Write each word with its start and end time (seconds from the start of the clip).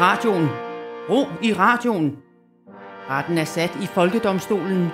radioen. 0.00 0.48
Ro 1.10 1.26
i 1.42 1.52
radioen. 1.52 2.16
Retten 3.10 3.38
er 3.38 3.44
sat 3.44 3.78
i 3.82 3.86
Folkedomstolen. 3.86 4.88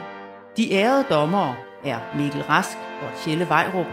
De 0.56 0.72
ærede 0.72 1.04
dommere 1.10 1.54
er 1.84 1.98
Mikkel 2.16 2.42
Rask 2.42 2.76
og 3.02 3.08
Tjelle 3.24 3.48
Vejrup 3.48 3.86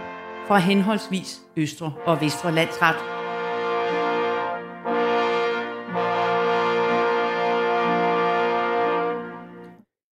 fra 0.48 0.58
henholdsvis 0.58 1.42
Østre 1.58 1.94
og 2.06 2.22
Vestre 2.22 2.52
Landsret. 2.52 2.96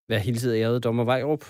Vær 0.08 0.18
hilset 0.18 0.56
ærede 0.56 0.80
dommer 0.80 1.04
Vejrup. 1.04 1.44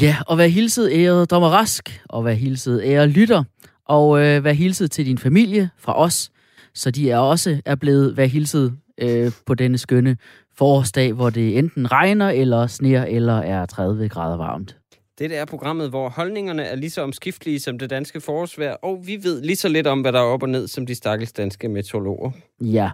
Ja, 0.00 0.16
og 0.26 0.38
vær 0.38 0.46
hilset 0.46 0.90
ærede 0.92 1.26
dommer 1.26 1.48
Rask, 1.48 2.02
og 2.08 2.24
vær 2.24 2.32
hilset 2.32 2.82
ærede 2.84 3.08
lytter, 3.08 3.44
og 3.84 4.20
øh, 4.20 4.44
vær 4.44 4.52
hilset 4.52 4.90
til 4.90 5.06
din 5.06 5.18
familie 5.18 5.70
fra 5.78 6.00
os, 6.00 6.30
så 6.74 6.90
de 6.90 7.10
er 7.10 7.18
også 7.18 7.60
er 7.64 7.74
blevet 7.74 8.16
vær 8.16 8.24
hilset 8.24 8.76
øh, 9.00 9.32
på 9.46 9.54
denne 9.54 9.78
skønne 9.78 10.16
forårsdag, 10.56 11.12
hvor 11.12 11.30
det 11.30 11.58
enten 11.58 11.92
regner 11.92 12.30
eller 12.30 12.66
sner 12.66 13.04
eller 13.04 13.38
er 13.38 13.66
30 13.66 14.08
grader 14.08 14.36
varmt. 14.36 14.76
Det 15.18 15.38
er 15.38 15.44
programmet, 15.44 15.88
hvor 15.88 16.08
holdningerne 16.08 16.62
er 16.62 16.76
lige 16.76 16.90
så 16.90 17.02
omskiftelige 17.02 17.60
som 17.60 17.78
det 17.78 17.90
danske 17.90 18.20
forårsvejr, 18.20 18.72
og 18.72 19.06
vi 19.06 19.18
ved 19.22 19.42
lige 19.42 19.56
så 19.56 19.68
lidt 19.68 19.86
om, 19.86 20.00
hvad 20.00 20.12
der 20.12 20.18
er 20.18 20.24
op 20.24 20.42
og 20.42 20.48
ned, 20.48 20.68
som 20.68 20.86
de 20.86 20.94
stakkels 20.94 21.32
danske 21.32 21.68
meteorologer. 21.68 22.30
Ja, 22.60 22.90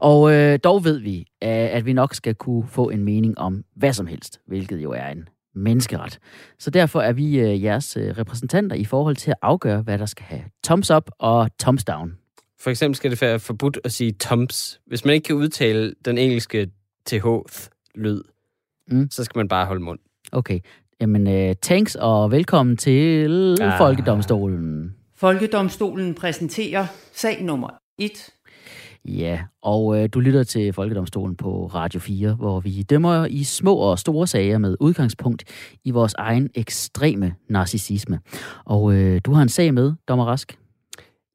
og 0.00 0.32
øh, 0.32 0.58
dog 0.64 0.84
ved 0.84 0.98
vi, 0.98 1.26
at 1.40 1.86
vi 1.86 1.92
nok 1.92 2.14
skal 2.14 2.34
kunne 2.34 2.68
få 2.68 2.90
en 2.90 3.04
mening 3.04 3.38
om 3.38 3.64
hvad 3.76 3.92
som 3.92 4.06
helst, 4.06 4.40
hvilket 4.46 4.82
jo 4.82 4.90
er 4.90 5.06
en 5.06 5.28
menneskeret. 5.54 6.18
Så 6.58 6.70
derfor 6.70 7.00
er 7.00 7.12
vi 7.12 7.38
øh, 7.38 7.62
jeres 7.62 7.96
øh, 7.96 8.18
repræsentanter 8.18 8.76
i 8.76 8.84
forhold 8.84 9.16
til 9.16 9.30
at 9.30 9.36
afgøre, 9.42 9.82
hvad 9.82 9.98
der 9.98 10.06
skal 10.06 10.24
have 10.24 10.42
thumbs 10.64 10.90
up 10.90 11.10
og 11.18 11.50
thumbs 11.60 11.84
down. 11.84 12.12
For 12.64 12.70
eksempel 12.70 12.96
skal 12.96 13.10
det 13.10 13.22
være 13.22 13.38
forbudt 13.38 13.78
at 13.84 13.92
sige 13.92 14.14
thumbs. 14.20 14.80
Hvis 14.86 15.04
man 15.04 15.14
ikke 15.14 15.24
kan 15.24 15.36
udtale 15.36 15.94
den 16.04 16.18
engelske 16.18 16.70
th-lyd, 17.08 18.22
mm. 18.88 19.10
så 19.10 19.24
skal 19.24 19.38
man 19.38 19.48
bare 19.48 19.66
holde 19.66 19.82
mund. 19.82 19.98
Okay. 20.32 20.60
Jamen, 21.00 21.26
uh, 21.26 21.54
thanks 21.62 21.94
og 21.94 22.30
velkommen 22.30 22.76
til 22.76 23.56
ah. 23.60 23.78
Folkedomstolen. 23.78 24.94
Folkedomstolen 25.16 26.14
præsenterer 26.14 26.86
sag 27.12 27.42
nummer 27.42 27.68
1. 27.98 28.10
Ja, 29.04 29.40
og 29.62 30.02
øh, 30.02 30.08
du 30.12 30.20
lytter 30.20 30.42
til 30.42 30.72
Folkedomstolen 30.72 31.36
på 31.36 31.66
Radio 31.66 32.00
4, 32.00 32.34
hvor 32.34 32.60
vi 32.60 32.82
dømmer 32.82 33.26
i 33.26 33.44
små 33.44 33.76
og 33.76 33.98
store 33.98 34.26
sager 34.26 34.58
med 34.58 34.76
udgangspunkt 34.80 35.44
i 35.84 35.90
vores 35.90 36.14
egen 36.18 36.50
ekstreme 36.54 37.34
narcissisme. 37.48 38.20
Og 38.64 38.94
øh, 38.94 39.20
du 39.24 39.32
har 39.32 39.42
en 39.42 39.48
sag 39.48 39.74
med, 39.74 39.92
Dommer 40.08 40.24
Rask. 40.24 40.58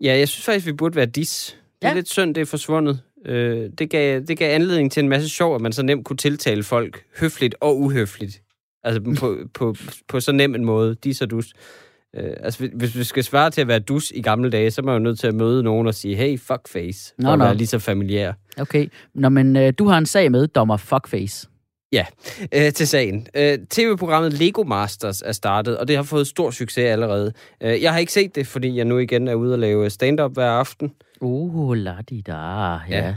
Ja, 0.01 0.17
jeg 0.17 0.27
synes 0.27 0.45
faktisk, 0.45 0.65
vi 0.65 0.73
burde 0.73 0.95
være 0.95 1.05
dis. 1.05 1.57
Det 1.81 1.85
er 1.85 1.89
ja. 1.89 1.95
lidt 1.95 2.09
synd, 2.09 2.35
det 2.35 2.41
er 2.41 2.45
forsvundet. 2.45 3.01
Øh, 3.25 3.69
det, 3.77 3.89
gav, 3.89 4.19
det 4.19 4.37
gav 4.37 4.55
anledning 4.55 4.91
til 4.91 5.03
en 5.03 5.09
masse 5.09 5.29
sjov, 5.29 5.55
at 5.55 5.61
man 5.61 5.73
så 5.73 5.83
nemt 5.83 6.05
kunne 6.05 6.17
tiltale 6.17 6.63
folk 6.63 7.03
høfligt 7.19 7.55
og 7.59 7.79
uhøfligt. 7.79 8.41
Altså 8.83 9.01
på, 9.19 9.37
på, 9.53 9.75
på 10.07 10.19
så 10.19 10.31
nem 10.31 10.55
en 10.55 10.65
måde, 10.65 10.95
dis 10.95 11.21
og 11.21 11.29
dus. 11.29 11.53
Øh, 12.15 12.33
altså, 12.39 12.69
hvis 12.73 12.97
vi 12.97 13.03
skal 13.03 13.23
svare 13.23 13.51
til 13.51 13.61
at 13.61 13.67
være 13.67 13.79
dus 13.79 14.11
i 14.15 14.21
gamle 14.21 14.49
dage, 14.49 14.71
så 14.71 14.81
er 14.81 14.85
man 14.85 14.93
jo 14.93 14.99
nødt 14.99 15.19
til 15.19 15.27
at 15.27 15.35
møde 15.35 15.63
nogen 15.63 15.87
og 15.87 15.95
sige, 15.95 16.15
hey, 16.15 16.39
fuckface, 16.39 17.13
for 17.21 17.29
at 17.29 17.39
være 17.39 17.55
lige 17.55 17.67
så 17.67 17.79
familiær. 17.79 18.33
Okay, 18.57 18.87
Nå, 19.15 19.29
men 19.29 19.55
øh, 19.55 19.73
du 19.79 19.87
har 19.87 19.97
en 19.97 20.05
sag 20.05 20.31
med, 20.31 20.47
dommer 20.47 20.77
fuckface. 20.77 21.47
Ja, 21.91 22.05
øh, 22.55 22.73
til 22.73 22.87
sagen. 22.87 23.27
Øh, 23.35 23.57
TV-programmet 23.69 24.33
Lego 24.33 24.63
Masters 24.63 25.21
er 25.21 25.31
startet, 25.31 25.77
og 25.77 25.87
det 25.87 25.95
har 25.95 26.03
fået 26.03 26.27
stor 26.27 26.51
succes 26.51 26.83
allerede. 26.83 27.33
Øh, 27.61 27.81
jeg 27.81 27.91
har 27.91 27.99
ikke 27.99 28.13
set 28.13 28.35
det, 28.35 28.47
fordi 28.47 28.77
jeg 28.77 28.85
nu 28.85 28.97
igen 28.97 29.27
er 29.27 29.33
ude 29.33 29.53
og 29.53 29.59
lave 29.59 29.89
stand-up 29.89 30.33
hver 30.33 30.51
aften. 30.51 30.91
Uh, 31.21 31.73
la 31.73 31.95
di 32.09 32.21
da, 32.21 32.33
ja. 32.33 32.79
ja. 32.89 33.15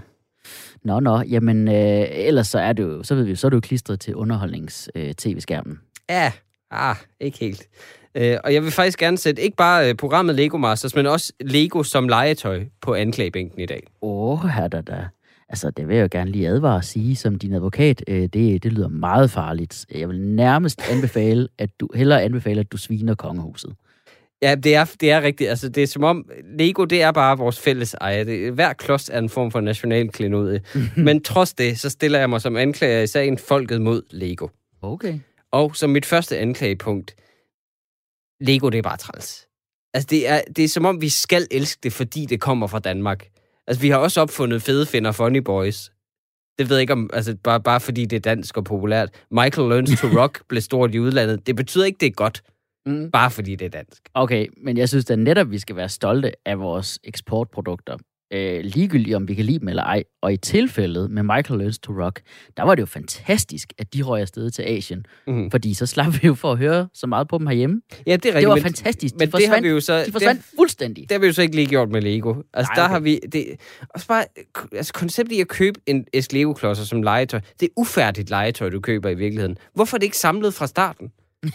Nå, 0.85 1.01
nå, 1.01 1.21
jamen 1.21 1.69
øh, 1.69 2.07
ellers 2.11 2.49
så 2.49 2.59
er 2.59 2.73
det 2.73 2.83
jo, 2.83 3.03
så 3.03 3.15
ved 3.15 3.25
vi, 3.25 3.35
så 3.35 3.47
er 3.47 3.51
du 3.51 3.61
klistret 3.61 4.01
til 4.01 4.15
underholdnings-tv-skærmen. 4.15 5.73
Øh, 5.73 6.15
ja, 6.15 6.33
ah, 6.71 6.97
ikke 7.21 7.39
helt. 7.39 7.69
Øh, 8.15 8.37
og 8.45 8.55
jeg 8.55 8.63
vil 8.63 8.71
faktisk 8.71 8.99
gerne 8.99 9.19
sætte 9.19 9.43
ikke 9.43 9.57
bare 9.57 9.89
øh, 9.89 9.95
programmet 9.95 10.35
Lego 10.35 10.59
Masters, 10.59 10.95
men 10.95 11.07
også 11.07 11.33
Lego 11.41 11.83
som 11.83 12.09
legetøj 12.09 12.65
på 12.81 12.95
anklagebænken 12.95 13.61
i 13.61 13.67
dag. 13.67 13.83
Åh, 14.03 14.45
oh, 14.45 14.51
her 14.51 14.69
da 14.69 14.81
da. 14.81 15.07
Altså, 15.53 15.71
det 15.71 15.89
vil 15.89 15.97
jeg 15.97 16.03
jo 16.03 16.09
gerne 16.11 16.31
lige 16.31 16.49
advare 16.49 16.79
at 16.79 16.85
sige 16.85 17.17
som 17.17 17.39
din 17.39 17.53
advokat. 17.53 18.05
Øh, 18.09 18.23
det, 18.23 18.63
det 18.63 18.73
lyder 18.73 18.89
meget 18.89 19.31
farligt. 19.31 19.87
Jeg 19.95 20.09
vil 20.09 20.21
nærmest 20.21 20.81
anbefale, 20.91 21.49
at 21.59 21.71
du 21.81 21.89
hellere 21.95 22.23
anbefale, 22.23 22.61
at 22.61 22.73
du 22.73 22.77
sviner 22.77 23.15
kongehuset. 23.15 23.75
Ja, 24.43 24.55
det 24.55 24.75
er, 24.75 24.95
det 25.01 25.11
er 25.11 25.23
rigtigt. 25.23 25.51
Altså, 25.51 25.69
det 25.69 25.83
er 25.83 25.87
som 25.87 26.05
om, 26.05 26.29
Lego, 26.59 26.85
det 26.85 27.03
er 27.03 27.13
bare 27.13 27.39
vores 27.39 27.61
fælles 27.61 27.95
eje. 27.95 28.25
Det, 28.25 28.53
hver 28.53 28.73
klods 28.73 29.09
er 29.09 29.19
en 29.19 29.29
form 29.29 29.51
for 29.51 29.61
national 29.61 30.09
klenode. 30.09 30.61
Men 30.97 31.23
trods 31.23 31.55
det, 31.55 31.79
så 31.79 31.91
stiller 31.91 32.19
jeg 32.19 32.31
mig 32.31 32.41
som 32.41 32.57
anklager 32.57 33.03
i 33.03 33.07
sagen 33.07 33.39
folket 33.39 33.81
mod 33.81 34.03
Lego. 34.11 34.49
Okay. 34.83 35.19
Og 35.51 35.77
som 35.77 35.91
mit 35.91 36.07
første 36.07 36.39
anklagepunkt, 36.39 37.15
Lego, 38.41 38.69
det 38.69 38.79
er 38.79 38.83
bare 38.83 38.97
træls. 38.97 39.47
Altså, 39.95 40.07
det 40.11 40.29
er, 40.29 40.41
det 40.57 40.65
er 40.65 40.69
som 40.69 40.85
om, 40.85 41.01
vi 41.01 41.09
skal 41.09 41.47
elske 41.51 41.81
det, 41.83 41.93
fordi 41.93 42.27
det 42.27 42.41
kommer 42.41 42.67
fra 42.67 42.79
Danmark. 42.79 43.32
Altså, 43.67 43.83
vi 43.83 43.89
har 43.89 43.99
også 43.99 44.21
opfundet 44.21 44.63
fede 44.63 44.87
finder 44.87 45.13
Funny 45.13 45.39
Boys. 45.39 45.91
Det 46.59 46.69
ved 46.69 46.77
jeg 46.77 46.81
ikke 46.81 46.93
om, 46.93 47.11
altså, 47.13 47.37
bare, 47.45 47.61
bare 47.63 47.81
fordi 47.81 48.05
det 48.05 48.17
er 48.17 48.21
dansk 48.21 48.57
og 48.57 48.65
populært. 48.65 49.25
Michael 49.31 49.69
Learns 49.69 50.01
to 50.01 50.07
Rock 50.21 50.45
blev 50.49 50.61
stort 50.61 50.95
i 50.95 51.01
udlandet. 51.01 51.47
Det 51.47 51.57
betyder 51.57 51.85
ikke, 51.85 51.99
det 52.01 52.07
er 52.07 52.11
godt. 52.11 52.43
Mm. 52.87 53.11
Bare 53.11 53.31
fordi 53.31 53.57
det 53.57 53.65
er 53.65 53.71
dansk. 53.71 54.03
Okay, 54.15 54.47
men 54.65 54.77
jeg 54.77 54.89
synes 54.89 55.05
da 55.05 55.17
netop, 55.17 55.51
vi 55.51 55.59
skal 55.59 55.77
være 55.77 55.89
stolte 55.89 56.33
af 56.47 56.61
vores 56.61 56.99
eksportprodukter 57.05 57.99
øh, 58.33 58.61
ligegyldigt 58.65 59.17
om 59.17 59.29
vi 59.29 59.35
kan 59.35 59.45
lide 59.45 59.59
dem 59.59 59.69
eller 59.69 59.83
ej. 59.83 60.05
Og 60.23 60.33
i 60.33 60.37
tilfældet 60.37 61.11
med 61.11 61.23
Michael 61.23 61.59
Learns 61.59 61.79
to 61.79 61.93
Rock, 61.93 62.21
der 62.57 62.63
var 62.63 62.75
det 62.75 62.81
jo 62.81 62.87
fantastisk, 62.87 63.73
at 63.79 63.95
de 63.95 64.03
røg 64.03 64.21
afsted 64.21 64.51
til 64.51 64.63
Asien. 64.63 65.07
Mm. 65.27 65.51
Fordi 65.51 65.75
så 65.75 65.87
slap 65.87 66.13
vi 66.23 66.27
jo 66.27 66.35
for 66.35 66.53
at 66.53 66.59
høre 66.59 66.89
så 66.95 67.07
meget 67.07 67.29
på 67.29 67.39
dem 67.39 67.47
herhjemme. 67.47 67.81
Ja, 68.07 68.17
det 68.17 68.25
er 68.27 68.29
rigtigt. 68.29 68.35
Det 68.35 68.49
var 68.49 68.55
men, 68.55 68.63
fantastisk. 68.63 69.15
De 69.15 69.19
men 69.19 69.31
det 69.31 69.49
har 69.49 69.61
vi 69.61 69.69
jo 69.69 69.81
så, 69.81 70.05
de 70.07 70.13
forsvandt 70.13 70.41
det, 70.41 70.51
fuldstændig. 70.57 71.03
Det 71.03 71.13
har 71.13 71.19
vi 71.19 71.27
jo 71.27 71.33
så 71.33 71.43
ikke 71.43 71.57
lige 71.57 71.67
gjort 71.67 71.89
med 71.89 72.03
Lego. 72.03 72.35
Altså, 72.55 72.71
Nej, 72.71 72.75
der 72.75 72.85
okay. 72.85 72.93
har 72.93 73.01
vi... 73.01 73.21
Det, 73.33 73.47
også 73.95 74.07
bare, 74.07 74.25
altså, 74.73 74.93
konceptet 74.93 75.37
i 75.37 75.41
at 75.41 75.49
købe 75.49 75.81
en 75.87 76.05
æsk 76.15 76.33
Lego-klodser 76.33 76.85
som 76.85 77.03
legetøj, 77.03 77.41
det 77.61 77.67
er 77.67 77.73
ufærdigt 77.77 78.31
legetøj, 78.31 78.69
du 78.69 78.81
køber 78.81 79.09
i 79.09 79.15
virkeligheden. 79.15 79.57
Hvorfor 79.75 79.97
er 79.97 79.99
det 79.99 80.05
ikke 80.05 80.19
samlet 80.19 80.55
fra 80.55 80.67
starten? 80.67 81.13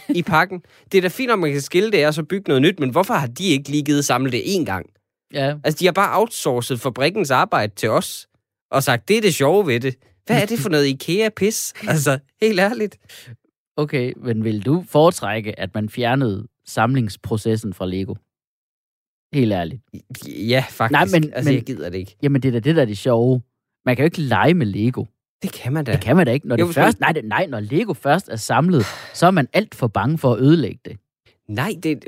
i 0.10 0.24
pakken. 0.34 0.62
Det 0.92 0.98
er 0.98 1.02
da 1.02 1.08
fint, 1.08 1.32
om 1.32 1.40
man 1.40 1.52
kan 1.52 1.62
skille 1.62 1.92
det 1.92 2.08
og 2.08 2.14
så 2.14 2.24
bygge 2.24 2.44
noget 2.48 2.62
nyt, 2.62 2.80
men 2.80 2.90
hvorfor 2.90 3.14
har 3.14 3.28
de 3.28 3.48
ikke 3.48 3.70
lige 3.70 3.84
givet 3.84 4.06
samle 4.06 4.32
det 4.32 4.42
én 4.42 4.64
gang? 4.64 4.86
Ja. 5.34 5.56
Altså, 5.64 5.80
de 5.80 5.86
har 5.86 5.92
bare 5.92 6.20
outsourcet 6.20 6.80
fabrikkens 6.80 7.32
arbejde 7.32 7.76
til 7.76 7.90
os, 7.90 8.28
og 8.72 8.84
sagt, 8.84 9.08
det 9.08 9.18
er 9.18 9.22
det 9.22 9.36
sjove 9.36 9.68
ved 9.68 9.80
det. 9.80 9.96
Hvad 10.26 10.42
er 10.42 10.46
det 10.46 10.60
for 10.60 10.70
noget 10.70 10.86
IKEA-pis? 10.86 11.74
Altså, 11.88 12.20
helt 12.42 12.60
ærligt. 12.60 12.98
Okay, 13.78 14.14
men 14.18 14.44
vil 14.44 14.66
du 14.66 14.86
foretrække, 14.90 15.60
at 15.60 15.74
man 15.74 15.90
fjernede 15.90 16.48
samlingsprocessen 16.66 17.74
fra 17.74 17.86
Lego? 17.86 18.16
Helt 19.34 19.54
ærligt. 19.54 19.82
Ja, 20.28 20.66
faktisk. 20.70 20.92
Nej, 20.92 21.06
men, 21.06 21.34
altså, 21.34 21.50
men, 21.50 21.56
jeg 21.56 21.66
gider 21.66 21.90
det 21.90 21.98
ikke. 21.98 22.16
Jamen, 22.24 22.42
det 22.42 22.48
er 22.48 22.52
da 22.52 22.60
det, 22.60 22.76
der 22.76 22.82
er 22.82 22.86
det 22.86 22.98
sjove. 22.98 23.42
Man 23.86 23.96
kan 23.96 24.04
jo 24.04 24.06
ikke 24.06 24.22
lege 24.22 24.54
med 24.54 24.66
Lego. 24.66 25.06
Det 25.42 25.52
kan 25.52 25.74
man 25.74 25.86
da. 25.86 25.92
Det 25.92 26.02
kan 26.02 26.16
man 26.16 26.26
da 26.26 26.32
ikke. 26.32 26.48
Når, 26.48 26.58
jo, 26.60 26.68
det 26.68 26.76
først, 26.76 27.00
man... 27.00 27.16
nej, 27.16 27.22
nej, 27.24 27.46
når 27.46 27.60
Lego 27.60 27.94
først 27.94 28.30
er 28.30 28.36
samlet, 28.36 28.86
så 29.14 29.28
er 29.28 29.32
man 29.32 29.48
alt 29.54 29.76
for 29.76 29.88
bange 29.88 30.18
for 30.18 30.34
at 30.34 30.42
ødelægge 30.42 30.80
det. 30.86 30.98
Nej, 31.50 31.76
det, 31.84 32.06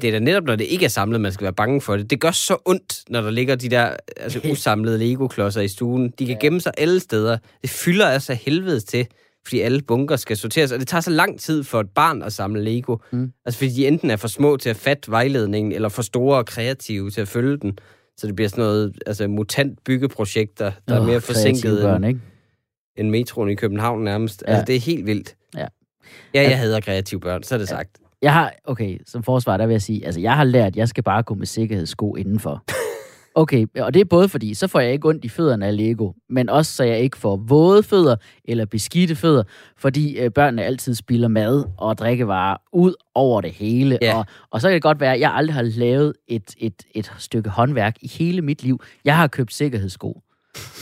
det 0.00 0.04
er 0.04 0.12
da 0.12 0.18
netop, 0.18 0.44
når 0.44 0.56
det 0.56 0.64
ikke 0.64 0.84
er 0.84 0.88
samlet, 0.88 1.20
man 1.20 1.32
skal 1.32 1.44
være 1.44 1.52
bange 1.52 1.80
for 1.80 1.96
det. 1.96 2.10
Det 2.10 2.20
gør 2.20 2.30
så 2.30 2.56
ondt, 2.64 3.02
når 3.08 3.20
der 3.20 3.30
ligger 3.30 3.54
de 3.54 3.68
der 3.68 3.96
altså, 4.16 4.40
usamlede 4.52 4.98
Lego-klodser 4.98 5.60
i 5.60 5.68
stuen. 5.68 6.10
De 6.18 6.26
kan 6.26 6.34
ja. 6.34 6.40
gemme 6.40 6.60
sig 6.60 6.72
alle 6.78 7.00
steder. 7.00 7.38
Det 7.62 7.70
fylder 7.70 8.06
altså 8.06 8.34
helvedes 8.34 8.84
til, 8.84 9.06
fordi 9.46 9.60
alle 9.60 9.82
bunker 9.82 10.16
skal 10.16 10.36
sorteres. 10.36 10.72
Og 10.72 10.80
det 10.80 10.88
tager 10.88 11.00
så 11.00 11.10
lang 11.10 11.40
tid 11.40 11.64
for 11.64 11.80
et 11.80 11.90
barn 11.90 12.22
at 12.22 12.32
samle 12.32 12.64
Lego. 12.64 12.96
Mm. 13.12 13.32
Altså, 13.44 13.58
fordi 13.58 13.70
de 13.70 13.86
enten 13.86 14.10
er 14.10 14.16
for 14.16 14.28
små 14.28 14.56
til 14.56 14.70
at 14.70 14.76
fatte 14.76 15.10
vejledningen, 15.10 15.72
eller 15.72 15.88
for 15.88 16.02
store 16.02 16.38
og 16.38 16.46
kreative 16.46 17.10
til 17.10 17.20
at 17.20 17.28
følge 17.28 17.56
den. 17.56 17.78
Så 18.16 18.26
det 18.26 18.36
bliver 18.36 18.48
sådan 18.48 18.64
noget 18.64 18.92
altså, 19.06 19.28
mutant 19.28 19.84
byggeprojekter, 19.84 20.72
der 20.88 21.00
oh, 21.00 21.02
er 21.02 21.06
mere 21.06 21.20
forsinket 21.20 21.82
børn, 21.82 22.04
ikke? 22.04 22.20
end 22.96 23.10
metroen 23.10 23.50
i 23.50 23.54
København 23.54 24.04
nærmest. 24.04 24.44
Ja. 24.46 24.52
Altså, 24.52 24.64
det 24.64 24.76
er 24.76 24.80
helt 24.80 25.06
vildt. 25.06 25.36
Ja. 25.56 25.66
Ja, 26.34 26.42
jeg 26.42 26.58
hader 26.58 26.80
kreative 26.80 27.20
børn, 27.20 27.42
så 27.42 27.54
er 27.54 27.58
det 27.58 27.68
sagt. 27.68 27.99
Jeg 28.22 28.32
har, 28.32 28.52
okay, 28.64 28.98
som 29.06 29.22
forsvar, 29.22 29.56
der 29.56 29.66
vil 29.66 29.74
jeg 29.74 29.82
sige, 29.82 30.04
altså 30.06 30.20
jeg 30.20 30.36
har 30.36 30.44
lært, 30.44 30.66
at 30.66 30.76
jeg 30.76 30.88
skal 30.88 31.04
bare 31.04 31.22
gå 31.22 31.34
med 31.34 31.46
sikkerhedssko 31.46 32.16
indenfor. 32.16 32.62
Okay, 33.34 33.66
og 33.78 33.94
det 33.94 34.00
er 34.00 34.04
både 34.04 34.28
fordi, 34.28 34.54
så 34.54 34.66
får 34.66 34.80
jeg 34.80 34.92
ikke 34.92 35.08
ondt 35.08 35.24
i 35.24 35.28
fødderne 35.28 35.66
af 35.66 35.76
Lego, 35.76 36.12
men 36.30 36.48
også 36.48 36.72
så 36.72 36.84
jeg 36.84 36.98
ikke 36.98 37.16
får 37.16 37.36
våde 37.36 37.82
fødder 37.82 38.16
eller 38.44 38.64
beskidte 38.64 39.16
fødder, 39.16 39.42
fordi 39.78 40.18
øh, 40.18 40.30
børnene 40.30 40.64
altid 40.64 40.94
spiller 40.94 41.28
mad 41.28 41.64
og 41.78 41.98
drikkevarer 41.98 42.56
ud 42.72 42.94
over 43.14 43.40
det 43.40 43.50
hele. 43.50 43.98
Ja. 44.02 44.16
Og, 44.16 44.26
og 44.50 44.60
så 44.60 44.68
kan 44.68 44.74
det 44.74 44.82
godt 44.82 45.00
være, 45.00 45.14
at 45.14 45.20
jeg 45.20 45.32
aldrig 45.34 45.54
har 45.54 45.62
lavet 45.62 46.12
et, 46.28 46.54
et, 46.58 46.82
et 46.94 47.12
stykke 47.18 47.50
håndværk 47.50 47.96
i 48.00 48.08
hele 48.08 48.42
mit 48.42 48.62
liv. 48.62 48.82
Jeg 49.04 49.16
har 49.16 49.26
købt 49.26 49.54
sikkerhedssko. 49.54 50.20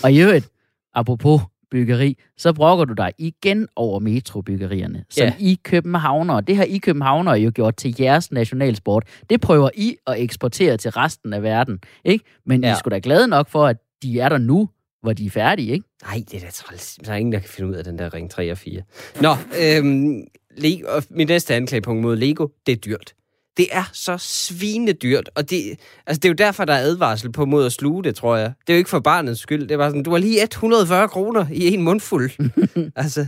Og 0.05 0.13
i 0.13 0.21
øvrigt, 0.21 0.49
apropos 0.95 1.41
byggeri, 1.71 2.19
så 2.37 2.53
brokker 2.53 2.85
du 2.85 2.93
dig 2.93 3.13
igen 3.19 3.69
over 3.77 3.99
metrobyggerierne, 3.99 5.05
som 5.11 5.27
ja. 5.27 5.33
I 5.39 5.59
københavnere, 5.63 6.41
det 6.41 6.57
har 6.57 6.65
I 6.65 6.79
københavnere 6.79 7.35
jo 7.35 7.53
gjort 7.55 7.77
til 7.77 7.95
jeres 8.01 8.33
nationalsport. 8.33 9.05
Det 9.31 9.41
prøver 9.41 9.71
I 9.75 9.97
at 10.07 10.21
eksportere 10.21 10.77
til 10.77 10.91
resten 10.91 11.33
af 11.33 11.43
verden, 11.43 11.79
ikke? 12.05 12.25
Men 12.47 12.65
ja. 12.65 12.73
I 12.73 12.77
skulle 12.79 12.95
da 12.95 13.01
glade 13.03 13.29
nok 13.29 13.49
for, 13.49 13.67
at 13.67 13.77
de 14.03 14.21
er 14.21 14.29
der 14.29 14.39
nu, 14.39 14.69
hvor 15.03 15.13
de 15.13 15.27
er 15.27 15.31
færdige, 15.31 15.73
ikke? 15.73 15.87
Nej, 16.03 16.23
det 16.31 16.35
er 16.35 16.41
da 16.41 16.51
træls. 16.51 16.99
Der 17.05 17.13
er 17.13 17.17
ingen, 17.17 17.33
der 17.33 17.39
kan 17.39 17.49
finde 17.49 17.71
ud 17.71 17.75
af 17.75 17.85
den 17.85 17.99
der 17.99 18.15
ring 18.15 18.31
3 18.31 18.51
og 18.51 18.59
4. 18.59 18.83
Nå, 19.21 19.37
øhm, 19.63 20.25
Lego, 20.57 21.01
min 21.11 21.27
næste 21.27 21.55
anklagepunkt 21.55 22.03
mod 22.03 22.17
Lego, 22.17 22.49
det 22.67 22.73
er 22.73 22.77
dyrt. 22.77 23.15
Det 23.59 23.67
er 23.71 23.91
så 23.93 24.19
svinedyrt, 24.19 25.31
og 25.35 25.51
det, 25.51 25.79
altså 26.07 26.21
det 26.21 26.25
er 26.25 26.29
jo 26.29 26.35
derfor, 26.35 26.65
der 26.65 26.73
er 26.73 26.79
advarsel 26.79 27.33
på 27.33 27.45
mod 27.45 27.67
at 27.67 27.73
sluge 27.73 28.05
det, 28.05 28.17
tror 28.17 28.37
jeg. 28.37 28.53
Det 28.67 28.73
er 28.73 28.75
jo 28.75 28.79
ikke 28.79 28.91
for 28.91 29.01
barnets 29.01 29.41
skyld. 29.41 29.69
Det 29.69 29.79
bare 29.79 29.91
sådan, 29.91 30.03
du 30.03 30.11
har 30.11 30.19
lige 30.19 30.43
140 30.43 31.09
kroner 31.09 31.47
i 31.53 31.75
en 31.75 31.83
mundfuld. 31.83 32.31
altså, 32.97 33.27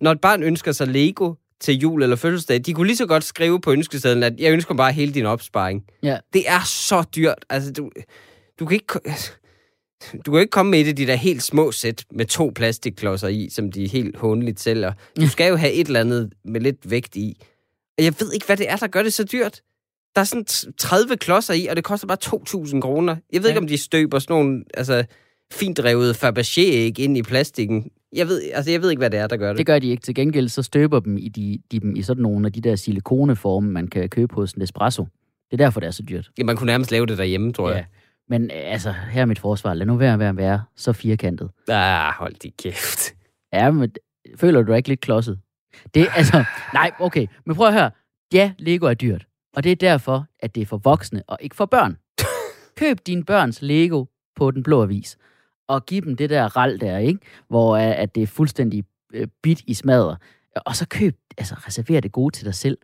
når 0.00 0.12
et 0.12 0.20
barn 0.20 0.42
ønsker 0.42 0.72
sig 0.72 0.86
Lego 0.86 1.34
til 1.60 1.78
jul 1.78 2.02
eller 2.02 2.16
fødselsdag, 2.16 2.60
de 2.66 2.74
kunne 2.74 2.86
lige 2.86 2.96
så 2.96 3.06
godt 3.06 3.24
skrive 3.24 3.60
på 3.60 3.72
ønskesedlen, 3.72 4.22
at 4.22 4.40
jeg 4.40 4.52
ønsker 4.52 4.74
bare 4.74 4.92
hele 4.92 5.14
din 5.14 5.26
opsparing. 5.26 5.84
Ja. 6.02 6.18
Det 6.32 6.48
er 6.48 6.60
så 6.66 7.04
dyrt. 7.16 7.44
Altså, 7.50 7.72
du, 7.72 7.90
du 8.60 8.66
kan 8.66 8.74
ikke... 8.74 9.00
Du 10.26 10.30
kan 10.32 10.40
ikke 10.40 10.50
komme 10.50 10.70
med 10.70 10.80
et 10.80 10.88
af 10.88 10.96
de 10.96 11.06
der 11.06 11.14
helt 11.14 11.42
små 11.42 11.72
sæt 11.72 12.04
med 12.10 12.26
to 12.26 12.52
plastikklodser 12.54 13.28
i, 13.28 13.48
som 13.50 13.72
de 13.72 13.86
helt 13.86 14.16
håndeligt 14.16 14.60
sælger. 14.60 14.92
Du 15.20 15.28
skal 15.28 15.48
jo 15.48 15.56
have 15.56 15.72
et 15.72 15.86
eller 15.86 16.00
andet 16.00 16.32
med 16.44 16.60
lidt 16.60 16.90
vægt 16.90 17.16
i. 17.16 17.42
Og 17.98 18.04
jeg 18.04 18.14
ved 18.20 18.32
ikke, 18.32 18.46
hvad 18.46 18.56
det 18.56 18.70
er, 18.70 18.76
der 18.76 18.86
gør 18.86 19.02
det 19.02 19.12
så 19.12 19.24
dyrt. 19.24 19.62
Der 20.14 20.20
er 20.20 20.24
sådan 20.24 20.72
30 20.78 21.16
klodser 21.16 21.54
i, 21.54 21.66
og 21.66 21.76
det 21.76 21.84
koster 21.84 22.06
bare 22.06 22.18
2.000 22.24 22.80
kroner. 22.80 23.16
Jeg 23.32 23.42
ved 23.42 23.48
ja. 23.48 23.54
ikke, 23.54 23.60
om 23.60 23.66
de 23.66 23.78
støber 23.78 24.18
sådan 24.18 24.34
nogle 24.34 24.64
altså, 24.74 25.04
fint 25.52 25.78
drevet 25.78 26.24
Fabergé-æg 26.24 26.98
ind 26.98 27.16
i 27.16 27.22
plastikken. 27.22 27.90
Jeg 28.12 28.26
ved, 28.26 28.42
altså, 28.52 28.70
jeg 28.70 28.82
ved 28.82 28.90
ikke, 28.90 29.00
hvad 29.00 29.10
det 29.10 29.20
er, 29.20 29.26
der 29.26 29.36
gør 29.36 29.48
det. 29.48 29.58
Det 29.58 29.66
gør 29.66 29.78
de 29.78 29.88
ikke. 29.88 30.02
Til 30.02 30.14
gengæld 30.14 30.48
så 30.48 30.62
støber 30.62 31.00
dem 31.00 31.18
i, 31.18 31.28
de, 31.28 31.58
de, 31.72 31.80
dem 31.80 31.96
i 31.96 32.02
sådan 32.02 32.22
nogle 32.22 32.46
af 32.46 32.52
de 32.52 32.60
der 32.60 32.76
silikoneforme, 32.76 33.70
man 33.70 33.88
kan 33.88 34.08
købe 34.08 34.34
hos 34.34 34.56
Nespresso. 34.56 35.06
Det 35.50 35.60
er 35.60 35.64
derfor, 35.64 35.80
det 35.80 35.86
er 35.86 35.90
så 35.90 36.02
dyrt. 36.02 36.30
Ja, 36.38 36.44
man 36.44 36.56
kunne 36.56 36.66
nærmest 36.66 36.90
lave 36.90 37.06
det 37.06 37.18
derhjemme, 37.18 37.52
tror 37.52 37.70
jeg. 37.70 37.78
Ja. 37.78 37.84
Men 38.28 38.44
øh, 38.44 38.72
altså, 38.72 38.94
her 39.10 39.20
er 39.22 39.26
mit 39.26 39.38
forsvar. 39.38 39.74
Lad 39.74 39.86
nu 39.86 39.96
være 39.96 40.18
med 40.18 40.26
at 40.26 40.36
være 40.36 40.62
så 40.76 40.92
firkantet. 40.92 41.50
Ah, 41.68 42.12
hold 42.18 42.34
de 42.34 42.50
kæft. 42.50 43.14
Ja, 43.52 43.70
men 43.70 43.90
føler 44.36 44.62
du 44.62 44.70
dig 44.70 44.76
ikke 44.76 44.88
lidt 44.88 45.00
klodset? 45.00 45.38
Det 45.94 46.06
altså... 46.16 46.44
Nej, 46.74 46.90
okay. 47.00 47.26
Men 47.46 47.56
prøv 47.56 47.66
at 47.66 47.72
høre. 47.72 47.90
Ja, 48.32 48.52
Lego 48.58 48.86
er 48.86 48.94
dyrt. 48.94 49.26
Og 49.56 49.64
det 49.64 49.72
er 49.72 49.76
derfor, 49.76 50.26
at 50.40 50.54
det 50.54 50.60
er 50.60 50.66
for 50.66 50.76
voksne 50.76 51.22
og 51.26 51.38
ikke 51.40 51.56
for 51.56 51.66
børn. 51.66 51.96
Køb 52.80 52.98
dine 53.06 53.24
børns 53.24 53.62
Lego 53.62 54.04
på 54.36 54.50
den 54.50 54.62
blå 54.62 54.82
avis. 54.82 55.18
Og 55.68 55.86
giv 55.86 56.02
dem 56.02 56.16
det 56.16 56.30
der 56.30 56.56
ral 56.56 56.80
der, 56.80 56.98
ikke? 56.98 57.20
Hvor 57.48 57.76
øh, 57.76 58.00
at 58.00 58.14
det 58.14 58.22
er 58.22 58.26
fuldstændig 58.26 58.84
øh, 59.12 59.28
bit 59.42 59.62
i 59.66 59.74
smadret. 59.74 60.18
Og 60.56 60.76
så 60.76 60.88
køb, 60.88 61.16
altså 61.38 61.54
reserver 61.54 62.00
det 62.00 62.12
gode 62.12 62.36
til 62.36 62.44
dig 62.44 62.54
selv. 62.54 62.78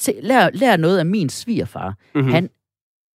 Se, 0.00 0.20
lær, 0.22 0.50
lær 0.52 0.76
noget 0.76 0.98
af 0.98 1.06
min 1.06 1.28
svigerfar. 1.28 1.94
Mm-hmm. 2.14 2.30
Han 2.30 2.50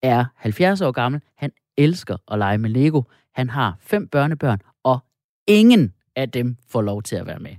er 0.03 0.25
70 0.35 0.81
år 0.81 0.91
gammel. 0.91 1.21
Han 1.37 1.51
elsker 1.77 2.17
at 2.31 2.37
lege 2.39 2.57
med 2.57 2.69
Lego. 2.69 3.01
Han 3.33 3.49
har 3.49 3.77
fem 3.79 4.07
børnebørn, 4.07 4.59
og 4.83 4.99
ingen 5.47 5.93
af 6.15 6.31
dem 6.31 6.57
får 6.67 6.81
lov 6.81 7.03
til 7.03 7.15
at 7.15 7.25
være 7.25 7.39
med. 7.39 7.55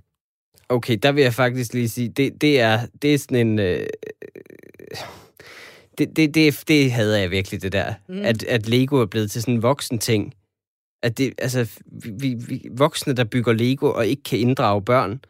Okay, 0.68 0.98
der 1.02 1.12
vil 1.12 1.22
jeg 1.22 1.34
faktisk 1.34 1.74
lige 1.74 1.88
sige, 1.88 2.08
det, 2.08 2.40
det, 2.40 2.60
er, 2.60 2.86
det 3.02 3.14
er 3.14 3.18
sådan 3.18 3.46
en... 3.46 3.58
Øh, 3.58 3.86
det, 5.98 6.16
det, 6.16 6.34
det, 6.34 6.64
det 6.68 6.92
hader 6.92 7.18
jeg 7.18 7.30
virkelig, 7.30 7.62
det 7.62 7.72
der. 7.72 7.94
Mm. 8.08 8.22
At, 8.22 8.44
at 8.44 8.68
Lego 8.68 8.96
er 8.96 9.06
blevet 9.06 9.30
til 9.30 9.42
sådan 9.42 9.54
en 9.54 9.62
voksen 9.62 9.98
ting. 9.98 10.34
At 11.02 11.18
det, 11.18 11.34
altså, 11.38 11.66
vi, 12.20 12.34
vi, 12.48 12.68
voksne, 12.70 13.12
der 13.12 13.24
bygger 13.24 13.52
Lego 13.52 13.92
og 13.92 14.06
ikke 14.06 14.22
kan 14.22 14.38
inddrage 14.38 14.82
børn. 14.82 15.20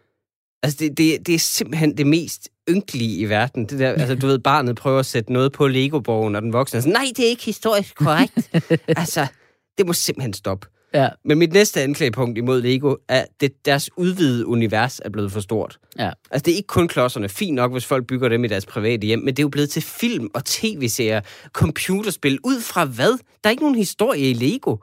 Altså, 0.62 0.78
det, 0.80 0.98
det, 0.98 1.26
det 1.26 1.34
er 1.34 1.38
simpelthen 1.38 1.96
det 1.96 2.06
mest 2.06 2.48
ynkelige 2.70 3.18
i 3.18 3.28
verden. 3.28 3.66
Det 3.66 3.78
der, 3.78 3.92
altså, 3.92 4.14
du 4.14 4.26
ved, 4.26 4.38
barnet 4.38 4.76
prøver 4.76 4.98
at 4.98 5.06
sætte 5.06 5.32
noget 5.32 5.52
på 5.52 5.66
Lego-borgen, 5.66 6.36
og 6.36 6.42
den 6.42 6.52
voksne 6.52 6.76
er 6.76 6.80
sådan, 6.80 6.92
nej, 6.92 7.06
det 7.16 7.24
er 7.24 7.28
ikke 7.28 7.44
historisk 7.44 7.94
korrekt. 7.96 8.50
altså, 9.00 9.26
det 9.78 9.86
må 9.86 9.92
simpelthen 9.92 10.32
stoppe. 10.32 10.66
Ja. 10.94 11.08
Men 11.24 11.38
mit 11.38 11.52
næste 11.52 11.82
anklagepunkt 11.82 12.38
imod 12.38 12.62
Lego 12.62 12.94
er, 13.08 13.24
at 13.40 13.52
deres 13.64 13.90
udvidede 13.96 14.46
univers 14.46 15.00
er 15.04 15.10
blevet 15.10 15.32
for 15.32 15.40
stort. 15.40 15.78
Ja. 15.98 16.10
Altså, 16.30 16.44
det 16.44 16.52
er 16.52 16.56
ikke 16.56 16.66
kun 16.66 16.88
klodserne. 16.88 17.28
Fint 17.28 17.54
nok, 17.54 17.72
hvis 17.72 17.84
folk 17.84 18.06
bygger 18.06 18.28
dem 18.28 18.44
i 18.44 18.48
deres 18.48 18.66
private 18.66 19.06
hjem, 19.06 19.18
men 19.18 19.28
det 19.28 19.38
er 19.38 19.42
jo 19.44 19.48
blevet 19.48 19.70
til 19.70 19.82
film 19.82 20.28
og 20.34 20.44
tv-serier, 20.44 21.20
computerspil. 21.52 22.38
Ud 22.44 22.60
fra 22.60 22.84
hvad? 22.84 23.18
Der 23.44 23.48
er 23.48 23.50
ikke 23.50 23.62
nogen 23.62 23.76
historie 23.76 24.30
i 24.30 24.32
Lego. 24.32 24.76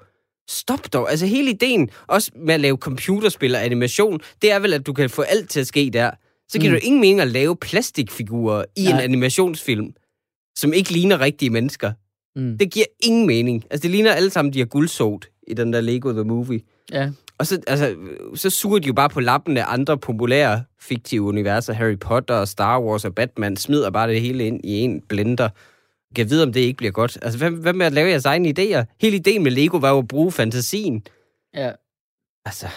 Stop 0.49 0.93
dog. 0.93 1.11
Altså, 1.11 1.25
hele 1.25 1.51
ideen, 1.51 1.89
også 2.07 2.31
med 2.35 2.53
at 2.53 2.59
lave 2.59 2.77
computerspil 2.77 3.55
og 3.55 3.65
animation, 3.65 4.19
det 4.41 4.51
er 4.51 4.59
vel, 4.59 4.73
at 4.73 4.85
du 4.85 4.93
kan 4.93 5.09
få 5.09 5.21
alt 5.21 5.49
til 5.49 5.59
at 5.59 5.67
ske 5.67 5.89
der. 5.93 6.11
Så 6.49 6.59
giver 6.59 6.71
mm. 6.71 6.79
det 6.79 6.83
ingen 6.83 7.01
mening 7.01 7.19
at 7.21 7.27
lave 7.27 7.55
plastikfigurer 7.55 8.65
i 8.75 8.83
Nej. 8.83 8.93
en 8.93 8.99
animationsfilm, 8.99 9.93
som 10.55 10.73
ikke 10.73 10.91
ligner 10.91 11.19
rigtige 11.19 11.49
mennesker. 11.49 11.91
Mm. 12.35 12.57
Det 12.57 12.71
giver 12.71 12.85
ingen 13.03 13.27
mening. 13.27 13.63
Altså, 13.69 13.81
det 13.83 13.91
ligner 13.91 14.11
alle 14.11 14.29
sammen, 14.29 14.53
de 14.53 14.59
har 14.59 14.65
guldsot 14.65 15.25
i 15.47 15.53
den 15.53 15.73
der 15.73 15.81
Lego 15.81 16.11
The 16.11 16.23
Movie. 16.23 16.61
Ja. 16.91 17.09
Og 17.37 17.47
så, 17.47 17.61
altså, 17.67 17.95
så 18.35 18.49
suger 18.49 18.79
de 18.79 18.87
jo 18.87 18.93
bare 18.93 19.09
på 19.09 19.19
lappen 19.19 19.57
af 19.57 19.63
andre 19.67 19.97
populære 19.97 20.63
fiktive 20.79 21.21
universer. 21.21 21.73
Harry 21.73 21.97
Potter 21.99 22.35
og 22.35 22.47
Star 22.47 22.81
Wars 22.81 23.05
og 23.05 23.15
Batman 23.15 23.57
smider 23.57 23.89
bare 23.89 24.07
det 24.07 24.21
hele 24.21 24.47
ind 24.47 24.61
i 24.63 24.79
en 24.79 25.01
blender. 25.01 25.49
Jeg 26.17 26.29
ved, 26.29 26.43
om 26.43 26.53
det 26.53 26.59
ikke 26.59 26.77
bliver 26.77 26.91
godt. 26.91 27.17
Altså, 27.21 27.37
hvad, 27.37 27.51
hvad 27.51 27.73
med 27.73 27.85
at 27.85 27.93
lave 27.93 28.09
jeres 28.09 28.25
egne 28.25 28.53
idéer? 28.59 28.83
Hele 29.01 29.15
ideen 29.15 29.43
med 29.43 29.51
Lego 29.51 29.77
var 29.77 29.89
jo 29.89 29.97
at 29.97 30.07
bruge 30.07 30.31
fantasien. 30.31 31.07
Ja. 31.55 31.71
Altså, 32.45 32.67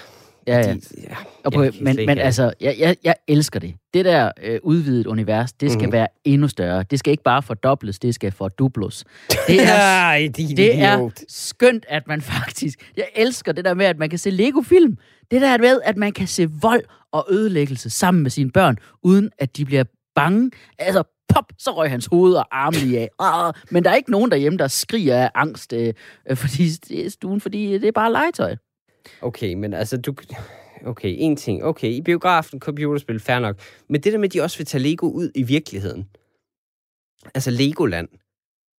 Ja, 0.46 0.58
ja. 0.58 0.74
de, 0.74 0.80
ja 1.02 1.16
Og 1.44 1.52
på, 1.52 1.64
men, 1.80 1.96
men 1.96 2.18
altså, 2.18 2.52
jeg, 2.60 2.76
jeg, 2.78 2.96
jeg 3.04 3.14
elsker 3.28 3.60
det. 3.60 3.74
Det 3.94 4.04
der 4.04 4.30
øh, 4.42 4.60
udvidet 4.62 5.06
univers, 5.06 5.52
det 5.52 5.72
skal 5.72 5.86
mm. 5.86 5.92
være 5.92 6.08
endnu 6.24 6.48
større. 6.48 6.84
Det 6.90 6.98
skal 6.98 7.10
ikke 7.10 7.22
bare 7.22 7.42
fordobles, 7.42 7.98
det 7.98 8.14
skal 8.14 8.32
fordubles. 8.32 9.04
Det 9.48 9.62
er, 9.62 9.74
Ej, 9.74 10.30
din 10.36 10.56
det 10.56 10.82
er 10.82 11.10
skønt, 11.28 11.86
at 11.88 12.06
man 12.06 12.22
faktisk... 12.36 12.92
Jeg 12.96 13.06
elsker 13.16 13.52
det 13.52 13.64
der 13.64 13.74
med, 13.74 13.86
at 13.86 13.98
man 13.98 14.10
kan 14.10 14.18
se 14.18 14.30
Lego-film. 14.30 14.98
Det 15.30 15.40
der 15.40 15.58
med, 15.58 15.80
at 15.84 15.96
man 15.96 16.12
kan 16.12 16.26
se 16.26 16.50
vold 16.50 16.82
og 17.12 17.26
ødelæggelse 17.30 17.90
sammen 17.90 18.22
med 18.22 18.30
sine 18.30 18.50
børn, 18.50 18.76
uden 19.02 19.30
at 19.38 19.56
de 19.56 19.64
bliver 19.64 19.84
bange. 20.14 20.50
Altså, 20.78 21.02
pop, 21.28 21.52
så 21.58 21.70
røg 21.70 21.90
hans 21.90 22.06
hoved 22.06 22.34
og 22.34 22.46
arme 22.50 22.76
lige 22.76 23.00
af. 23.00 23.08
Ah, 23.18 23.52
men 23.70 23.84
der 23.84 23.90
er 23.90 23.94
ikke 23.94 24.10
nogen 24.10 24.30
derhjemme, 24.30 24.58
der 24.58 24.68
skriger 24.68 25.16
af 25.16 25.30
angst, 25.34 25.72
øh, 25.72 25.94
øh, 26.30 26.36
fordi 26.36 26.68
det 26.88 27.06
er 27.06 27.10
stuen, 27.10 27.40
fordi 27.40 27.72
det 27.72 27.84
er 27.84 27.92
bare 27.92 28.12
legetøj. 28.12 28.56
Okay, 29.22 29.54
men 29.54 29.74
altså, 29.74 29.96
du... 29.96 30.14
Okay, 30.86 31.14
en 31.18 31.36
ting. 31.36 31.64
Okay, 31.64 31.88
i 31.88 32.02
biografen, 32.02 32.60
computerspil, 32.60 33.20
fair 33.20 33.38
nok. 33.38 33.60
Men 33.88 34.00
det 34.00 34.12
der 34.12 34.18
med, 34.18 34.28
at 34.28 34.32
de 34.32 34.40
også 34.42 34.58
vil 34.58 34.66
tage 34.66 34.82
Lego 34.82 35.10
ud 35.10 35.30
i 35.34 35.42
virkeligheden. 35.42 36.08
Altså 37.34 37.50
Legoland. 37.50 38.08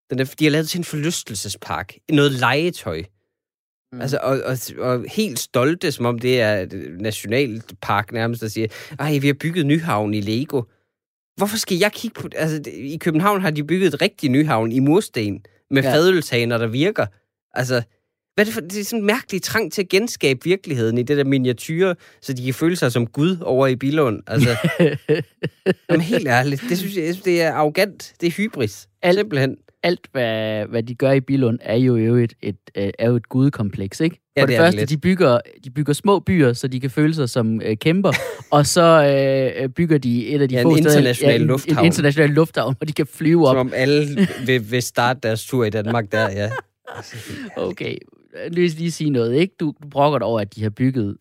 Den 0.09 0.17
der, 0.17 0.35
de 0.39 0.45
har 0.45 0.51
lavet 0.51 0.69
til 0.69 0.77
en 0.77 0.83
forlystelsespark. 0.83 1.93
Noget 2.09 2.31
legetøj. 2.31 3.03
Mm. 3.91 4.01
Altså, 4.01 4.19
og, 4.23 4.41
og, 4.45 4.57
og 4.79 5.05
helt 5.11 5.39
stolte, 5.39 5.91
som 5.91 6.05
om 6.05 6.19
det 6.19 6.41
er 6.41 6.65
nationalpark 6.99 8.11
nærmest, 8.11 8.41
der 8.41 8.47
siger, 8.47 8.67
ej, 8.99 9.17
vi 9.17 9.27
har 9.27 9.33
bygget 9.33 9.65
Nyhavn 9.65 10.13
i 10.13 10.21
Lego. 10.21 10.61
Hvorfor 11.37 11.57
skal 11.57 11.77
jeg 11.77 11.91
kigge 11.91 12.21
på 12.21 12.27
det? 12.27 12.35
Altså, 12.37 12.61
i 12.73 12.97
København 12.97 13.41
har 13.41 13.51
de 13.51 13.63
bygget 13.63 13.93
et 13.93 14.01
rigtigt 14.01 14.31
Nyhavn 14.31 14.71
i 14.71 14.79
mursten, 14.79 15.45
med 15.71 15.83
Ja. 15.83 15.93
fadølshaner, 15.93 16.57
der 16.57 16.67
virker. 16.67 17.05
Altså, 17.53 17.83
hvad 18.37 18.43
er 18.43 18.45
det, 18.45 18.53
for, 18.53 18.61
det 18.61 18.79
er 18.79 18.83
sådan 18.83 18.99
en 18.99 19.05
mærkelig 19.05 19.41
trang 19.41 19.71
til 19.71 19.81
at 19.81 19.89
genskabe 19.89 20.39
virkeligheden 20.43 20.97
i 20.97 21.03
det 21.03 21.17
der 21.17 21.23
miniatyre, 21.23 21.95
så 22.21 22.33
de 22.33 22.45
kan 22.45 22.53
føle 22.53 22.75
sig 22.75 22.91
som 22.91 23.07
Gud 23.07 23.37
over 23.41 23.67
i 23.67 23.75
Bilund. 23.75 24.23
Altså, 24.27 24.49
jamen, 25.89 26.01
helt 26.01 26.27
ærligt, 26.27 26.63
det 26.69 26.77
synes 26.77 26.95
jeg, 26.95 27.03
jeg 27.05 27.13
synes, 27.13 27.23
det 27.23 27.41
er 27.41 27.51
arrogant. 27.53 28.13
Det 28.21 28.27
er 28.27 28.31
hybris. 28.31 28.87
Alt- 29.01 29.17
Simpelthen. 29.17 29.55
alt, 29.83 29.99
hvad, 30.11 30.65
hvad 30.65 30.83
de 30.83 30.95
gør 30.95 31.11
i 31.11 31.19
Bilund, 31.19 31.59
er 31.61 31.75
jo 31.75 31.95
et, 31.95 32.33
et, 32.41 32.55
et, 32.75 32.91
er 32.99 33.09
jo 33.09 33.15
et 33.15 33.29
gudekompleks, 33.29 33.99
ikke? 33.99 34.19
Ja, 34.37 34.41
For 34.41 34.45
det 34.47 34.53
det, 34.53 34.59
det 34.65 34.65
første, 34.79 34.85
de 34.95 34.97
bygger, 34.97 35.39
de 35.63 35.69
bygger 35.69 35.93
små 35.93 36.19
byer, 36.19 36.53
så 36.53 36.67
de 36.67 36.79
kan 36.79 36.89
føle 36.89 37.13
sig 37.13 37.29
som 37.29 37.61
øh, 37.61 37.77
kæmper, 37.77 38.11
og 38.51 38.65
så 38.65 38.83
øh, 39.61 39.69
bygger 39.69 39.97
de 39.97 40.27
et 40.27 40.41
af 40.41 40.49
de 40.49 40.55
Ja, 40.55 40.63
få 40.63 40.69
en 40.69 40.77
steder... 40.77 40.89
international 40.89 41.41
en, 41.41 41.47
lufthavn. 41.47 41.79
En 41.79 41.85
international 41.85 42.29
lufthavn, 42.29 42.75
hvor 42.77 42.85
de 42.85 42.93
kan 42.93 43.07
flyve 43.13 43.47
op. 43.47 43.53
Som 43.53 43.67
om 43.67 43.71
alle 43.75 44.27
vil, 44.45 44.71
vil 44.71 44.81
starte 44.81 45.19
deres 45.23 45.45
tur 45.45 45.65
i 45.65 45.69
Danmark 45.69 46.11
der, 46.11 46.29
ja. 46.31 46.49
Okay, 47.57 47.95
os 48.45 48.77
lige 48.77 48.91
sige 48.91 49.09
noget, 49.09 49.35
ikke? 49.35 49.55
Du, 49.59 49.73
du 49.83 49.87
brokker 49.87 50.19
dig 50.19 50.27
over, 50.27 50.39
at 50.39 50.55
de 50.55 50.63
har 50.63 50.69
bygget, 50.69 51.17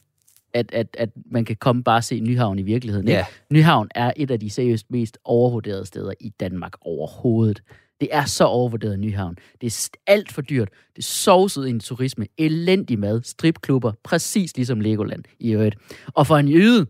at, 0.54 0.70
at, 0.72 0.96
at 0.98 1.10
man 1.30 1.44
kan 1.44 1.56
komme 1.56 1.82
bare 1.82 1.96
og 1.96 2.04
se 2.04 2.20
Nyhavn 2.20 2.58
i 2.58 2.62
virkeligheden. 2.62 3.08
Ikke? 3.08 3.18
Ja. 3.18 3.24
Nyhavn 3.50 3.88
er 3.94 4.12
et 4.16 4.30
af 4.30 4.40
de 4.40 4.50
seriøst 4.50 4.90
mest 4.90 5.18
overvurderede 5.24 5.86
steder 5.86 6.12
i 6.20 6.28
Danmark 6.28 6.72
overhovedet. 6.80 7.62
Det 8.00 8.08
er 8.12 8.24
så 8.24 8.44
overvurderet 8.44 8.98
Nyhavn. 8.98 9.36
Det 9.60 9.66
er 9.66 9.88
alt 10.06 10.32
for 10.32 10.42
dyrt. 10.42 10.68
Det 10.96 10.98
er 10.98 11.06
sovset 11.06 11.66
ind 11.66 11.82
i 11.82 11.84
turisme. 11.84 12.26
Elendig 12.38 12.98
mad. 12.98 13.22
Stripklubber. 13.22 13.92
Præcis 14.04 14.56
ligesom 14.56 14.80
Legoland 14.80 15.24
i 15.40 15.50
øvrigt. 15.52 15.76
Og 16.14 16.26
for 16.26 16.36
en 16.36 16.48
jøde 16.48 16.86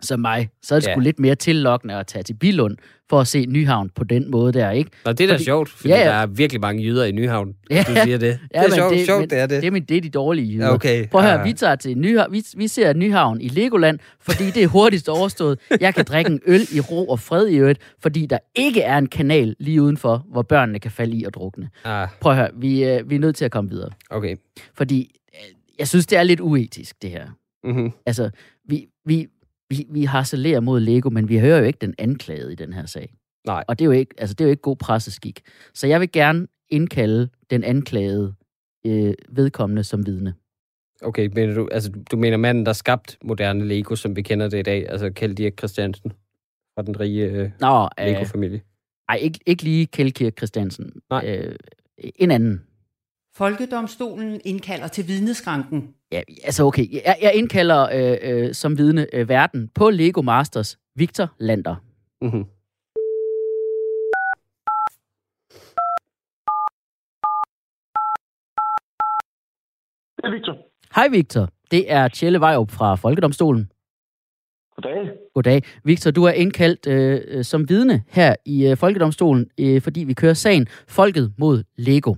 som 0.00 0.20
mig, 0.20 0.48
så 0.62 0.74
er 0.74 0.80
det 0.80 0.86
Ja. 0.86 0.90
ja. 0.90 0.94
sgu 0.94 1.00
lidt 1.00 1.18
mere 1.18 1.34
tillokkende 1.34 1.94
at 1.94 2.06
tage 2.06 2.22
til 2.22 2.34
Bilund 2.34 2.76
for 3.10 3.20
at 3.20 3.26
se 3.28 3.46
Nyhavn 3.46 3.90
på 3.94 4.04
den 4.04 4.30
måde 4.30 4.52
der, 4.52 4.70
ikke? 4.70 4.90
Nå, 5.04 5.12
det 5.12 5.20
er 5.20 5.26
da 5.26 5.34
Fordi- 5.34 5.44
sjovt, 5.44 5.68
fordi 5.68 5.88
Ja, 5.88 5.94
ja, 5.96 6.00
ja. 6.02 6.08
ja. 6.10 6.14
der 6.16 6.22
er 6.22 6.26
virkelig 6.26 6.60
mange 6.60 6.82
jyder 6.84 7.04
i 7.04 7.12
Nyhavn, 7.12 7.54
Ja. 7.70 7.76
ja. 7.76 7.82
du 7.82 7.94
siger 8.04 8.18
det. 8.18 8.20
det 8.20 8.38
er 8.52 8.62
men 8.62 8.72
sjovt, 8.72 8.92
det, 8.94 9.06
sjovt 9.06 9.20
men 9.20 9.30
det 9.30 9.38
er 9.38 9.46
det. 9.46 9.60
Det 9.62 9.66
er, 9.66 9.70
min, 9.70 9.84
det 9.84 9.96
er 9.96 10.00
de 10.00 10.10
dårlige 10.10 10.52
jyder. 10.54 10.66
Ja, 10.66 10.72
okay. 10.74 11.08
Prøv 11.08 11.20
at 11.20 11.26
høre, 11.30 11.38
Ja. 11.38 11.44
vi 11.44 11.52
tager 11.52 11.74
til 11.76 11.98
Nyhavn, 11.98 12.32
vi, 12.32 12.44
vi 12.56 12.68
ser 12.68 12.92
Nyhavn 12.92 13.40
i 13.40 13.48
Legoland, 13.48 13.98
fordi 14.20 14.44
det 14.50 14.62
er 14.62 14.66
hurtigst 14.66 15.08
overstået. 15.08 15.58
Jeg 15.80 15.94
kan 15.94 16.04
drikke 16.04 16.30
en 16.30 16.40
øl 16.46 16.60
i 16.74 16.80
ro 16.80 17.06
og 17.08 17.20
fred 17.20 17.46
i 17.48 17.56
øvrigt, 17.56 17.80
fordi 18.02 18.26
der 18.26 18.38
ikke 18.54 18.82
er 18.82 18.98
en 18.98 19.06
kanal 19.06 19.56
lige 19.60 19.82
udenfor, 19.82 20.26
hvor 20.32 20.42
børnene 20.42 20.78
kan 20.78 20.90
falde 20.90 21.16
i 21.16 21.24
og 21.24 21.34
drukne. 21.34 21.68
Ah, 21.84 22.08
Prøv 22.20 22.32
at 22.32 22.38
høre, 22.38 22.50
vi, 22.56 22.84
øh, 22.84 23.10
vi 23.10 23.14
er 23.14 23.18
nødt 23.20 23.36
til 23.36 23.44
at 23.44 23.50
komme 23.50 23.70
videre. 23.70 23.90
okay. 24.10 24.36
Fordi 24.74 25.10
øh, 25.34 25.54
jeg 25.78 25.88
synes, 25.88 26.06
det 26.06 26.18
er 26.18 26.22
lidt 26.22 26.40
uetisk, 26.40 27.02
det 27.02 27.10
her. 27.10 27.26
Mm-hmm. 27.64 27.90
Altså, 28.06 28.30
vi, 28.68 28.86
vi, 29.06 29.26
vi, 29.70 29.86
vi 29.90 30.04
harcelerer 30.04 30.60
mod 30.60 30.80
Lego, 30.80 31.10
men 31.10 31.28
vi 31.28 31.38
hører 31.38 31.58
jo 31.58 31.64
ikke 31.64 31.78
den 31.80 31.94
anklagede 31.98 32.52
i 32.52 32.56
den 32.56 32.72
her 32.72 32.86
sag. 32.86 33.14
Nej. 33.46 33.64
Og 33.68 33.78
det 33.78 33.84
er 33.84 33.86
jo 33.86 33.92
ikke, 33.92 34.14
altså, 34.18 34.34
det 34.34 34.44
er 34.44 34.48
jo 34.48 34.50
ikke 34.50 34.62
god 34.62 34.76
presseskik. 34.76 35.40
Så 35.74 35.86
jeg 35.86 36.00
vil 36.00 36.12
gerne 36.12 36.46
indkalde 36.68 37.28
den 37.50 37.64
anklagede 37.64 38.34
øh, 38.86 39.14
vedkommende 39.28 39.84
som 39.84 40.06
vidne. 40.06 40.34
Okay, 41.02 41.30
mener 41.34 41.54
du, 41.54 41.68
altså, 41.72 41.92
du 42.10 42.16
mener 42.16 42.36
manden, 42.36 42.66
der 42.66 42.72
skabt 42.72 43.18
moderne 43.24 43.64
Lego, 43.64 43.94
som 43.94 44.16
vi 44.16 44.22
kender 44.22 44.48
det 44.48 44.58
i 44.58 44.62
dag, 44.62 44.90
altså 44.90 45.10
Kjeld 45.10 45.34
Dirk 45.34 45.58
Christiansen 45.58 46.12
fra 46.74 46.82
den 46.82 47.00
rige 47.00 47.24
øh, 47.24 47.50
Nå, 47.60 47.88
øh, 48.00 48.06
Lego-familie? 48.06 48.60
ej, 49.08 49.16
ikke, 49.16 49.40
ikke 49.46 49.62
lige 49.62 49.86
Kjeld 49.86 50.12
Kirk 50.12 50.36
Christiansen. 50.36 50.92
Nej. 51.10 51.24
Øh, 51.26 51.56
en 51.98 52.30
anden. 52.30 52.62
Folkedomstolen 53.38 54.40
indkalder 54.44 54.88
til 54.88 55.08
vidneskranken. 55.08 55.94
Ja, 56.12 56.22
altså 56.44 56.64
okay, 56.64 56.92
jeg, 56.92 57.16
jeg 57.22 57.32
indkalder 57.34 57.88
øh, 57.92 58.46
øh, 58.46 58.54
som 58.54 58.78
vidne 58.78 59.06
øh, 59.14 59.28
verden 59.28 59.70
på 59.74 59.90
Lego 59.90 60.22
Masters 60.22 60.78
Victor 60.96 61.34
Lander. 61.38 61.76
Mm-hmm. 62.20 62.44
Det 70.16 70.24
er 70.24 70.30
Victor. 70.30 70.56
Hej 70.94 71.08
Victor, 71.08 71.48
det 71.70 71.92
er 71.92 72.08
Tjelle 72.08 72.40
Vejrup 72.40 72.70
fra 72.70 72.94
Folkedomstolen. 72.94 73.70
Goddag. 74.74 75.10
Goddag. 75.34 75.62
Victor, 75.84 76.10
du 76.10 76.24
er 76.24 76.32
indkaldt 76.32 76.86
øh, 76.86 77.20
øh, 77.28 77.44
som 77.44 77.68
vidne 77.68 78.02
her 78.08 78.34
i 78.46 78.66
øh, 78.66 78.76
Folkedomstolen, 78.76 79.50
øh, 79.60 79.82
fordi 79.82 80.04
vi 80.04 80.14
kører 80.14 80.34
sagen 80.34 80.66
Folket 80.88 81.32
mod 81.38 81.64
Lego. 81.76 82.14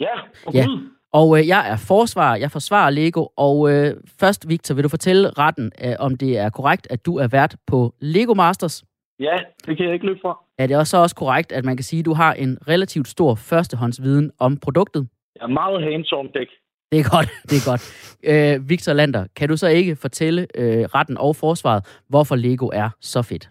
Ja, 0.00 0.14
og 0.46 0.54
Ja. 0.54 0.66
Og 1.12 1.38
øh, 1.38 1.48
jeg 1.48 1.70
er 1.72 1.76
forsvarer, 1.88 2.36
jeg 2.36 2.50
forsvarer 2.50 2.90
Lego, 2.90 3.26
og 3.36 3.72
øh, 3.72 3.94
først, 4.20 4.48
Victor, 4.48 4.74
vil 4.74 4.84
du 4.84 4.88
fortælle 4.88 5.30
retten, 5.30 5.72
øh, 5.84 5.94
om 5.98 6.16
det 6.16 6.38
er 6.38 6.50
korrekt, 6.50 6.86
at 6.90 7.06
du 7.06 7.16
er 7.16 7.28
vært 7.28 7.56
på 7.66 7.94
Lego 8.00 8.34
Masters? 8.34 8.84
Ja, 9.20 9.36
det 9.66 9.76
kan 9.76 9.86
jeg 9.86 9.94
ikke 9.94 10.06
løbe 10.06 10.18
fra. 10.22 10.44
Er 10.58 10.66
det 10.66 10.76
også 10.76 10.96
også 10.96 11.16
korrekt, 11.16 11.52
at 11.52 11.64
man 11.64 11.76
kan 11.76 11.84
sige, 11.84 12.00
at 12.00 12.04
du 12.04 12.12
har 12.14 12.32
en 12.34 12.58
relativt 12.68 13.08
stor 13.08 13.34
førstehåndsviden 13.34 14.30
om 14.38 14.56
produktet? 14.56 15.08
Jeg 15.36 15.42
er 15.42 15.46
meget 15.46 15.82
hands-on 15.82 16.32
dæk. 16.32 16.48
Det 16.92 17.00
er 17.00 17.16
godt, 17.16 17.28
det 17.50 17.56
er 17.60 17.70
godt. 17.70 17.82
Øh, 18.30 18.68
Victor 18.68 18.92
Lander, 18.92 19.26
kan 19.36 19.48
du 19.48 19.56
så 19.56 19.68
ikke 19.68 19.96
fortælle 19.96 20.46
øh, 20.54 20.84
retten 20.94 21.18
og 21.18 21.36
forsvaret, 21.36 22.00
hvorfor 22.08 22.36
Lego 22.36 22.66
er 22.72 22.90
så 23.00 23.22
fedt? 23.22 23.50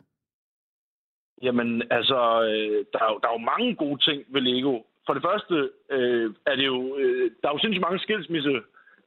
Jamen, 1.42 1.84
altså, 1.92 2.20
øh, 2.44 2.86
der, 2.94 3.00
er 3.06 3.10
jo, 3.12 3.20
der 3.22 3.28
er 3.28 3.34
jo 3.38 3.50
mange 3.54 3.76
gode 3.76 4.00
ting 4.08 4.24
ved 4.34 4.42
Lego. 4.42 4.80
For 5.10 5.16
det 5.18 5.24
første 5.30 5.56
øh, 5.96 6.28
er 6.52 6.56
det 6.60 6.66
jo, 6.74 6.78
øh, 7.02 7.32
der 7.42 7.46
er 7.48 7.54
jo 7.56 7.60
sindssygt 7.62 7.86
mange 7.88 8.00
skilsmisse 8.06 8.54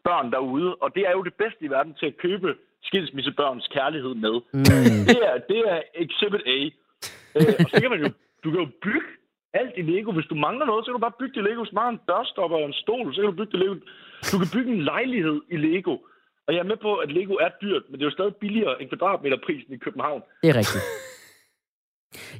børn 0.06 0.26
derude, 0.34 0.68
og 0.82 0.88
det 0.96 1.02
er 1.08 1.12
jo 1.18 1.22
det 1.28 1.34
bedste 1.42 1.60
i 1.64 1.70
verden 1.76 1.94
til 2.00 2.06
at 2.06 2.16
købe 2.24 2.48
skilsmissebørns 2.88 3.66
kærlighed 3.76 4.14
med. 4.24 4.34
Mm, 4.56 4.64
Det 5.10 5.18
er, 5.30 5.34
det 5.50 5.60
er 5.72 5.78
exhibit 6.04 6.42
A. 6.56 6.58
Øh, 7.36 7.54
og 7.64 7.68
så 7.72 7.76
kan 7.82 7.90
man 7.94 8.00
jo, 8.04 8.08
du 8.44 8.48
kan 8.52 8.60
jo 8.64 8.68
bygge 8.86 9.10
alt 9.60 9.74
i 9.80 9.82
Lego. 9.90 10.10
Hvis 10.18 10.30
du 10.32 10.34
mangler 10.46 10.66
noget, 10.66 10.82
så 10.84 10.88
kan 10.88 10.98
du 10.98 11.06
bare 11.08 11.18
bygge 11.22 11.34
det 11.36 11.44
Lego. 11.48 11.60
Hvis 11.62 11.70
du 11.72 11.78
mangler 11.80 11.94
en 11.98 12.04
dørstopper 12.10 12.56
og 12.62 12.66
en 12.70 12.78
stol, 12.82 13.14
så 13.14 13.18
kan 13.20 13.30
du 13.30 13.36
bygge 13.40 13.52
det 13.54 13.60
Lego. 13.62 13.74
Du 14.32 14.36
kan 14.40 14.48
bygge 14.56 14.70
en 14.76 14.82
lejlighed 14.92 15.38
i 15.54 15.56
Lego. 15.66 15.94
Og 16.46 16.50
jeg 16.54 16.60
er 16.64 16.68
med 16.72 16.78
på, 16.86 16.90
at 17.04 17.08
Lego 17.16 17.34
er 17.46 17.50
dyrt, 17.62 17.84
men 17.88 17.94
det 17.98 18.02
er 18.04 18.10
jo 18.10 18.18
stadig 18.18 18.34
billigere 18.44 18.74
end 18.80 18.88
kvadratmeterprisen 18.88 19.72
i 19.74 19.76
København. 19.86 20.22
det 20.42 20.50
er 20.50 20.56
rigtigt. 20.62 20.84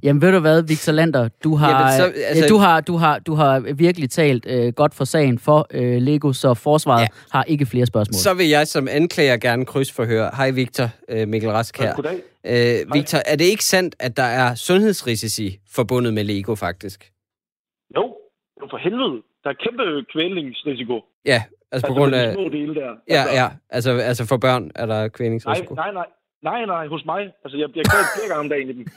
Jamen 0.02 0.23
ved 0.23 0.33
du 0.33 0.38
hvad, 0.38 0.62
Victor 0.62 0.93
Lander, 0.93 1.29
du 1.45 1.55
har, 1.57 1.71
Jamen, 1.71 1.93
så, 1.99 2.05
altså... 2.05 2.23
altså- 2.26 2.49
du 2.49 2.57
har, 2.57 2.81
du 2.81 2.97
har, 2.97 3.19
du 3.19 3.35
har 3.35 3.61
virkelig 3.75 4.11
talt 4.11 4.47
øh, 4.49 4.73
godt 4.73 4.95
for 4.95 5.05
sagen 5.05 5.38
for 5.38 5.67
øh, 5.71 6.02
Lego, 6.02 6.33
så 6.33 6.55
forsvaret 6.55 7.00
ja. 7.00 7.07
Har 7.31 7.45
ikke 7.45 7.67
flere 7.67 7.87
spørgsmål. 7.87 8.14
Så 8.14 8.35
vil 8.35 8.49
jeg 8.49 8.69
som 8.69 8.88
anklager 8.91 9.37
gerne 9.37 9.64
krydsforhøre. 9.67 10.31
Hej 10.37 10.50
Victor, 10.50 10.88
øh, 11.09 11.29
Mikkel 11.29 11.50
Rask 11.50 11.79
her. 11.79 11.95
Goddag. 11.95 12.21
Øh, 12.47 12.95
Victor, 12.95 13.19
er 13.26 13.37
det 13.37 13.45
ikke 13.45 13.64
sandt, 13.64 13.97
at 14.00 14.17
der 14.17 14.23
er 14.23 14.55
sundhedsrisici 14.55 15.59
forbundet 15.71 16.14
med 16.14 16.25
Lego 16.25 16.55
faktisk? 16.55 17.12
Jo, 17.97 18.02
jo 18.62 18.67
for 18.71 18.79
helvede. 18.79 19.23
Der 19.45 19.50
er 19.50 19.55
kæmpe 19.64 19.83
kvælningsrisiko. 20.12 21.00
Ja, 21.26 21.43
altså 21.73 21.87
på 21.87 21.93
Altså 21.93 21.99
grund 21.99 22.11
med 22.11 22.19
de 22.19 22.25
af... 22.26 22.35
små 22.35 22.49
dele 22.49 22.75
der. 22.75 22.91
Ja, 23.09 23.21
altså, 23.23 23.35
ja, 23.35 23.49
altså, 23.71 23.91
altså 23.91 24.26
for 24.26 24.37
børn 24.37 24.71
er 24.75 24.87
der 24.87 25.09
kvælningsrisiko. 25.09 25.75
nej, 25.75 25.93
nej. 25.93 25.95
Nej, 25.95 26.07
nej, 26.43 26.87
hos 26.87 27.05
mig. 27.05 27.33
Altså, 27.45 27.59
jeg 27.59 27.71
bliver 27.73 27.85
kvalt 27.85 28.07
flere 28.17 28.29
gange 28.29 28.41
om 28.41 28.49
dagen 28.49 28.69
i 28.69 28.73
dem. 28.73 28.87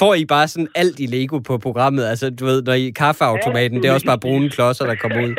Får 0.00 0.14
I 0.14 0.24
bare 0.24 0.48
sådan 0.48 0.68
alt 0.74 1.00
i 1.00 1.06
Lego 1.06 1.38
på 1.38 1.58
programmet? 1.58 2.04
Altså, 2.04 2.30
du 2.30 2.44
ved, 2.44 2.62
når 2.62 2.72
I 2.72 2.90
kaffeautomaten, 2.90 3.76
Ja, 3.76 3.82
det 3.82 3.88
er 3.88 3.92
også 3.94 4.06
bare 4.06 4.18
brune 4.18 4.50
klodser, 4.50 4.86
der 4.86 4.94
kommer 4.94 5.22
ud. 5.26 5.34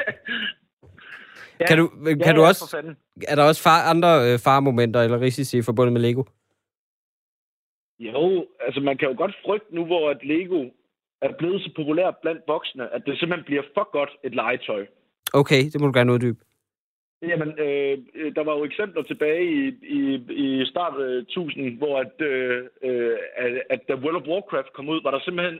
Ja, 1.60 1.66
Kan 1.68 1.78
du, 1.78 1.88
kan 2.06 2.22
ja, 2.26 2.34
du 2.34 2.44
også, 2.44 2.94
er 3.28 3.36
der 3.36 3.44
også 3.44 3.62
far, 3.62 3.90
andre 3.90 4.34
øh, 4.34 4.40
farmomenter 4.40 5.02
eller 5.02 5.22
risici 5.22 5.62
forbundet 5.62 5.94
med 5.94 6.02
Lego? 6.02 6.24
Jo, 8.00 8.46
altså 8.66 8.82
man 8.82 8.98
kan 8.98 9.08
jo 9.08 9.14
godt 9.18 9.36
frygte 9.46 9.76
nu, 9.76 9.86
hvor 9.86 10.10
at 10.10 10.18
Lego 10.24 10.70
er 11.22 11.30
blevet 11.38 11.62
så 11.62 11.70
populært 11.76 12.16
blandt 12.22 12.42
voksne, 12.48 12.94
at 12.96 13.02
det 13.06 13.20
simpelthen 13.20 13.46
bliver 13.46 13.64
for 13.74 13.92
godt 13.92 14.10
et 14.24 14.36
legetøj. 14.36 14.86
Okay, 15.34 15.64
det 15.72 15.82
må 15.82 15.88
du 15.88 15.94
gerne 15.94 16.14
uddybe. 16.14 16.40
Jamen, 17.30 17.50
øh, 17.66 17.98
øh, 18.20 18.36
der 18.36 18.44
var 18.44 18.54
jo 18.58 18.64
eksempler 18.66 19.04
tilbage 19.04 19.44
i, 19.58 19.60
i, 19.98 20.00
i 20.46 20.66
start 20.66 20.96
af 21.02 21.14
1000, 21.18 21.78
hvor 21.78 22.00
at, 22.00 22.16
øh, 22.32 22.64
øh, 22.84 23.18
at, 23.38 23.52
at 23.70 23.80
da 23.88 23.94
World 24.04 24.16
of 24.22 24.28
Warcraft 24.32 24.74
kom 24.74 24.90
ud, 24.90 25.00
var 25.04 25.12
der 25.12 25.20
simpelthen 25.20 25.58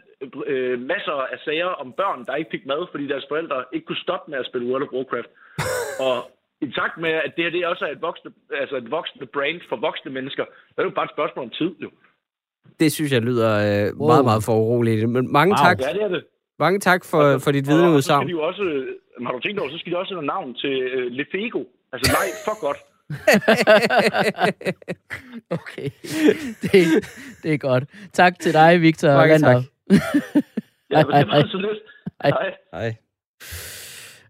øh, 0.48 0.80
masser 0.94 1.18
af 1.34 1.38
sager 1.46 1.66
om 1.84 1.94
børn, 2.02 2.26
der 2.26 2.36
ikke 2.36 2.52
fik 2.52 2.66
mad, 2.66 2.82
fordi 2.92 3.08
deres 3.08 3.26
forældre 3.30 3.64
ikke 3.74 3.86
kunne 3.86 4.06
stoppe 4.08 4.32
med 4.32 4.40
at 4.40 4.46
spille 4.50 4.68
World 4.70 4.84
of 4.84 4.94
Warcraft. 4.98 5.30
og 6.08 6.18
i 6.66 6.68
takt 6.80 6.98
med, 6.98 7.10
at 7.26 7.32
det 7.36 7.44
her 7.44 7.52
det 7.52 7.66
også 7.66 7.86
er 7.86 7.92
et 7.92 8.02
voksne, 8.02 8.32
altså 8.62 8.76
et 8.78 8.92
voksne 8.92 9.26
brand 9.36 9.62
for 9.70 9.76
voksne 9.76 10.12
mennesker, 10.12 10.46
så 10.70 10.74
er 10.78 10.82
det 10.82 10.90
jo 10.92 10.96
bare 11.00 11.06
et 11.10 11.16
spørgsmål 11.18 11.46
om 11.46 11.52
tid, 11.60 11.72
jo. 11.86 11.90
Det 12.80 12.92
synes 12.92 13.12
jeg 13.12 13.22
lyder 13.22 13.52
øh, 13.68 14.00
Wow. 14.00 14.08
meget, 14.08 14.26
meget 14.26 14.44
for 14.46 14.54
uroligt. 14.64 15.10
Men 15.10 15.32
mange 15.32 15.52
Wow. 15.54 15.66
tak, 15.66 15.78
Ja, 15.82 15.94
det 15.94 16.04
er 16.04 16.08
det. 16.08 16.24
mange 16.60 16.80
tak 16.80 17.02
for, 17.12 17.24
for 17.44 17.52
dit 17.52 17.62
Og 17.62 17.66
så 17.66 17.72
skal 17.72 17.76
vidneudsagn. 17.76 18.26
de 18.28 18.32
jo 18.32 18.42
også, 18.42 18.86
øh, 19.22 19.26
har 19.26 19.34
du 19.34 19.40
tænkt 19.40 19.60
over, 19.60 19.70
så 19.72 19.78
skal 19.78 19.92
de 19.92 19.98
også 19.98 20.14
have 20.14 20.26
navn 20.26 20.56
til 20.56 20.82
øh, 20.82 21.12
Lefego. 21.12 21.64
Altså 21.94 22.12
nej, 22.18 22.28
for 22.46 22.62
godt. 22.66 22.78
Okay, 25.50 25.90
det, 26.62 27.06
det 27.44 27.54
er 27.54 27.58
godt. 27.58 27.84
Tak 28.14 28.40
til 28.40 28.54
dig, 28.54 28.82
Victor 28.82 29.14
Mange 29.14 29.40
tak. 29.40 29.64
Ja, 30.92 31.06
men 31.06 31.16
det 31.16 31.28
Hej, 31.28 31.38
var 31.38 31.48
så 31.48 31.58
lidt. 31.58 31.80
Hej. 32.24 32.56
Nej. 32.74 32.96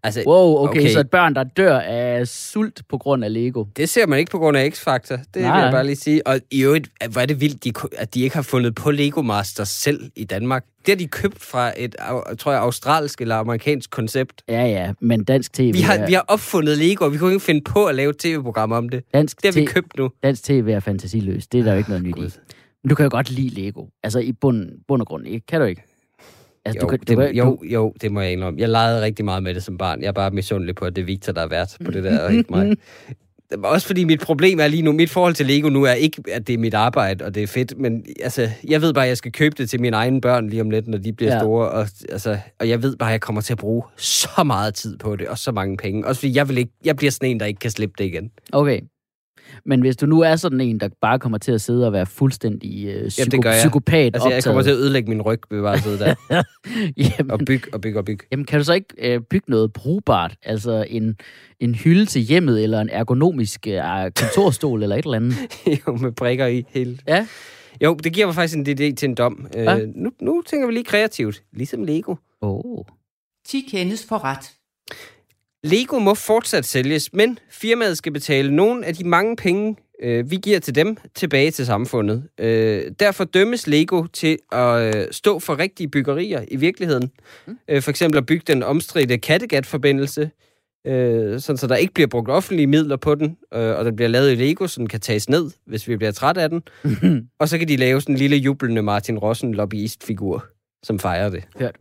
Altså, 0.04 0.22
Wow, 0.26 0.56
okay, 0.64 0.80
Okay. 0.80 0.90
så 0.92 1.00
et 1.00 1.10
børn, 1.10 1.34
der 1.34 1.44
dør 1.44 1.78
af 1.78 2.28
sult 2.28 2.82
på 2.88 2.98
grund 2.98 3.24
af 3.24 3.32
Lego. 3.32 3.64
det 3.76 3.88
ser 3.88 4.06
man 4.06 4.18
ikke 4.18 4.30
på 4.30 4.38
grund 4.38 4.56
af 4.56 4.68
X-Factor. 4.68 5.16
Det 5.34 5.42
Nej. 5.42 5.56
vil 5.56 5.62
jeg 5.62 5.72
bare 5.72 5.86
lige 5.86 5.96
sige. 5.96 6.26
Og 6.26 6.40
i 6.50 6.62
øvrigt, 6.64 6.88
hvor 7.10 7.20
er 7.20 7.26
det 7.26 7.40
vildt, 7.40 7.64
de, 7.64 7.72
at 7.98 8.14
de 8.14 8.22
ikke 8.22 8.36
har 8.36 8.42
fundet 8.42 8.74
på 8.74 8.90
Lego 8.90 9.22
Masters 9.22 9.68
selv 9.68 10.10
i 10.16 10.24
Danmark. 10.24 10.64
Det 10.86 10.88
har 10.88 10.96
de 10.96 11.06
købt 11.06 11.40
fra 11.42 11.72
et, 11.76 11.94
tror 12.38 12.52
jeg, 12.52 12.60
australsk 12.60 13.20
eller 13.20 13.36
amerikansk 13.36 13.90
koncept. 13.90 14.42
Ja, 14.48 14.64
ja, 14.66 14.92
men 15.00 15.24
dansk 15.24 15.52
tv, 15.52 15.72
Vi 15.72 15.80
har, 15.80 15.94
er, 15.94 16.06
vi 16.06 16.12
har 16.12 16.24
opfundet 16.28 16.78
Lego, 16.78 17.04
og 17.04 17.12
vi 17.12 17.18
kunne 17.18 17.32
ikke 17.32 17.44
finde 17.44 17.60
på 17.60 17.86
at 17.86 17.94
lave 17.94 18.10
et 18.10 18.18
tv-program 18.18 18.72
om 18.72 18.88
det. 18.88 19.02
dansk, 19.14 19.42
Det 19.42 19.54
har 19.54 19.60
vi 19.60 19.66
købt 19.66 19.98
nu. 19.98 20.10
dansk 20.22 20.44
tv 20.44 20.68
er 20.72 20.80
fantasiløst. 20.80 21.52
Det 21.52 21.60
er 21.60 21.64
der 21.64 21.72
jo 21.72 21.78
ikke 21.78 21.90
noget 21.90 22.04
nyt 22.04 22.16
i. 22.16 22.20
Gud. 22.20 22.30
Men 22.84 22.88
du 22.88 22.94
kan 22.94 23.04
jo 23.04 23.10
godt 23.12 23.30
lide 23.30 23.48
Lego. 23.48 23.86
Altså 24.02 24.18
i 24.18 24.32
bund, 24.32 24.68
bund 24.88 25.02
og 25.02 25.06
grund, 25.08 25.26
ikke? 25.26 25.46
Kan 25.46 25.60
du 25.60 25.66
ikke? 25.66 25.82
Altså, 26.64 26.78
Jo, 26.78 26.82
du 26.82 26.86
kan, 26.88 26.98
det, 26.98 27.16
kan- 27.18 27.34
jo, 27.36 27.44
du, 27.44 27.58
jo, 27.64 27.94
det 28.00 28.12
må 28.12 28.20
jeg 28.20 28.32
indrømme. 28.32 28.60
Jeg 28.60 28.68
legede 28.68 29.02
rigtig 29.02 29.24
meget 29.24 29.42
med 29.42 29.54
det 29.54 29.62
som 29.62 29.78
barn. 29.78 30.00
Jeg 30.00 30.08
er 30.08 30.12
bare 30.12 30.30
misundelig 30.30 30.74
på, 30.74 30.84
at 30.84 30.96
det 30.96 31.02
er 31.02 31.06
Victor, 31.06 31.32
der 31.32 31.42
er 31.42 31.46
vært 31.48 31.76
på 31.84 31.90
det 31.90 32.04
der, 32.04 32.20
og 32.24 32.32
ikke 32.34 32.50
mig. 32.50 32.76
Også 33.64 33.86
fordi 33.86 34.04
mit 34.04 34.20
problem 34.20 34.60
er 34.60 34.66
lige 34.68 34.82
nu, 34.82 34.92
mit 34.92 35.10
forhold 35.10 35.34
til 35.34 35.46
Lego 35.46 35.68
nu 35.68 35.82
er 35.84 35.92
ikke, 35.92 36.22
at 36.32 36.46
det 36.46 36.52
er 36.54 36.58
mit 36.58 36.74
arbejde, 36.74 37.24
og 37.24 37.34
det 37.34 37.42
er 37.42 37.46
fedt, 37.46 37.78
men 37.78 38.04
altså, 38.22 38.48
jeg 38.68 38.82
ved 38.82 38.94
bare, 38.94 39.04
at 39.04 39.08
jeg 39.08 39.16
skal 39.16 39.32
købe 39.32 39.54
det 39.58 39.70
til 39.70 39.80
mine 39.80 39.96
egne 39.96 40.20
børn 40.20 40.48
lige 40.48 40.62
om 40.62 40.70
lidt, 40.70 40.88
når 40.88 40.98
de 40.98 41.12
bliver 41.12 41.32
ja. 41.32 41.38
store, 41.40 41.68
og, 41.68 41.86
altså, 42.08 42.38
og 42.60 42.68
jeg 42.68 42.82
ved 42.82 42.96
bare, 42.96 43.08
at 43.10 43.12
jeg 43.12 43.20
kommer 43.20 43.40
til 43.42 43.52
at 43.52 43.58
bruge 43.58 43.82
så 43.96 44.42
meget 44.46 44.74
tid 44.74 44.98
på 44.98 45.16
det, 45.16 45.28
og 45.28 45.38
så 45.38 45.52
mange 45.52 45.76
penge. 45.76 46.06
Også 46.06 46.20
fordi 46.20 46.36
jeg, 46.36 46.48
vil 46.48 46.58
ikke, 46.58 46.72
jeg 46.84 46.96
bliver 46.96 47.10
sådan 47.10 47.30
en, 47.30 47.40
der 47.40 47.46
ikke 47.46 47.58
kan 47.58 47.70
slippe 47.70 47.94
det 47.98 48.04
igen. 48.04 48.30
Okay. 48.52 48.80
Men 49.64 49.80
hvis 49.80 49.96
du 49.96 50.06
nu 50.06 50.20
er 50.20 50.36
sådan 50.36 50.60
en, 50.60 50.80
der 50.80 50.88
bare 51.00 51.18
kommer 51.18 51.38
til 51.38 51.52
at 51.52 51.60
sidde 51.60 51.86
og 51.86 51.92
være 51.92 52.06
fuldstændig 52.06 52.86
øh, 52.86 53.06
psyko- 53.06 53.24
det 53.24 53.42
gør 53.42 53.50
jeg. 53.50 53.58
psykopat 53.58 54.14
Altså, 54.14 54.28
jeg 54.28 54.36
optaget, 54.36 54.44
kommer 54.44 54.62
til 54.62 54.70
at 54.70 54.76
ødelægge 54.76 55.08
min 55.08 55.22
ryg 55.22 55.40
ved 55.50 55.62
bare 55.62 55.74
at 55.74 55.80
sidde 55.82 55.98
der 55.98 56.14
jamen, 57.18 57.30
og 57.30 57.38
bygge 57.46 57.74
og 57.74 57.80
bygge 57.80 57.98
og 57.98 58.04
bygge. 58.04 58.26
Jamen, 58.32 58.46
kan 58.46 58.58
du 58.58 58.64
så 58.64 58.72
ikke 58.72 58.88
øh, 58.98 59.20
bygge 59.20 59.50
noget 59.50 59.72
brugbart? 59.72 60.36
Altså 60.42 60.86
en, 60.88 61.16
en 61.60 61.74
hylde 61.74 62.06
til 62.06 62.22
hjemmet, 62.22 62.62
eller 62.62 62.80
en 62.80 62.88
ergonomisk 62.88 63.66
øh, 63.66 63.82
kontorstol, 64.16 64.82
eller 64.82 64.96
et 64.96 65.04
eller 65.04 65.16
andet? 65.16 65.34
jo, 65.86 65.96
med 65.96 66.12
prikker 66.12 66.46
i 66.46 66.64
hele. 66.68 66.98
Ja. 67.08 67.26
Jo, 67.82 67.94
det 67.94 68.12
giver 68.12 68.26
mig 68.26 68.34
faktisk 68.34 68.58
en 68.58 68.66
idé 68.66 68.94
til 68.94 69.08
en 69.08 69.14
dom. 69.14 69.46
Ja. 69.54 69.78
Øh, 69.78 69.88
nu, 69.94 70.10
nu 70.20 70.42
tænker 70.46 70.66
vi 70.66 70.72
lige 70.72 70.84
kreativt. 70.84 71.42
Ligesom 71.52 71.84
Lego. 71.84 72.14
Oh. 72.40 72.84
10 73.46 73.66
kendes 73.70 74.06
for 74.08 74.24
ret. 74.24 74.50
Lego 75.64 75.98
må 75.98 76.14
fortsat 76.14 76.64
sælges, 76.64 77.12
men 77.12 77.38
firmaet 77.50 77.98
skal 77.98 78.12
betale 78.12 78.56
nogle 78.56 78.86
af 78.86 78.94
de 78.94 79.08
mange 79.08 79.36
penge, 79.36 79.76
øh, 80.02 80.30
vi 80.30 80.36
giver 80.36 80.58
til 80.58 80.74
dem 80.74 80.96
tilbage 81.14 81.50
til 81.50 81.66
samfundet. 81.66 82.28
Øh, 82.40 82.82
derfor 83.00 83.24
dømmes 83.24 83.66
Lego 83.66 84.06
til 84.12 84.38
at 84.52 84.96
øh, 84.96 85.06
stå 85.10 85.38
for 85.38 85.58
rigtige 85.58 85.88
byggerier 85.88 86.44
i 86.48 86.56
virkeligheden. 86.56 87.10
Mm. 87.46 87.58
Øh, 87.68 87.82
for 87.82 87.90
eksempel 87.90 88.18
at 88.18 88.26
bygge 88.26 88.44
den 88.46 88.62
omstridte 88.62 89.18
Kattegat-forbindelse, 89.18 90.30
øh, 90.86 91.40
sådan 91.40 91.56
så 91.56 91.66
der 91.66 91.76
ikke 91.76 91.94
bliver 91.94 92.08
brugt 92.08 92.30
offentlige 92.30 92.66
midler 92.66 92.96
på 92.96 93.14
den, 93.14 93.36
øh, 93.54 93.78
og 93.78 93.84
den 93.84 93.96
bliver 93.96 94.08
lavet 94.08 94.32
i 94.32 94.34
Lego, 94.34 94.66
så 94.66 94.80
den 94.80 94.88
kan 94.88 95.00
tages 95.00 95.28
ned, 95.28 95.50
hvis 95.66 95.88
vi 95.88 95.96
bliver 95.96 96.12
træt 96.12 96.36
af 96.36 96.48
den. 96.48 96.62
og 97.40 97.48
så 97.48 97.58
kan 97.58 97.68
de 97.68 97.76
lave 97.76 98.00
sådan 98.00 98.14
en 98.14 98.18
lille 98.18 98.36
jublende 98.36 98.82
Martin 98.82 99.18
Rossen 99.18 99.54
lobbyist-figur, 99.54 100.46
som 100.82 100.98
fejrer 100.98 101.28
det. 101.28 101.44
Hørt. 101.58 101.76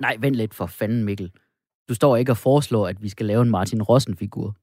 Nej, 0.00 0.16
vent 0.20 0.36
lidt 0.36 0.54
for 0.54 0.66
fanden, 0.66 1.04
Mikkel. 1.04 1.30
Du 1.88 1.94
står 1.94 2.16
ikke 2.16 2.32
og 2.32 2.36
foreslår, 2.36 2.88
at 2.88 3.02
vi 3.02 3.08
skal 3.08 3.26
lave 3.26 3.42
en 3.42 3.50
Martin 3.50 3.82
Rossen-figur. 3.82 4.54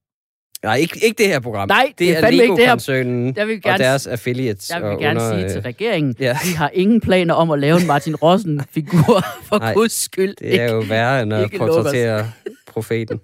Nej, 0.63 0.75
ikke, 0.75 0.99
ikke 1.05 1.17
det 1.23 1.27
her 1.27 1.39
program. 1.39 1.67
Nej, 1.67 1.85
det, 1.87 1.99
det 1.99 2.09
er 2.11 2.17
er 2.17 2.21
fandme 2.21 2.33
ikke 2.43 2.51
det 2.51 2.59
her- 2.59 2.65
Lego-koncernen 2.65 3.33
Jeg 3.37 3.47
vil 3.47 3.55
og 3.55 3.61
gerne, 3.61 3.83
deres 3.83 4.07
affiliates. 4.07 4.69
jeg 4.69 4.81
vil 4.81 4.89
og 4.89 4.99
gerne 4.99 5.19
under, 5.19 5.33
sige 5.35 5.45
øh, 5.45 5.51
til 5.51 5.61
regeringen, 5.61 6.15
ja. 6.19 6.37
vi 6.45 6.51
har 6.53 6.69
ingen 6.73 7.01
planer 7.01 7.33
om 7.33 7.51
at 7.51 7.59
lave 7.59 7.81
en 7.81 7.87
Martin 7.87 8.15
Rossen-figur, 8.15 9.21
for 9.49 9.57
Nej, 9.59 9.73
guds 9.73 9.91
skyld. 10.03 10.35
Det 10.39 10.61
er 10.61 10.71
jo 10.71 10.79
værre 10.79 11.21
end 11.23 11.33
at 11.33 11.51
portrættere 11.57 12.31
profeten. 12.73 13.19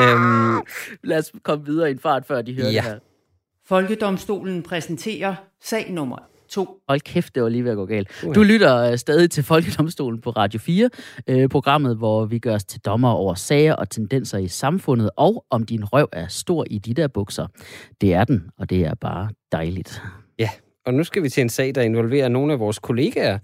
øhm, 0.00 0.58
Lad 1.04 1.18
os 1.18 1.32
komme 1.42 1.64
videre 1.64 1.88
i 1.88 1.92
en 1.92 1.98
fart, 1.98 2.26
før 2.26 2.42
de 2.42 2.54
hører 2.54 2.70
Ja. 2.70 2.76
det 2.76 2.82
her. 2.84 2.98
Folkedomstolen 3.68 4.62
præsenterer 4.62 5.34
sag 5.64 5.90
nummer 5.92 6.16
2. 6.48 6.80
Hold 6.88 7.00
kæft, 7.00 7.34
det 7.34 7.42
var 7.42 7.48
lige 7.48 7.64
ved 7.64 7.70
at 7.70 7.76
gå 7.76 7.86
galt. 7.86 8.08
Uha. 8.24 8.32
Du 8.32 8.42
lytter 8.42 8.76
øh, 8.76 8.98
stadig 8.98 9.30
til 9.30 9.44
Folkedomstolen 9.44 10.20
på 10.20 10.30
Radio 10.30 10.60
4, 10.60 10.90
øh, 11.28 11.48
programmet, 11.48 11.96
hvor 11.96 12.24
vi 12.24 12.38
gør 12.38 12.54
os 12.54 12.64
til 12.64 12.80
dommer 12.80 13.10
over 13.10 13.34
sager 13.34 13.74
og 13.74 13.90
tendenser 13.90 14.38
i 14.38 14.48
samfundet, 14.48 15.10
og 15.16 15.44
om 15.50 15.62
din 15.62 15.84
røv 15.84 16.08
er 16.12 16.26
stor 16.28 16.64
i 16.70 16.78
de 16.78 16.94
der 16.94 17.08
bukser. 17.08 17.46
Det 18.00 18.14
er 18.14 18.24
den, 18.24 18.50
og 18.58 18.70
det 18.70 18.84
er 18.84 18.94
bare 18.94 19.28
dejligt. 19.52 20.02
og 20.86 20.94
nu 20.94 21.04
skal 21.04 21.22
vi 21.22 21.28
til 21.28 21.40
en 21.40 21.48
sag, 21.48 21.74
der 21.74 21.82
involverer 21.82 22.28
nogle 22.28 22.52
af 22.52 22.58
vores 22.58 22.78
kollegaer 22.78 23.38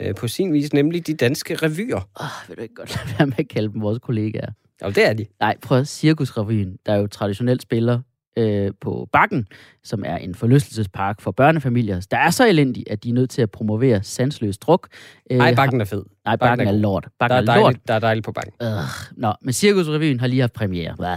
øh, 0.00 0.14
på 0.14 0.28
sin 0.28 0.52
vis, 0.52 0.72
nemlig 0.72 1.06
de 1.06 1.14
danske 1.14 1.54
revyer. 1.54 2.08
Oh, 2.20 2.48
vil 2.48 2.56
du 2.56 2.62
ikke 2.62 2.74
godt 2.74 2.96
lade 2.96 3.18
være 3.18 3.26
med 3.26 3.38
at 3.38 3.48
kalde 3.48 3.72
dem 3.72 3.82
vores 3.82 3.98
kollegaer? 3.98 4.50
Og 4.82 4.94
det 4.94 5.08
er 5.08 5.12
de. 5.12 5.26
Nej, 5.40 5.56
prøv 5.62 5.84
Cirkusrevyen, 5.84 6.76
der 6.86 6.94
jo 6.94 7.06
traditionelt 7.06 7.62
spiller 7.62 8.00
øh, 8.36 8.70
på 8.80 9.08
Bakken, 9.12 9.46
som 9.84 10.02
er 10.06 10.16
en 10.16 10.34
forlystelsespark 10.34 11.20
for 11.20 11.30
børnefamilier, 11.30 12.06
der 12.10 12.16
er 12.16 12.30
så 12.30 12.46
elendig, 12.48 12.84
at 12.90 13.04
de 13.04 13.08
er 13.08 13.12
nødt 13.12 13.30
til 13.30 13.42
at 13.42 13.50
promovere 13.50 14.02
sansløs 14.02 14.58
druk. 14.58 14.88
Øh, 15.30 15.38
Nej, 15.38 15.54
bakken 15.54 15.80
er 15.80 15.84
fed. 15.84 16.02
Nej, 16.24 16.36
Bakken 16.36 16.48
Bakken 16.58 16.66
er 16.66 16.72
er 16.72 16.76
lort. 16.82 17.04
Der 17.04 17.10
Bakken 17.28 17.48
er, 17.48 17.52
er 17.52 17.56
lort. 17.56 17.64
dejligt, 17.64 17.88
der 17.88 17.94
er 17.94 17.98
dejligt 17.98 18.24
på 18.24 18.32
bakken. 18.32 18.52
Øh, 18.62 18.68
nå, 19.16 19.32
men 19.42 19.52
Cirkusrevyen 19.52 20.20
har 20.20 20.26
lige 20.26 20.40
haft 20.40 20.52
premiere. 20.52 20.94
Hvad? 20.98 21.16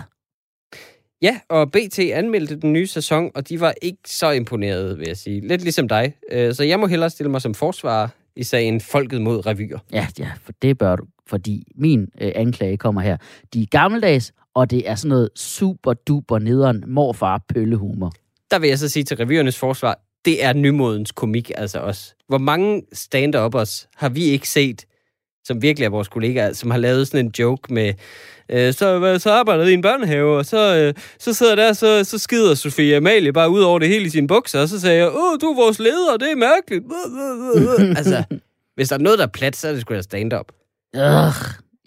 Ja, 1.21 1.39
og 1.49 1.71
BT 1.71 1.99
anmeldte 1.99 2.55
den 2.55 2.73
nye 2.73 2.87
sæson, 2.87 3.31
og 3.35 3.49
de 3.49 3.59
var 3.59 3.73
ikke 3.81 3.99
så 4.07 4.31
imponerede, 4.31 4.97
vil 4.97 5.07
jeg 5.07 5.17
sige. 5.17 5.47
Lidt 5.47 5.61
ligesom 5.61 5.87
dig. 5.87 6.13
Øh, 6.31 6.53
Så 6.53 6.63
jeg 6.63 6.79
må 6.79 6.87
hellere 6.87 7.09
stille 7.09 7.31
mig 7.31 7.41
som 7.41 7.53
forsvarer 7.53 8.07
i 8.35 8.43
sagen 8.43 8.81
Folket 8.81 9.21
mod 9.21 9.45
revyer. 9.45 9.79
Ja, 9.93 10.07
ja, 10.19 10.31
for 10.43 10.51
det 10.61 10.77
bør 10.77 10.95
du. 10.95 11.05
Fordi 11.27 11.63
min 11.75 12.07
øh, 12.21 12.31
anklage 12.35 12.77
kommer 12.77 13.01
her. 13.01 13.17
De 13.53 13.61
er 13.61 13.65
gammeldags, 13.65 14.33
og 14.57 14.71
det 14.71 14.89
er 14.89 14.95
sådan 14.95 15.09
noget 15.09 15.29
super 15.35 15.93
duper 15.93 16.39
nederen 16.39 16.83
morfar 16.87 17.41
pøllehumor. 17.53 18.13
Der 18.51 18.59
vil 18.59 18.69
jeg 18.69 18.79
så 18.79 18.89
sige 18.89 19.03
til 19.03 19.17
revyernes 19.17 19.57
forsvar, 19.57 19.99
det 20.25 20.43
er 20.43 20.53
nymodens 20.53 21.11
komik 21.11 21.51
altså 21.55 21.79
også. 21.79 22.13
Hvor 22.27 22.37
mange 22.37 22.83
stand-uppers 22.93 23.87
har 23.95 24.09
vi 24.09 24.23
ikke 24.23 24.49
set, 24.49 24.85
som 25.45 25.61
virkelig 25.61 25.85
er 25.85 25.89
vores 25.89 26.07
kollegaer, 26.07 26.53
som 26.53 26.71
har 26.71 26.77
lavet 26.77 27.07
sådan 27.07 27.25
en 27.25 27.31
joke 27.39 27.73
med, 27.73 27.93
øh, 28.49 28.73
så, 28.73 29.17
så 29.19 29.31
arbejder 29.31 29.63
jeg 29.63 29.71
i 29.71 29.73
en 29.73 29.81
børnehave, 29.81 30.37
og 30.37 30.45
så, 30.45 30.77
øh, 30.77 30.93
så 31.19 31.33
sidder 31.33 31.55
der, 31.55 31.73
så, 31.73 32.03
så 32.03 32.17
skider 32.17 32.55
Sofie 32.55 32.95
Amalie 32.95 33.33
bare 33.33 33.49
ud 33.49 33.61
over 33.61 33.79
det 33.79 33.87
hele 33.87 34.05
i 34.05 34.09
sine 34.09 34.27
bukser, 34.27 34.61
og 34.61 34.69
så 34.69 34.79
sagde 34.79 34.97
jeg, 34.97 35.07
åh, 35.07 35.37
du 35.41 35.45
er 35.45 35.55
vores 35.55 35.79
leder, 35.79 36.17
det 36.19 36.31
er 36.31 36.35
mærkeligt. 36.35 36.85
altså, 37.99 38.23
hvis 38.75 38.89
der 38.89 38.95
er 38.95 38.99
noget, 38.99 39.19
der 39.19 39.25
er 39.25 39.31
plat, 39.31 39.55
så 39.55 39.67
er 39.67 39.71
det 39.71 39.81
sgu 39.81 39.93
da 39.93 40.01
stand-up. 40.01 40.51
Øh, 40.95 41.01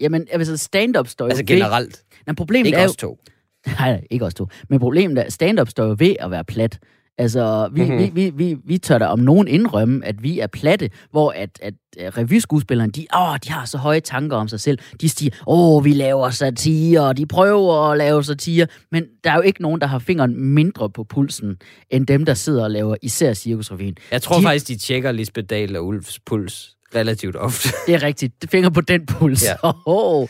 jamen, 0.01 0.27
altså 0.33 0.57
stand-up 0.57 1.09
står 1.09 1.27
Altså 1.27 1.45
generelt. 1.45 2.05
Men 2.31 2.37
problemet 2.37 2.67
Ikke 2.67 2.79
er 2.79 2.83
jo... 2.83 2.89
os 2.89 2.97
to. 2.97 3.19
Nej, 3.81 4.05
ikke 4.11 4.25
os 4.25 4.35
to. 4.35 4.47
Men 4.69 4.79
problemet 4.79 5.19
er, 5.19 5.31
stand-up 5.31 5.69
står 5.69 5.85
jo 5.87 5.97
ved 5.99 6.17
at 6.21 6.31
være 6.31 6.45
plat. 6.45 6.79
Altså, 7.19 7.69
vi, 7.73 7.81
Mhm. 7.83 7.91
mm-hmm. 7.93 8.17
vi, 8.17 8.31
vi, 8.31 8.45
vi, 8.45 8.57
vi 8.65 8.79
tør 8.79 8.99
da 8.99 9.07
om 9.07 9.19
nogen 9.19 9.49
indrømme, 9.49 10.07
at 10.07 10.23
vi 10.23 10.39
er 10.41 10.47
platte, 10.47 10.91
hvor 11.11 11.31
at, 11.31 11.59
at 11.63 11.75
øh, 11.99 12.07
revyskuespillerne, 12.07 12.93
de, 12.93 13.07
åh, 13.17 13.37
de 13.45 13.51
har 13.53 13.65
så 13.65 13.79
høje 13.79 14.01
tanker 14.01 14.37
om 14.37 14.49
sig 14.49 14.61
selv. 14.61 14.79
De 15.01 15.09
siger, 15.09 15.31
åh, 15.47 15.85
vi 15.85 15.93
laver 15.93 16.31
satire, 16.31 17.01
og 17.01 17.17
de 17.17 17.27
prøver 17.27 17.91
at 17.91 17.99
lave 17.99 18.25
satire. 18.25 18.67
Men 18.93 19.05
der 19.25 19.31
er 19.31 19.35
jo 19.35 19.41
ikke 19.43 19.63
nogen, 19.63 19.81
der 19.81 19.87
har 19.87 19.99
fingeren 19.99 20.41
mindre 20.55 20.91
på 20.91 21.05
pulsen, 21.05 21.57
end 21.91 22.07
dem, 22.07 22.25
der 22.25 22.35
sidder 22.35 22.65
og 22.65 22.71
laver 22.71 22.97
især 23.03 23.33
Cirkusrevyen. 23.35 23.97
Jeg 24.13 24.23
tror 24.23 24.37
de... 24.37 24.43
faktisk, 24.43 24.69
de 24.69 24.77
tjekker 24.77 25.13
Lisbeth 25.13 25.47
Dahl 25.47 25.77
og 25.77 25.87
Ulfs 25.87 26.19
puls 26.27 26.77
relativt 26.95 27.37
ofte. 27.37 27.69
Det 27.87 27.95
er 27.95 28.03
rigtigt. 28.03 28.35
Finger 28.51 28.71
på 28.71 28.81
den 28.81 29.07
puls. 29.07 29.45
Ja. 29.45 29.55
Oh, 29.87 30.29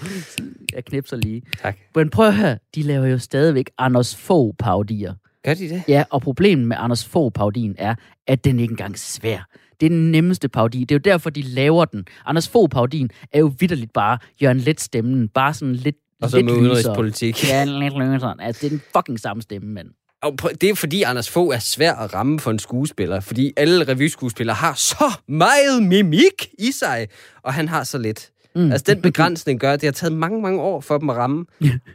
jeg 0.75 0.85
knipser 0.85 1.17
lige. 1.17 1.43
tak. 1.63 1.79
Men 1.95 2.11
prøv 2.11 2.27
at 2.27 2.35
høre, 2.35 2.59
de 2.75 2.83
laver 2.83 3.07
jo 3.07 3.19
stadigvæk 3.19 3.71
Anders 3.79 4.17
Fogh 4.17 4.55
paudier. 4.59 5.15
Gør 5.45 5.55
de 5.55 5.69
det? 5.69 5.83
Ja, 5.89 6.05
og 6.11 6.23
problemet 6.23 6.67
med 6.69 6.77
Anders 6.81 7.05
Fogh 7.05 7.33
parodien 7.33 7.75
er, 7.79 7.95
at 8.27 8.45
den 8.45 8.61
ikke 8.61 8.73
engang 8.73 8.93
er 8.95 8.99
svær. 8.99 9.49
Det 9.81 9.87
er 9.87 9.91
den 9.91 10.11
nemmeste 10.11 10.49
parodi. 10.49 10.81
Det 10.81 10.91
er 10.91 10.95
jo 10.95 11.13
derfor, 11.13 11.31
de 11.31 11.43
laver 11.43 11.85
den. 11.85 12.05
Anders 12.27 12.49
Fogh 12.49 12.69
parodien 12.69 13.11
er 13.33 13.39
jo 13.39 13.53
vidderligt 13.59 13.93
bare 13.93 14.19
Jørgen 14.43 14.59
Let 14.59 14.81
stemmen. 14.81 15.29
Bare 15.29 15.55
sådan 15.55 15.75
lidt 15.75 15.97
Og 16.23 16.31
så 16.31 16.37
lidt 16.37 16.47
med 16.47 16.55
udenrigspolitik. 16.55 17.49
Ja, 17.49 17.65
lidt 17.65 17.99
lysere. 17.99 18.35
Altså, 18.41 18.61
det 18.61 18.67
er 18.67 18.71
den 18.71 18.83
fucking 18.97 19.21
samme 19.21 19.43
stemme, 19.43 19.69
mand. 19.69 19.89
Og 20.23 20.33
det 20.61 20.71
er 20.71 20.75
fordi, 20.75 21.03
Anders 21.03 21.31
Fogh 21.31 21.55
er 21.55 21.59
svær 21.59 21.95
at 21.95 22.15
ramme 22.15 22.41
for 22.41 22.51
en 22.51 22.59
skuespiller. 22.59 23.21
Fordi 23.21 23.53
alle 23.57 23.85
revyskuespillere 23.89 24.57
har 24.57 24.75
så 24.75 25.13
meget 25.29 25.83
mimik 25.83 26.49
i 26.59 26.73
sig. 26.73 27.09
Og 27.43 27.55
han 27.55 27.69
har 27.69 27.85
så 27.85 27.99
lidt. 27.99 28.31
Mm. 28.55 28.73
Altså, 28.73 28.85
den 28.95 29.03
begrænsning 29.03 29.61
gør, 29.61 29.73
at 29.73 29.81
det 29.81 29.87
har 29.87 29.93
taget 29.93 30.13
mange, 30.13 30.43
mange 30.43 30.61
år 30.61 30.81
for 30.81 30.99
dem 30.99 31.11
at 31.11 31.17
ramme. 31.17 31.47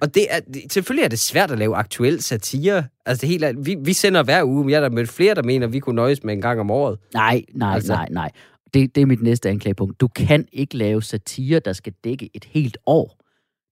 Og 0.02 0.16
det 0.16 0.28
er, 0.30 0.40
selvfølgelig 0.72 1.04
er 1.04 1.08
det 1.10 1.20
svært 1.20 1.52
at 1.52 1.60
lave 1.60 1.76
aktuel 1.76 2.22
satire. 2.22 2.84
Altså, 3.06 3.22
det 3.22 3.30
hele 3.30 3.46
er, 3.46 3.54
vi, 3.58 3.76
vi 3.80 3.94
sender 3.94 4.24
hver 4.24 4.44
uge, 4.44 4.64
men 4.64 4.70
jeg 4.70 4.82
har 4.82 4.90
da 4.90 4.96
mødt 4.96 5.10
flere, 5.10 5.36
der 5.36 5.44
mener, 5.44 5.68
at 5.68 5.74
vi 5.74 5.80
kunne 5.80 5.96
nøjes 5.96 6.24
med 6.24 6.34
en 6.34 6.42
gang 6.42 6.60
om 6.60 6.72
året. 6.72 7.00
Nej, 7.14 7.42
nej, 7.54 7.76
altså. 7.76 7.94
nej, 7.94 8.08
nej. 8.12 8.32
Det, 8.74 8.96
det 8.96 9.02
er 9.02 9.06
mit 9.06 9.22
næste 9.22 9.50
anklagepunkt. 9.50 10.02
Du 10.02 10.08
kan 10.08 10.46
ikke 10.54 10.78
lave 10.78 11.04
satire, 11.04 11.60
der 11.60 11.74
skal 11.74 11.94
dække 12.04 12.30
et 12.34 12.46
helt 12.46 12.78
år. 12.86 13.25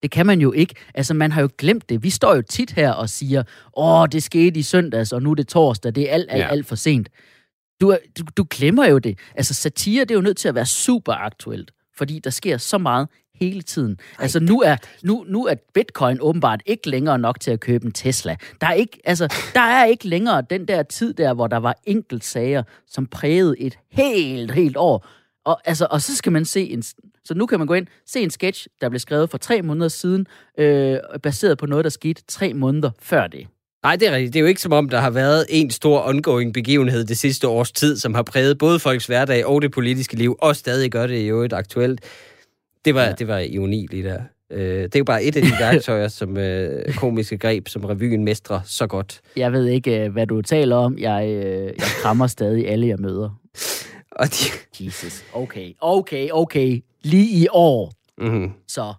Det 0.04 0.12
kan 0.12 0.26
man 0.26 0.42
jo 0.42 0.52
ikke. 0.52 0.76
Altså, 0.94 1.14
man 1.14 1.32
har 1.32 1.42
jo 1.42 1.50
glemt 1.58 1.90
det. 1.90 2.04
Vi 2.04 2.10
står 2.10 2.36
jo 2.36 2.42
tit 2.42 2.72
her 2.72 2.92
og 2.92 3.10
siger, 3.10 3.44
åh, 3.78 4.08
det 4.12 4.24
skete 4.24 4.60
i 4.60 4.64
søndags, 4.64 5.12
og 5.14 5.22
nu 5.22 5.32
er 5.32 5.36
det 5.36 5.48
torsdag. 5.48 5.96
Det 5.96 6.10
er 6.10 6.14
alt, 6.14 6.26
alt, 6.30 6.42
Ja. 6.42 6.48
alt 6.48 6.66
for 6.66 6.76
sent. 6.76 7.10
Du, 7.82 7.98
du, 8.20 8.24
du 8.38 8.46
glemmer 8.50 8.88
jo 8.88 8.98
det. 8.98 9.18
Altså, 9.36 9.54
satire, 9.54 10.02
det 10.06 10.12
er 10.12 10.16
jo 10.16 10.22
nødt 10.22 10.38
til 10.38 10.48
at 10.48 10.56
være 10.56 10.66
super 10.66 11.14
aktuelt, 11.14 11.72
fordi 11.98 12.20
der 12.20 12.30
sker 12.30 12.58
så 12.58 12.78
meget 12.78 13.08
hele 13.36 13.62
tiden. 13.62 13.98
Altså, 14.20 14.40
nu 14.40 14.62
er, 14.62 14.76
nu, 15.04 15.26
nu 15.28 15.46
er 15.46 15.56
bitcoin 15.74 16.18
åbenbart 16.22 16.62
ikke 16.66 16.90
længere 16.90 17.20
nok 17.20 17.40
til 17.40 17.52
at 17.52 17.60
købe 17.60 17.86
en 17.86 17.92
Tesla. 17.92 18.36
Der 18.62 18.68
er 18.68 18.74
ikke, 18.74 19.00
altså, 19.06 19.28
der 19.54 19.62
er 19.62 19.86
ikke 19.86 20.08
længere 20.08 20.44
den 20.50 20.68
der 20.68 20.84
tid 20.84 21.14
der, 21.14 21.34
hvor 21.34 21.48
der 21.48 21.58
var 21.58 21.76
enkelt 21.86 22.24
sager, 22.26 22.64
som 22.88 23.08
prægede 23.08 23.60
et 23.60 23.78
helt, 23.92 24.52
helt 24.52 24.78
år. 24.78 25.08
Og, 25.46 25.62
altså, 25.66 25.88
og 25.92 26.02
så 26.02 26.16
skal 26.16 26.32
man 26.32 26.46
se 26.46 26.62
en... 26.70 26.84
Så 27.26 27.34
nu 27.34 27.46
kan 27.46 27.60
man 27.60 27.68
gå 27.68 27.74
ind, 27.74 27.88
se 28.06 28.20
en 28.20 28.30
sketch, 28.30 28.68
der 28.82 28.90
blev 28.90 29.00
skrevet 29.00 29.30
for 29.30 29.38
tre 29.38 29.62
måneder 29.62 29.88
siden, 29.88 30.28
øh, 30.60 30.98
baseret 31.24 31.58
på 31.58 31.66
noget, 31.66 31.84
der 31.84 31.90
skete 31.90 32.24
tre 32.28 32.54
måneder 32.54 32.92
før 33.00 33.28
det. 33.28 33.48
Nej, 33.84 33.96
det 33.96 34.08
er 34.08 34.12
rigtigt. 34.12 34.34
Det 34.34 34.40
er 34.40 34.42
jo 34.42 34.48
ikke 34.48 34.62
som 34.62 34.72
om, 34.72 34.90
der 34.90 35.00
har 35.00 35.10
været 35.10 35.46
en 35.50 35.72
stor 35.72 36.08
ongoing 36.08 36.54
begivenhed 36.54 37.06
det 37.06 37.18
sidste 37.18 37.48
års 37.48 37.72
tid, 37.72 37.98
som 37.98 38.14
har 38.14 38.24
præget 38.24 38.58
både 38.58 38.80
folks 38.80 39.06
hverdag 39.06 39.46
og 39.46 39.62
det 39.62 39.72
politiske 39.72 40.16
liv, 40.16 40.36
og 40.42 40.56
stadig 40.56 40.92
gør 40.92 41.08
det 41.08 41.30
jo 41.30 41.42
et 41.42 41.54
aktuelt. 41.54 42.02
Det 42.86 42.96
var, 42.96 43.04
ja. 43.04 43.12
det 43.12 43.28
var 43.28 43.38
ironi 43.40 43.88
lige 43.92 44.04
der. 44.04 44.22
Øh, 44.52 44.84
det 44.84 44.96
er 44.96 45.00
jo 45.00 45.04
bare 45.04 45.24
et 45.24 45.36
af 45.36 45.42
de 45.42 45.52
værktøjer, 45.64 46.08
som 46.08 46.38
øh, 46.38 46.94
komiske 46.94 47.38
greb, 47.38 47.68
som 47.68 47.86
revyen 47.86 48.24
mestrer 48.24 48.60
så 48.66 48.88
godt. 48.88 49.22
Jeg 49.36 49.52
ved 49.52 49.66
ikke, 49.68 50.04
øh, 50.06 50.12
hvad 50.12 50.28
du 50.28 50.42
taler 50.42 50.76
om. 50.76 50.98
Jeg, 50.98 51.28
øh, 51.28 51.66
jeg 51.66 51.88
krammer 52.02 52.28
stadig 52.28 52.70
alle, 52.70 52.88
jeg 52.88 53.00
møder. 53.00 53.40
Og 54.22 54.28
de, 54.28 54.86
Jesus. 54.86 55.24
Okay, 55.34 55.74
okay, 55.82 56.30
okay. 56.32 56.82
Lige 57.04 57.44
i 57.44 57.48
år. 57.52 57.94
mm-hmm. 58.18 58.52
Så 58.68 58.94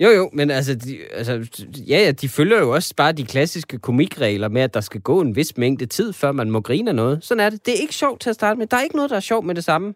Jo, 0.00 0.08
jo, 0.08 0.30
men 0.32 0.50
altså, 0.50 0.74
de, 0.74 0.98
altså, 1.12 1.62
ja, 1.88 1.98
ja, 2.04 2.10
de 2.10 2.28
følger 2.28 2.58
jo 2.58 2.74
også 2.74 2.94
bare 2.96 3.12
de 3.12 3.24
klassiske 3.24 3.78
komikregler 3.78 4.48
med, 4.48 4.62
at 4.62 4.74
der 4.74 4.80
skal 4.80 5.00
gå 5.00 5.20
en 5.20 5.36
vis 5.36 5.56
mængde 5.56 5.86
tid, 5.86 6.12
før 6.12 6.32
man 6.32 6.50
må 6.50 6.60
grine 6.60 6.90
af 6.90 6.94
noget. 6.94 7.24
Sådan 7.24 7.40
er 7.44 7.50
det. 7.50 7.66
Det 7.66 7.74
er 7.74 7.80
ikke 7.80 7.94
sjovt 7.94 8.20
til 8.20 8.30
at 8.30 8.34
starte 8.34 8.58
med. 8.58 8.66
Der 8.66 8.76
er 8.76 8.82
ikke 8.82 8.96
noget, 8.96 9.10
der 9.10 9.16
er 9.16 9.20
sjovt 9.20 9.46
med 9.46 9.54
det 9.54 9.64
samme. 9.64 9.88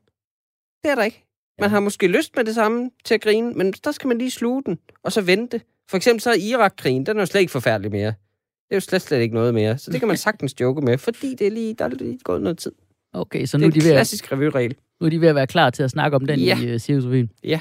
Det 0.83 0.91
er 0.91 0.95
der 0.95 1.03
ikke. 1.03 1.25
Man 1.61 1.71
har 1.71 1.81
måske 1.81 2.07
lyst 2.07 2.37
med 2.37 2.45
det 2.45 2.55
samme 2.55 2.91
til 3.05 3.15
at 3.15 3.21
grine, 3.21 3.53
men 3.53 3.73
der 3.73 3.93
skal 3.93 4.09
man 4.09 4.19
lige 4.19 4.31
sluge 4.31 4.62
den, 4.67 4.79
og 5.03 5.12
så 5.12 5.21
vente. 5.21 5.61
For 5.91 5.97
eksempel 5.97 6.21
så 6.21 6.31
er 6.31 6.35
Irak-krigen, 6.35 7.07
den 7.07 7.17
er 7.17 7.21
jo 7.21 7.27
slet 7.27 7.41
ikke 7.41 7.51
forfærdelig 7.51 7.91
mere. 7.91 8.07
Det 8.07 8.71
er 8.71 8.77
jo 8.77 8.81
slet, 8.81 9.03
slet 9.03 9.21
ikke 9.21 9.35
noget 9.35 9.55
mere. 9.55 9.79
Så 9.79 9.91
det 9.91 10.01
kan 10.01 10.09
man 10.09 10.17
sagtens 10.27 10.61
joke 10.61 10.81
med, 10.81 10.99
fordi 10.99 11.35
det 11.35 11.47
er 11.47 11.51
lige, 11.51 11.75
der 11.75 11.85
er 11.85 11.88
lige 11.88 12.19
gået 12.25 12.43
noget 12.43 12.59
tid. 12.59 12.73
Okay, 13.12 13.46
så 13.46 13.57
Det 13.57 13.62
nu 13.62 13.66
er 13.66 13.70
er, 13.70 13.72
de 13.72 13.79
en 13.79 13.85
ved 13.85 13.90
at, 13.90 13.94
klassisk 13.96 14.33
revyregel. 14.33 14.75
nu 15.01 15.07
er 15.07 15.11
de 15.11 15.20
ved 15.20 15.29
at 15.29 15.35
være 15.35 15.46
klar 15.46 15.70
til 15.70 15.83
at 15.83 15.90
snakke 15.90 16.14
om 16.16 16.27
den 16.27 16.38
Ja. 16.40 16.59
i 16.61 16.75
uh, 16.75 16.79
Cirkusrevyen. 16.81 17.31
Ja. 17.44 17.61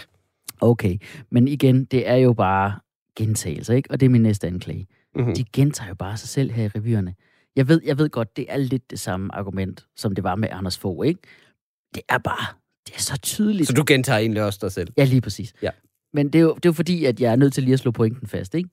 Okay, 0.61 0.97
men 1.29 1.47
igen, 1.47 1.85
det 1.85 2.07
er 2.07 2.15
jo 2.15 2.33
bare 2.33 2.79
gentagelser, 3.15 3.73
ikke? 3.73 3.91
Og 3.91 3.99
det 3.99 4.05
er 4.05 4.09
min 4.09 4.21
næste 4.21 4.47
anklage. 4.47 4.87
Mm-hmm. 5.15 5.35
De 5.35 5.43
gentager 5.53 5.87
jo 5.89 5.95
bare 5.95 6.17
sig 6.17 6.29
selv 6.29 6.51
her 6.51 6.63
i 6.63 6.67
revyerne. 6.67 7.13
Jeg 7.55 7.67
ved, 7.67 7.81
jeg 7.85 7.97
ved 7.97 8.09
godt, 8.09 8.37
det 8.37 8.45
er 8.49 8.57
lidt 8.57 8.91
det 8.91 8.99
samme 8.99 9.35
argument, 9.35 9.85
som 9.95 10.15
det 10.15 10.23
var 10.23 10.35
med 10.35 10.47
Anders 10.51 10.77
Fogh, 10.77 11.07
ikke? 11.07 11.19
Det 11.95 12.03
er 12.09 12.17
bare, 12.17 12.45
det 12.87 12.95
er 12.95 12.99
så 12.99 13.17
tydeligt. 13.17 13.67
Så 13.67 13.73
du 13.73 13.83
gentager 13.87 14.19
egentlig 14.19 14.43
også 14.43 14.59
dig 14.61 14.71
selv. 14.71 14.93
Ja, 14.97 15.03
lige 15.03 15.21
præcis. 15.21 15.53
Ja. 15.61 15.69
Men 16.13 16.27
det 16.29 16.39
er, 16.39 16.43
jo, 16.43 16.53
det 16.55 16.65
er 16.65 16.69
jo 16.69 16.73
fordi, 16.73 17.05
at 17.05 17.19
jeg 17.19 17.31
er 17.31 17.35
nødt 17.35 17.53
til 17.53 17.63
lige 17.63 17.73
at 17.73 17.79
slå 17.79 17.91
pointen 17.91 18.27
fast, 18.27 18.55
ikke? 18.55 18.69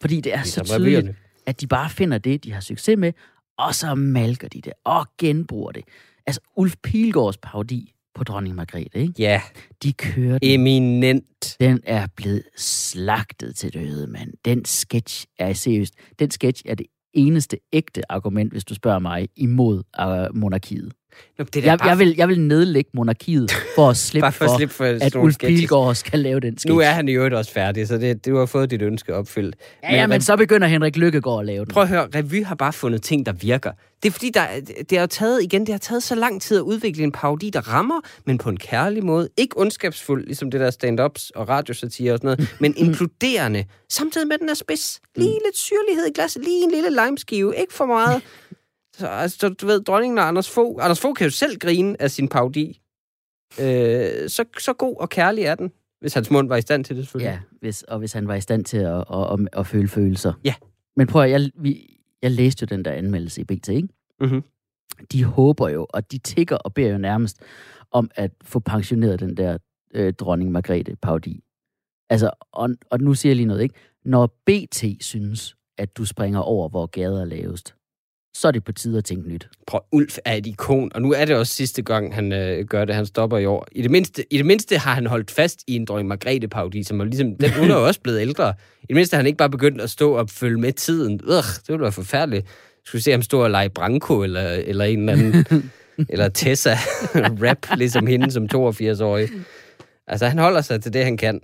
Fordi 0.00 0.20
det 0.20 0.32
er 0.34 0.36
Ligesom 0.36 0.66
så 0.66 0.74
tydeligt, 0.74 0.98
revyerne. 0.98 1.14
at 1.46 1.60
de 1.60 1.66
bare 1.66 1.90
finder 1.90 2.18
det, 2.18 2.44
de 2.44 2.52
har 2.52 2.60
succes 2.60 2.96
med, 2.98 3.12
og 3.58 3.74
så 3.74 3.94
malker 3.94 4.48
de 4.48 4.60
det, 4.60 4.72
og 4.84 5.06
genbruger 5.18 5.72
det. 5.72 5.84
Altså, 6.26 6.40
Ulf 6.56 6.74
Pilgaards 6.82 7.36
parodi 7.38 7.92
på 8.14 8.24
dronning 8.24 8.56
Margrethe, 8.56 9.00
ikke? 9.00 9.14
Ja, 9.18 9.42
De 9.82 9.92
kører 9.92 10.38
den. 10.38 10.60
eminent. 10.60 11.56
Den 11.60 11.80
er 11.84 12.06
blevet 12.16 12.42
slagtet 12.56 13.56
til 13.56 13.74
døde, 13.74 14.06
mand. 14.06 14.32
Den 14.44 14.64
sketch 14.64 15.26
er 15.38 15.52
seriøst. 15.52 15.94
Den 16.18 16.30
sketch 16.30 16.62
er 16.66 16.74
det 16.74 16.86
eneste 17.14 17.58
ægte 17.72 18.12
argument, 18.12 18.52
hvis 18.52 18.64
du 18.64 18.74
spørger 18.74 18.98
mig, 18.98 19.28
imod 19.36 19.82
uh, 20.02 20.36
monarkiet. 20.36 20.92
Nå, 21.38 21.44
det 21.44 21.64
Jeg, 21.64 21.78
bare, 21.78 21.88
jeg, 21.88 21.98
vil, 21.98 22.14
jeg 22.16 22.28
vil 22.28 22.40
nedlægge 22.40 22.90
monarkiet 22.94 23.52
for 23.74 23.90
at 23.90 23.96
slippe 23.96 24.24
bare 24.24 24.32
for 24.32 24.44
at 24.44 24.50
slippe 24.56 24.74
for 24.74 24.84
at 24.84 25.16
Ulf. 25.16 25.38
Pilgaard 25.38 25.94
skal 25.94 26.18
lave 26.18 26.40
den 26.40 26.58
sketch. 26.58 26.68
Nu 26.68 26.78
er 26.78 26.90
han 26.90 27.08
i 27.08 27.12
øvrigt 27.12 27.34
også 27.34 27.52
færdig, 27.52 27.88
så 27.88 27.98
det, 27.98 28.26
du 28.26 28.36
har 28.36 28.46
fået 28.46 28.70
dit 28.70 28.82
ønske 28.82 29.14
opfyldt. 29.14 29.56
Ja, 29.82 29.94
ja, 29.94 30.06
men 30.06 30.20
så 30.20 30.36
begynder 30.36 30.66
Henrik 30.68 30.96
Lykkegaard 30.96 31.40
at 31.40 31.46
lave 31.46 31.64
den. 31.64 31.72
Prøv 31.72 31.82
at 31.82 31.88
høre, 31.88 32.08
revy 32.14 32.44
har 32.44 32.54
bare 32.54 32.72
fundet 32.72 33.02
ting, 33.02 33.26
der 33.26 33.32
virker. 33.32 33.70
Det 34.02 34.08
er 34.08 34.12
fordi, 34.12 34.30
der, 34.30 34.46
det 34.90 34.98
har 34.98 35.06
taget, 35.06 35.42
igen, 35.42 35.60
det 35.60 35.68
har 35.68 35.78
taget 35.78 36.02
så 36.02 36.14
lang 36.14 36.42
tid 36.42 36.56
at 36.56 36.60
udvikle 36.60 37.02
en 37.04 37.12
parodi, 37.12 37.50
der 37.50 37.60
rammer, 37.60 38.00
men 38.24 38.38
på 38.38 38.48
en 38.48 38.56
kærlig 38.56 39.04
måde. 39.04 39.28
Ikke 39.36 39.58
ondskabsfuld, 39.60 40.24
ligesom 40.26 40.50
det 40.50 40.60
der 40.60 40.70
stand-ups 40.70 41.30
og 41.34 41.48
radiosatire 41.48 42.12
og 42.12 42.18
sådan 42.18 42.26
noget, 42.26 42.56
men 42.60 42.74
inkluderende, 42.76 43.64
samtidig 43.88 44.26
med, 44.26 44.34
at 44.34 44.40
den 44.40 44.48
er 44.48 44.54
spids. 44.54 45.00
Lige 45.16 45.38
lidt 45.46 45.56
syrlighed 45.56 46.06
i 46.06 46.12
glasset, 46.14 46.44
lige 46.44 46.64
en 46.64 46.70
lille 46.70 47.04
limeskive, 47.04 47.54
ikke 47.56 47.74
for 47.74 47.86
meget. 47.86 48.22
Så, 48.96 49.08
altså, 49.08 49.48
du 49.48 49.66
ved, 49.66 49.80
dronningen 49.80 50.18
og 50.18 50.28
Anders 50.28 50.50
Fogh, 50.50 50.84
Anders 50.84 51.00
Fogh 51.00 51.14
kan 51.14 51.24
jo 51.24 51.30
selv 51.30 51.58
grine 51.58 52.02
af 52.02 52.10
sin 52.10 52.28
parodi. 52.28 52.80
Øh, 53.60 54.28
så, 54.28 54.44
så 54.58 54.72
god 54.72 54.96
og 55.00 55.08
kærlig 55.08 55.44
er 55.44 55.54
den, 55.54 55.72
hvis 56.00 56.14
hans 56.14 56.30
mund 56.30 56.48
var 56.48 56.56
i 56.56 56.60
stand 56.60 56.84
til 56.84 56.96
det, 56.96 57.04
selvfølgelig. 57.04 57.30
Ja, 57.30 57.38
hvis, 57.60 57.82
og 57.82 57.98
hvis 57.98 58.12
han 58.12 58.28
var 58.28 58.34
i 58.34 58.40
stand 58.40 58.64
til 58.64 58.76
at, 58.76 59.04
at, 59.12 59.32
at, 59.32 59.48
at 59.52 59.66
føle 59.66 59.88
følelser. 59.88 60.32
Ja. 60.44 60.54
Men 60.96 61.06
prøv 61.06 61.22
at, 61.22 61.30
jeg, 61.30 61.50
vi, 61.54 61.98
jeg 62.22 62.30
læste 62.30 62.62
jo 62.62 62.76
den 62.76 62.84
der 62.84 62.92
anmeldelse 62.92 63.40
i 63.40 63.44
BT, 63.44 63.68
ikke? 63.68 63.88
Mhm. 64.20 64.42
De 65.12 65.24
håber 65.24 65.68
jo, 65.68 65.86
og 65.90 66.12
de 66.12 66.18
tigger 66.18 66.56
og 66.56 66.74
beder 66.74 66.90
jo 66.90 66.98
nærmest 66.98 67.40
om 67.90 68.10
at 68.14 68.30
få 68.44 68.58
pensioneret 68.58 69.20
den 69.20 69.36
der 69.36 69.58
øh, 69.94 70.12
dronning 70.12 70.52
Margrethe 70.52 70.96
parodi. 70.96 71.44
Altså, 72.10 72.30
og, 72.52 72.70
og 72.90 73.00
nu 73.00 73.14
siger 73.14 73.30
jeg 73.30 73.36
lige 73.36 73.46
noget, 73.46 73.62
ikke? 73.62 73.74
Når 74.04 74.26
BT 74.46 74.84
synes, 75.00 75.56
at 75.78 75.96
du 75.96 76.04
springer 76.04 76.40
over, 76.40 76.68
hvor 76.68 76.86
gader 76.86 77.20
er 77.20 77.24
lavest, 77.24 77.74
så 78.34 78.48
er 78.48 78.52
det 78.52 78.64
på 78.64 78.72
tide 78.72 78.98
at 78.98 79.04
tænke 79.04 79.28
nyt. 79.28 79.48
Prøv, 79.66 79.80
Ulf 79.92 80.18
er 80.24 80.34
et 80.34 80.46
ikon, 80.46 80.90
og 80.94 81.02
nu 81.02 81.12
er 81.12 81.24
det 81.24 81.36
også 81.36 81.54
sidste 81.54 81.82
gang, 81.82 82.14
han 82.14 82.32
øh, 82.32 82.64
gør 82.64 82.84
det. 82.84 82.94
Han 82.94 83.06
stopper 83.06 83.38
i 83.38 83.46
år. 83.46 83.66
I 83.72 83.82
det, 83.82 83.90
mindste, 83.90 84.24
I 84.30 84.36
det 84.38 84.46
mindste 84.46 84.78
har 84.78 84.94
han 84.94 85.06
holdt 85.06 85.30
fast 85.30 85.60
i 85.66 85.76
en 85.76 85.84
dronning 85.84 86.08
Margrethe-parodi, 86.08 86.82
som 86.82 87.00
er 87.00 87.04
ligesom, 87.04 87.36
den, 87.36 87.50
hun 87.50 87.70
er 87.70 87.74
jo 87.74 87.86
også 87.86 88.00
blevet 88.00 88.20
ældre. 88.20 88.54
I 88.82 88.86
det 88.86 88.94
mindste 88.94 89.14
har 89.14 89.18
han 89.18 89.26
ikke 89.26 89.36
bare 89.36 89.50
begyndt 89.50 89.80
at 89.80 89.90
stå 89.90 90.12
og 90.12 90.30
følge 90.30 90.60
med 90.60 90.72
tiden. 90.72 91.12
Ugh, 91.12 91.36
det 91.36 91.68
ville 91.68 91.82
være 91.82 91.92
forfærdeligt. 91.92 92.46
Skulle 92.84 92.98
vi 92.98 93.02
se 93.02 93.10
ham 93.10 93.22
stå 93.22 93.44
og 93.44 93.50
lege 93.50 93.68
Branko, 93.68 94.22
eller, 94.22 94.50
eller 94.50 94.84
en 94.84 94.98
eller 94.98 95.12
anden, 95.12 95.70
eller 96.12 96.28
Tessa 96.28 96.76
rap, 97.44 97.66
ligesom 97.76 98.06
hende 98.06 98.30
som 98.30 98.48
82-årig. 98.54 99.28
Altså, 100.06 100.26
han 100.26 100.38
holder 100.38 100.60
sig 100.60 100.82
til 100.82 100.92
det, 100.92 101.04
han 101.04 101.16
kan. 101.16 101.40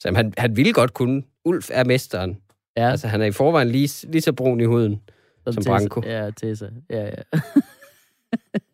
Så 0.00 0.12
han, 0.16 0.34
han 0.38 0.56
ville 0.56 0.72
godt 0.72 0.94
kunne. 0.94 1.22
Ulf 1.44 1.70
er 1.72 1.84
mesteren. 1.84 2.36
Ja, 2.76 2.90
Altså, 2.90 3.08
han 3.08 3.20
er 3.22 3.26
i 3.26 3.32
forvejen 3.32 3.68
lige, 3.68 4.06
lige 4.08 4.22
så 4.22 4.32
brun 4.32 4.60
i 4.60 4.64
huden. 4.64 5.00
Som 5.46 5.54
Tessa. 5.54 5.70
Branko. 5.70 6.02
Ja, 6.04 6.30
Tessa. 6.30 6.68
Ja, 6.90 7.04
ja. 7.04 7.40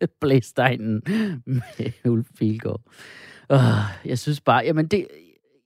Blæsteinen 0.21 1.01
med 1.45 1.91
Ulf 2.05 2.27
Pilgaard. 2.37 2.81
Uh, 3.53 3.59
jeg 4.05 4.19
synes 4.19 4.41
bare, 4.41 4.63
jamen 4.65 4.87
det... 4.87 5.07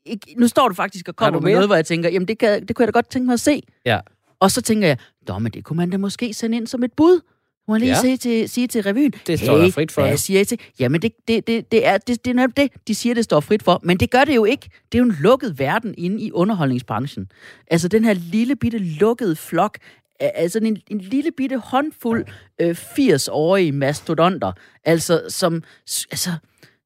Ikke, 0.05 0.35
nu 0.37 0.47
står 0.47 0.67
du 0.67 0.73
faktisk 0.73 1.07
og 1.07 1.15
kommer 1.15 1.39
med 1.39 1.45
mere? 1.45 1.53
noget, 1.53 1.67
hvor 1.69 1.75
jeg 1.75 1.85
tænker, 1.85 2.09
jamen 2.09 2.27
det, 2.27 2.37
kan, 2.37 2.67
det 2.67 2.75
kunne 2.75 2.83
jeg 2.83 2.87
da 2.87 2.97
godt 2.97 3.09
tænke 3.09 3.25
mig 3.25 3.33
at 3.33 3.39
se. 3.39 3.63
Ja. 3.85 3.99
Og 4.39 4.51
så 4.51 4.61
tænker 4.61 4.87
jeg, 4.87 4.97
Nå, 5.27 5.39
men 5.39 5.51
det 5.51 5.63
kunne 5.63 5.77
man 5.77 5.89
da 5.89 5.97
måske 5.97 6.33
sende 6.33 6.57
ind 6.57 6.67
som 6.67 6.83
et 6.83 6.93
bud. 6.93 7.21
Må 7.67 7.75
jeg 7.75 7.79
lige 7.79 7.89
Ja. 7.91 8.01
sige, 8.01 8.17
til, 8.17 8.49
sige 8.49 8.67
til 8.67 8.83
revyen. 8.83 9.13
Det 9.27 9.39
står 9.39 9.57
der 9.57 9.71
frit 9.71 9.91
for, 9.91 10.01
Hvad 10.01 10.17
siger 10.17 10.41
I 10.41 10.45
til? 10.45 10.59
Jamen, 10.79 11.01
det, 11.01 11.11
det, 11.27 11.47
det, 11.47 11.71
det, 11.71 11.87
er, 11.87 11.97
det, 11.97 12.25
det 12.25 12.31
er 12.31 12.35
netop 12.35 12.57
det, 12.57 12.71
de 12.87 12.95
siger, 12.95 13.15
det 13.15 13.23
står 13.23 13.39
frit 13.39 13.63
for. 13.63 13.79
Men 13.83 13.97
det 13.97 14.11
gør 14.11 14.23
det 14.23 14.35
jo 14.35 14.45
ikke. 14.45 14.69
Det 14.91 14.97
er 14.97 14.99
jo 14.99 15.05
en 15.09 15.17
lukket 15.19 15.59
verden 15.59 15.95
inde 15.97 16.21
i 16.21 16.31
underholdningsbranchen. 16.31 17.31
Altså, 17.67 17.87
den 17.87 18.05
her 18.05 18.13
lille 18.13 18.55
bitte 18.55 18.77
lukkede 18.77 19.35
flok, 19.35 19.77
altså 20.21 20.59
en, 20.59 20.77
en 20.87 20.99
lille 20.99 21.31
bitte 21.37 21.57
håndfuld 21.57 22.25
øh, 22.61 22.69
80-årige 22.69 23.71
mastodonter, 23.71 24.51
altså 24.83 25.21
som, 25.29 25.63
altså, 26.11 26.31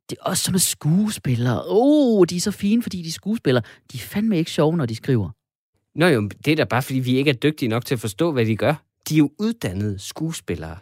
det 0.10 0.18
er 0.22 0.30
også 0.30 0.44
som 0.44 0.54
er 0.54 0.60
skuespillere. 0.60 1.64
Åh, 1.68 2.20
oh, 2.20 2.26
de 2.30 2.36
er 2.36 2.40
så 2.40 2.52
fine, 2.52 2.84
fordi 2.84 3.02
de 3.02 3.08
er 3.08 3.12
skuespillere. 3.12 3.64
De 3.92 3.98
er 3.98 4.02
fandme 4.02 4.38
ikke 4.38 4.52
sjove, 4.52 4.78
når 4.78 4.86
de 4.86 4.96
skriver. 4.96 5.30
Nå 5.96 6.08
jo, 6.08 6.30
det 6.46 6.52
er 6.52 6.56
da 6.56 6.64
bare, 6.64 6.82
fordi 6.82 7.00
vi 7.00 7.18
ikke 7.18 7.30
er 7.30 7.36
dygtige 7.36 7.70
nok 7.70 7.86
til 7.86 7.96
at 7.96 8.00
forstå, 8.00 8.32
hvad 8.32 8.46
de 8.46 8.56
gør. 8.56 8.74
De 9.10 9.14
er 9.14 9.18
jo 9.18 9.30
uddannede 9.40 10.00
skuespillere. 10.00 10.78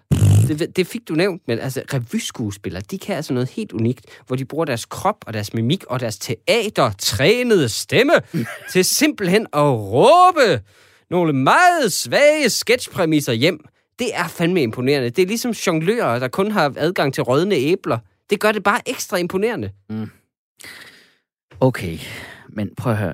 Det, 0.48 0.76
det 0.76 0.88
fik 0.88 1.08
du 1.08 1.14
nævnt, 1.14 1.42
men 1.48 1.60
altså 1.60 1.82
revyskuespillere, 1.94 2.84
de 2.92 2.98
kan 2.98 3.16
altså 3.16 3.34
noget 3.34 3.50
helt 3.50 3.72
unikt, 3.72 4.06
hvor 4.28 4.36
de 4.36 4.46
bruger 4.46 4.66
deres 4.66 4.86
krop 4.86 5.24
og 5.28 5.34
deres 5.34 5.54
mimik 5.54 5.86
og 5.86 6.00
deres 6.00 6.18
teatertrænede 6.18 7.70
stemme 7.70 8.14
til 8.72 8.86
simpelthen 8.86 9.48
at 9.54 9.64
råbe 9.64 10.62
nogle 11.14 11.34
meget 11.34 11.94
svage 11.94 12.50
sketchpræmisser 12.50 13.34
hjem. 13.34 13.66
Det 14.00 14.16
er 14.16 14.28
fandme 14.28 14.62
imponerende. 14.62 15.10
Det 15.10 15.22
er 15.22 15.26
ligesom 15.26 15.52
jonglører, 15.52 16.20
der 16.20 16.28
kun 16.28 16.52
har 16.52 16.74
adgang 16.78 17.14
til 17.14 17.24
rådne 17.24 17.56
æbler. 17.56 17.98
Det 18.30 18.40
gør 18.40 18.52
det 18.52 18.64
bare 18.64 18.90
ekstra 18.90 19.18
imponerende. 19.18 19.72
Okay, 21.60 21.98
men 22.50 22.76
prøv 22.78 22.92
at 22.92 22.98
høre. 22.98 23.14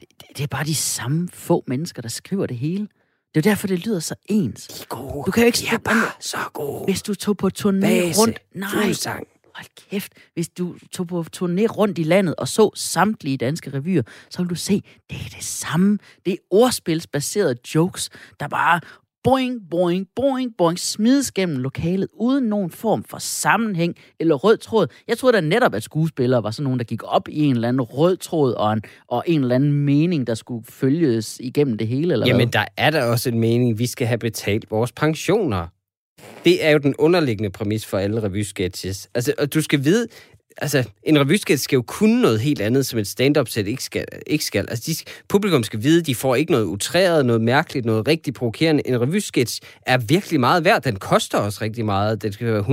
Det, 0.00 0.08
det 0.36 0.42
er 0.42 0.46
bare 0.46 0.64
de 0.64 0.74
samme 0.74 1.28
få 1.32 1.64
mennesker, 1.66 2.02
der 2.02 2.08
skriver 2.08 2.46
det 2.46 2.56
hele. 2.56 2.88
Det 3.34 3.46
er 3.46 3.50
jo 3.50 3.50
derfor, 3.50 3.66
det 3.66 3.86
lyder 3.86 4.00
så 4.00 4.14
ens. 4.24 4.66
De 4.66 4.82
er 4.82 4.86
gode. 4.88 5.22
Du 5.26 5.30
kan 5.30 5.42
jo 5.42 5.46
ikke... 5.46 5.58
De 5.58 5.66
er 5.66 5.78
bare 5.78 6.10
så 6.20 6.38
gode. 6.52 6.84
Hvis 6.84 7.02
du 7.02 7.14
tog 7.14 7.36
på 7.36 7.50
turné 7.58 7.80
Base, 7.80 8.20
rundt... 8.20 8.38
Nej, 8.54 8.70
Fuglsang. 8.70 9.26
Hold 9.56 9.90
kæft. 9.90 10.12
Hvis 10.34 10.48
du 10.48 10.74
tog 10.92 11.06
på 11.06 11.24
turné 11.36 11.66
rundt 11.66 11.98
i 11.98 12.02
landet 12.02 12.34
og 12.38 12.48
så 12.48 12.70
samtlige 12.74 13.36
danske 13.36 13.70
revyer, 13.70 14.02
så 14.30 14.38
ville 14.38 14.50
du 14.50 14.54
se, 14.54 14.82
det 15.10 15.16
er 15.16 15.30
det 15.36 15.44
samme. 15.44 15.98
Det 16.26 16.32
er 16.32 16.36
ordspilsbaserede 16.50 17.54
jokes, 17.74 18.10
der 18.40 18.48
bare 18.48 18.80
boing, 19.24 19.60
boing, 19.70 20.06
boing, 20.16 20.52
boing, 20.58 20.78
smides 20.78 21.32
gennem 21.32 21.58
lokalet, 21.58 22.08
uden 22.14 22.44
nogen 22.44 22.70
form 22.70 23.04
for 23.04 23.18
sammenhæng 23.18 23.94
eller 24.20 24.34
rød 24.34 24.56
tråd. 24.56 24.86
Jeg 25.08 25.18
troede 25.18 25.36
da 25.36 25.40
netop, 25.40 25.74
at 25.74 25.82
skuespillere 25.82 26.42
var 26.42 26.50
sådan 26.50 26.64
nogen, 26.64 26.78
der 26.78 26.84
gik 26.84 27.00
op 27.04 27.28
i 27.28 27.44
en 27.44 27.54
eller 27.54 27.68
anden 27.68 27.82
rød 27.82 28.16
tråd 28.16 28.52
og 28.52 28.72
en, 28.72 28.82
og 29.08 29.24
en 29.26 29.40
eller 29.40 29.54
anden 29.54 29.72
mening, 29.72 30.26
der 30.26 30.34
skulle 30.34 30.64
følges 30.68 31.40
igennem 31.40 31.78
det 31.78 31.88
hele, 31.88 32.12
eller 32.12 32.26
Jamen, 32.26 32.48
hvad? 32.48 32.52
der 32.52 32.64
er 32.76 32.90
der 32.90 33.04
også 33.04 33.28
en 33.28 33.38
mening, 33.38 33.78
vi 33.78 33.86
skal 33.86 34.06
have 34.06 34.18
betalt 34.18 34.70
vores 34.70 34.92
pensioner. 34.92 35.66
Det 36.44 36.64
er 36.64 36.70
jo 36.70 36.78
den 36.78 36.94
underliggende 36.98 37.50
præmis 37.50 37.86
for 37.86 37.98
alle 37.98 38.22
revysketches. 38.22 39.08
Altså, 39.14 39.34
og 39.38 39.54
du 39.54 39.62
skal 39.62 39.84
vide, 39.84 40.08
altså, 40.56 40.84
en 41.02 41.20
revysketch 41.20 41.64
skal 41.64 41.76
jo 41.76 41.82
kunne 41.82 42.22
noget 42.22 42.40
helt 42.40 42.60
andet, 42.60 42.86
som 42.86 42.98
et 42.98 43.06
stand-up-sæt 43.06 43.66
ikke 43.66 43.82
skal. 43.82 44.04
Ikke 44.26 44.44
skal. 44.44 44.66
Altså, 44.68 44.84
de, 44.86 45.10
publikum 45.28 45.62
skal 45.62 45.82
vide, 45.82 46.02
de 46.02 46.14
får 46.14 46.34
ikke 46.34 46.52
noget 46.52 46.64
utræret, 46.64 47.26
noget 47.26 47.42
mærkeligt, 47.42 47.86
noget 47.86 48.08
rigtig 48.08 48.34
provokerende. 48.34 48.88
En 48.88 49.00
revysketch 49.00 49.60
er 49.82 49.98
virkelig 49.98 50.40
meget 50.40 50.64
værd. 50.64 50.82
Den 50.82 50.96
koster 50.96 51.38
også 51.38 51.58
rigtig 51.62 51.84
meget. 51.84 52.22
Den 52.22 52.32
skal 52.32 52.46
være 52.46 52.64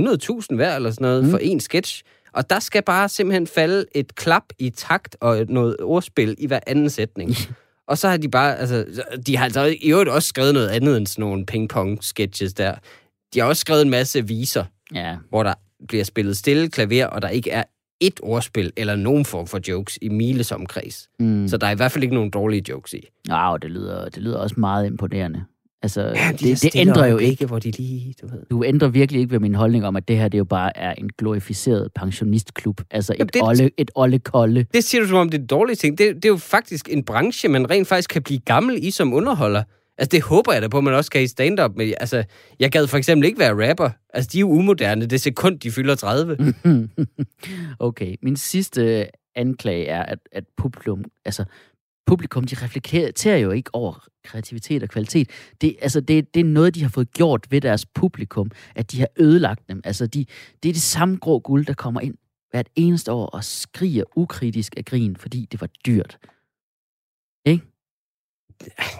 100.000 0.50 0.56
værd 0.56 0.76
eller 0.76 0.90
sådan 0.90 1.04
noget 1.04 1.24
mm. 1.24 1.30
for 1.30 1.38
en 1.38 1.60
sketch. 1.60 2.02
Og 2.32 2.50
der 2.50 2.60
skal 2.60 2.82
bare 2.82 3.08
simpelthen 3.08 3.46
falde 3.46 3.84
et 3.94 4.14
klap 4.14 4.44
i 4.58 4.70
takt 4.70 5.16
og 5.20 5.46
noget 5.48 5.76
ordspil 5.80 6.36
i 6.38 6.46
hver 6.46 6.60
anden 6.66 6.90
sætning. 6.90 7.36
Og 7.88 7.98
så 7.98 8.08
har 8.08 8.16
de 8.16 8.28
bare, 8.28 8.58
altså, 8.58 8.84
de 9.26 9.36
har 9.36 9.44
altså 9.44 9.76
i 9.80 9.90
øvrigt 9.90 10.10
også 10.10 10.28
skrevet 10.28 10.54
noget 10.54 10.68
andet 10.68 10.96
end 10.96 11.06
sådan 11.06 11.22
nogle 11.22 11.46
ping-pong-sketches 11.46 12.52
der. 12.52 12.74
De 13.34 13.40
har 13.40 13.46
også 13.46 13.60
skrevet 13.60 13.82
en 13.82 13.90
masse 13.90 14.26
viser, 14.28 14.64
Ja, 14.94 15.16
hvor 15.28 15.42
der 15.42 15.54
bliver 15.88 16.04
spillet 16.04 16.36
stille 16.36 16.68
klaver, 16.70 17.06
og 17.06 17.22
der 17.22 17.28
ikke 17.28 17.50
er 17.50 17.62
et 18.00 18.20
ordspil 18.22 18.72
eller 18.76 18.96
nogen 18.96 19.24
form 19.24 19.46
for 19.46 19.60
jokes 19.68 19.98
i 20.02 20.08
miles 20.08 20.52
omkreds. 20.52 21.08
mm. 21.20 21.48
Så 21.48 21.56
der 21.56 21.66
er 21.66 21.70
i 21.70 21.74
hvert 21.74 21.92
fald 21.92 22.04
ikke 22.04 22.14
nogen 22.14 22.30
dårlige 22.30 22.62
jokes 22.68 22.94
i. 22.94 23.00
Wow, 23.30 23.56
det 23.56 23.70
lyder, 23.70 24.08
det 24.08 24.22
lyder 24.22 24.38
også 24.38 24.54
meget 24.58 24.86
imponerende. 24.86 25.44
Altså, 25.82 26.00
Ja, 26.02 26.32
de 26.40 26.48
det, 26.50 26.62
det 26.62 26.70
ændrer 26.76 27.06
jo 27.06 27.18
ikke. 27.18 27.46
Hvor 27.46 27.58
de 27.58 27.70
lige, 27.70 28.14
du 28.22 28.26
ved. 28.26 28.38
Du 28.50 28.64
ændrer 28.64 28.88
virkelig 28.88 29.20
ikke 29.20 29.30
ved 29.32 29.38
min 29.40 29.54
holdning 29.54 29.86
om, 29.86 29.96
at 29.96 30.08
det 30.08 30.16
her 30.18 30.28
det 30.28 30.38
jo 30.38 30.44
bare 30.44 30.76
er 30.76 30.92
en 30.92 31.10
glorificeret 31.18 31.88
pensionistklub. 31.94 32.80
Altså 32.90 33.14
Jamen, 33.18 33.28
et 33.28 33.34
det- 33.34 33.42
olle, 33.42 33.70
et 33.78 33.90
olle 33.94 34.18
kolde. 34.18 34.64
Det 34.74 34.84
siger 34.84 35.02
du 35.02 35.08
som 35.08 35.16
om 35.18 35.28
det 35.28 35.40
er 35.42 35.46
dårlige 35.46 35.76
ting. 35.76 35.98
Det, 35.98 36.14
det 36.16 36.24
er 36.24 36.28
jo 36.28 36.36
faktisk 36.36 36.88
en 36.92 37.04
branche, 37.04 37.48
man 37.48 37.70
rent 37.70 37.88
faktisk 37.88 38.10
kan 38.10 38.22
blive 38.22 38.38
gammel 38.40 38.84
i 38.84 38.90
som 38.90 39.12
underholder. 39.12 39.62
Altså, 39.98 40.08
det 40.10 40.22
håber 40.22 40.52
jeg 40.52 40.62
da 40.62 40.68
på, 40.68 40.78
at 40.78 40.84
man 40.84 40.94
også 40.94 41.10
kan 41.10 41.22
i 41.22 41.26
stand-up. 41.26 41.70
Men 41.76 41.94
altså, 42.00 42.24
jeg 42.60 42.70
gad 42.72 42.86
for 42.86 42.98
eksempel 42.98 43.26
ikke 43.26 43.38
være 43.38 43.70
rapper. 43.70 43.90
Altså, 44.14 44.30
de 44.32 44.38
er 44.38 44.40
jo 44.40 44.50
umoderne 44.50 45.06
det 45.06 45.20
sekund, 45.20 45.60
de 45.60 45.70
fylder 45.70 45.94
30. 45.94 46.54
okay, 47.78 48.16
min 48.22 48.36
sidste 48.36 49.00
øh, 49.00 49.06
anklage 49.34 49.86
er, 49.86 50.02
at, 50.02 50.18
at 50.32 50.44
publikum, 50.56 51.04
altså 51.24 51.44
publikum, 52.06 52.44
de 52.44 52.56
reflekterer 52.62 53.36
jo 53.36 53.50
ikke 53.50 53.70
over 53.72 54.06
kreativitet 54.24 54.82
og 54.82 54.88
kvalitet. 54.88 55.30
Det, 55.60 55.76
altså, 55.82 56.00
det, 56.00 56.34
det 56.34 56.40
er 56.40 56.44
noget, 56.44 56.74
de 56.74 56.82
har 56.82 56.88
fået 56.88 57.12
gjort 57.12 57.46
ved 57.50 57.60
deres 57.60 57.86
publikum, 57.86 58.50
at 58.74 58.92
de 58.92 59.00
har 59.00 59.08
ødelagt 59.16 59.68
dem. 59.68 59.80
Altså, 59.84 60.06
de, 60.06 60.26
det 60.62 60.68
er 60.68 60.72
det 60.72 60.82
samme 60.82 61.16
grå 61.16 61.38
guld, 61.38 61.66
der 61.66 61.74
kommer 61.74 62.00
ind 62.00 62.14
hvert 62.50 62.68
eneste 62.76 63.12
år 63.12 63.26
og 63.26 63.44
skriger 63.44 64.04
ukritisk 64.16 64.74
af 64.76 64.84
grin, 64.84 65.16
fordi 65.16 65.48
det 65.52 65.60
var 65.60 65.68
dyrt. 65.86 66.18
Ikke? 67.46 67.73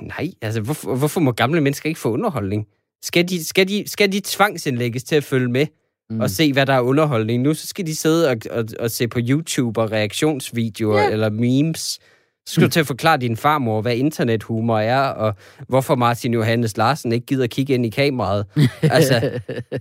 Nej, 0.02 0.30
altså 0.42 0.60
hvorfor, 0.60 0.96
hvorfor 0.96 1.20
må 1.20 1.32
gamle 1.32 1.60
mennesker 1.60 1.88
ikke 1.88 2.00
få 2.00 2.12
underholdning? 2.12 2.66
Skal 3.02 3.28
de, 3.28 3.44
skal 3.44 3.68
de, 3.68 3.84
skal 3.86 4.12
de 4.12 4.20
tvangsindlægges 4.24 5.04
til 5.04 5.16
at 5.16 5.24
følge 5.24 5.48
med 5.48 5.66
mm. 6.10 6.20
og 6.20 6.30
se, 6.30 6.52
hvad 6.52 6.66
der 6.66 6.72
er 6.72 6.80
underholdning? 6.80 7.42
Nu 7.42 7.54
så 7.54 7.66
skal 7.66 7.86
de 7.86 7.96
sidde 7.96 8.30
og, 8.30 8.36
og, 8.50 8.64
og 8.80 8.90
se 8.90 9.08
på 9.08 9.18
YouTube 9.22 9.80
og 9.80 9.92
reaktionsvideoer 9.92 11.02
ja. 11.02 11.10
eller 11.10 11.30
memes. 11.30 11.98
Så 12.46 12.54
skal 12.54 12.64
du 12.64 12.70
til 12.70 12.80
at 12.80 12.86
forklare 12.86 13.16
din 13.16 13.36
farmor, 13.36 13.80
hvad 13.82 13.96
internethumor 13.96 14.78
er, 14.78 15.00
og 15.00 15.34
hvorfor 15.68 15.94
Martin 15.94 16.34
Johannes 16.34 16.76
Larsen 16.76 17.12
ikke 17.12 17.26
gider 17.26 17.46
kigge 17.46 17.74
ind 17.74 17.86
i 17.86 17.90
kameraet. 17.90 18.46
Altså, 18.82 19.20
det 19.20 19.72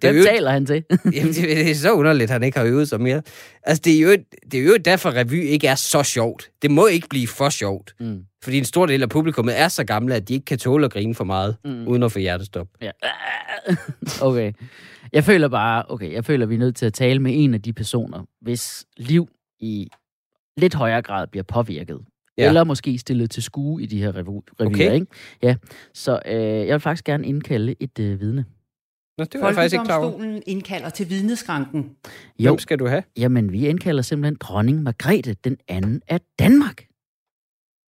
Hvem 0.00 0.16
jo, 0.16 0.22
taler 0.22 0.50
han 0.50 0.66
til? 0.66 0.84
jamen, 1.14 1.32
det, 1.32 1.42
det 1.42 1.70
er 1.70 1.74
så 1.74 1.92
underligt, 1.92 2.30
at 2.30 2.32
han 2.32 2.42
ikke 2.42 2.58
har 2.58 2.66
øvet 2.66 2.88
sig 2.88 3.00
mere. 3.00 3.22
Altså, 3.62 3.82
det 3.84 3.96
er 3.96 4.00
jo, 4.00 4.16
det 4.52 4.60
er 4.60 4.64
jo 4.64 4.76
derfor, 4.84 5.10
revy 5.10 5.44
ikke 5.44 5.66
er 5.66 5.74
så 5.74 6.02
sjovt. 6.02 6.50
Det 6.62 6.70
må 6.70 6.86
ikke 6.86 7.08
blive 7.08 7.28
for 7.28 7.48
sjovt. 7.48 7.94
Mm. 8.00 8.20
Fordi 8.44 8.58
en 8.58 8.64
stor 8.64 8.86
del 8.86 9.02
af 9.02 9.08
publikummet 9.08 9.60
er 9.60 9.68
så 9.68 9.84
gamle, 9.84 10.14
at 10.14 10.28
de 10.28 10.34
ikke 10.34 10.44
kan 10.44 10.58
tåle 10.58 10.84
at 10.84 10.92
grine 10.92 11.14
for 11.14 11.24
meget, 11.24 11.56
mm. 11.64 11.88
uden 11.88 12.02
at 12.02 12.12
få 12.12 12.18
hjertestop. 12.18 12.66
Ja. 12.82 12.90
Okay. 14.22 14.52
Jeg 15.12 15.24
føler 15.24 15.48
bare, 15.48 15.84
okay, 15.88 16.12
jeg 16.12 16.24
føler, 16.24 16.46
at 16.46 16.50
vi 16.50 16.54
er 16.54 16.58
nødt 16.58 16.76
til 16.76 16.86
at 16.86 16.94
tale 16.94 17.18
med 17.18 17.32
en 17.34 17.54
af 17.54 17.62
de 17.62 17.72
personer, 17.72 18.24
hvis 18.40 18.84
liv 18.96 19.28
i 19.60 19.88
lidt 20.56 20.74
højere 20.74 21.02
grad 21.02 21.26
bliver 21.26 21.42
påvirket. 21.44 22.00
Ja. 22.38 22.48
Eller 22.48 22.64
måske 22.64 22.98
stillet 22.98 23.30
til 23.30 23.42
skue 23.42 23.82
i 23.82 23.86
de 23.86 23.98
her 24.02 24.12
revu- 24.12 24.42
revyer, 24.60 24.66
Okay. 24.66 24.94
ikke? 24.94 25.06
Ja, 25.42 25.56
så 25.94 26.20
øh, 26.26 26.34
jeg 26.42 26.72
vil 26.72 26.80
faktisk 26.80 27.04
gerne 27.04 27.26
indkalde 27.26 27.74
et 27.80 27.98
øh, 27.98 28.20
vidne. 28.20 28.44
Nå, 29.18 29.24
det 29.24 29.40
var 29.40 29.46
jeg 29.46 29.54
faktisk 29.54 29.74
ikke 29.74 29.84
klar 29.84 29.98
over. 29.98 30.40
Indkalder 30.46 30.90
til 30.90 31.10
vidneskranken. 31.10 31.96
Jo, 32.38 32.50
Hvem 32.50 32.58
skal 32.58 32.78
du 32.78 32.86
have? 32.86 33.02
jamen 33.16 33.52
vi 33.52 33.68
indkalder 33.68 34.02
simpelthen 34.02 34.36
dronning 34.40 34.82
Margrethe, 34.82 35.34
den 35.44 35.56
anden 35.68 36.02
af 36.08 36.20
Danmark. 36.38 36.86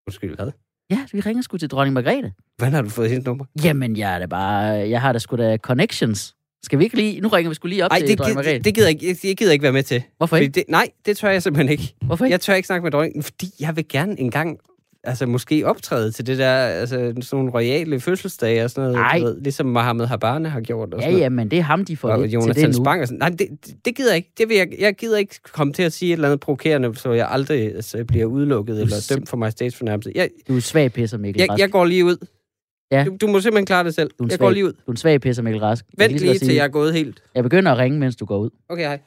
Undskyld, 0.07 0.35
hvad? 0.35 0.51
Ja, 0.89 1.05
vi 1.11 1.19
ringer 1.19 1.41
sgu 1.43 1.57
til 1.57 1.69
dronning 1.69 1.93
Margrethe. 1.93 2.33
Hvordan 2.57 2.73
har 2.73 2.81
du 2.81 2.89
fået 2.89 3.09
hendes 3.09 3.25
nummer? 3.25 3.45
Jamen, 3.63 3.97
jeg 3.97 4.15
er 4.15 4.19
da 4.19 4.25
bare, 4.25 4.63
jeg 4.89 5.01
har 5.01 5.13
da 5.13 5.19
sgu 5.19 5.35
da 5.35 5.57
connections. 5.57 6.35
Skal 6.63 6.79
vi 6.79 6.83
ikke 6.83 6.95
lige, 6.95 7.21
nu 7.21 7.27
ringer 7.27 7.49
vi 7.49 7.55
sgu 7.55 7.67
lige 7.67 7.85
op 7.85 7.91
Nej, 7.91 7.99
til 7.99 8.07
det, 8.07 8.19
dronning 8.19 8.43
det, 8.45 8.65
det 8.65 8.73
gider 8.75 8.87
jeg 8.87 9.03
ikke. 9.03 9.17
Jeg, 9.27 9.37
gider 9.37 9.51
ikke 9.51 9.63
være 9.63 9.73
med 9.73 9.83
til. 9.83 10.03
Hvorfor 10.17 10.35
Fordi 10.35 10.43
ikke? 10.45 10.55
Det, 10.55 10.63
nej, 10.69 10.87
det 11.05 11.17
tør 11.17 11.29
jeg 11.29 11.43
simpelthen 11.43 11.71
ikke. 11.71 11.95
Hvorfor 12.05 12.25
ikke? 12.25 12.31
Jeg 12.33 12.41
tør 12.41 12.53
ikke 12.53 12.67
snakke 12.67 12.83
med 12.83 12.91
dronningen, 12.91 13.23
fordi 13.23 13.47
jeg 13.59 13.75
vil 13.75 13.85
gerne 13.87 14.19
engang 14.19 14.57
altså 15.03 15.25
måske 15.25 15.65
optræde 15.67 16.11
til 16.11 16.27
det 16.27 16.37
der, 16.37 16.51
altså 16.55 16.95
sådan 16.95 17.23
nogle 17.31 17.51
royale 17.51 17.99
fødselsdage 17.99 18.63
og 18.63 18.69
sådan 18.69 18.91
noget, 18.91 19.03
Ej. 19.05 19.19
du 19.19 19.25
ved, 19.25 19.41
ligesom 19.41 19.65
Mohammed 19.65 20.05
Habane 20.05 20.49
har 20.49 20.61
gjort. 20.61 20.93
Og 20.93 20.99
Ja, 20.99 21.03
sådan 21.03 21.11
noget. 21.13 21.23
ja, 21.23 21.29
men 21.29 21.51
det 21.51 21.59
er 21.59 21.63
ham, 21.63 21.85
de 21.85 21.97
får 21.97 22.09
og 22.09 22.19
lidt 22.21 22.31
til 22.31 22.55
det 22.55 22.67
nu. 22.77 22.83
Spang 22.83 23.01
og 23.01 23.07
sådan. 23.07 23.19
Nej, 23.19 23.29
det, 23.29 23.47
det, 23.85 23.95
gider 23.95 24.09
jeg 24.09 24.17
ikke. 24.17 24.31
Det 24.37 24.49
vil 24.49 24.57
jeg, 24.57 24.67
jeg 24.79 24.93
gider 24.95 25.17
ikke 25.17 25.35
komme 25.51 25.73
til 25.73 25.83
at 25.83 25.93
sige 25.93 26.09
et 26.09 26.13
eller 26.13 26.27
andet 26.27 26.39
provokerende, 26.39 26.95
så 26.95 27.11
jeg 27.11 27.27
aldrig 27.31 27.75
altså, 27.75 28.03
bliver 28.07 28.25
udelukket 28.25 28.81
eller 28.81 28.95
sim- 28.95 29.15
dømt 29.15 29.29
for 29.29 29.37
majestætsfornærmelse. 29.37 30.11
Jeg, 30.15 30.29
Du 30.47 30.55
er 30.55 30.59
svag 30.59 30.93
pisser, 30.93 31.17
Mikkel 31.17 31.45
jeg, 31.49 31.59
jeg 31.59 31.69
går 31.69 31.85
lige 31.85 32.05
ud. 32.05 32.17
Ja. 32.91 33.03
Du, 33.05 33.17
du 33.21 33.27
må 33.27 33.39
simpelthen 33.39 33.65
klare 33.65 33.83
det 33.83 33.95
selv. 33.95 34.11
Du 34.19 34.23
er 34.23 34.27
Jeg 34.31 34.39
går 34.39 34.45
svag- 34.45 34.53
lige 34.53 34.65
ud. 34.65 34.73
Du 34.73 34.79
er 34.87 34.91
en 34.91 34.97
svag 34.97 35.21
pisser, 35.21 35.43
Mikkel 35.43 35.61
Rask. 35.61 35.85
Jeg 35.97 36.09
Vent 36.09 36.19
så 36.19 36.25
lige 36.25 36.33
godt 36.33 36.41
til 36.41 36.55
jeg 36.55 36.63
er 36.65 36.69
gået 36.69 36.93
helt. 36.93 37.23
Jeg 37.35 37.43
begynder 37.43 37.71
at 37.71 37.77
ringe, 37.77 37.99
mens 37.99 38.15
du 38.15 38.25
går 38.25 38.37
ud. 38.37 38.49
Okay, 38.69 38.83
hej. 38.83 38.99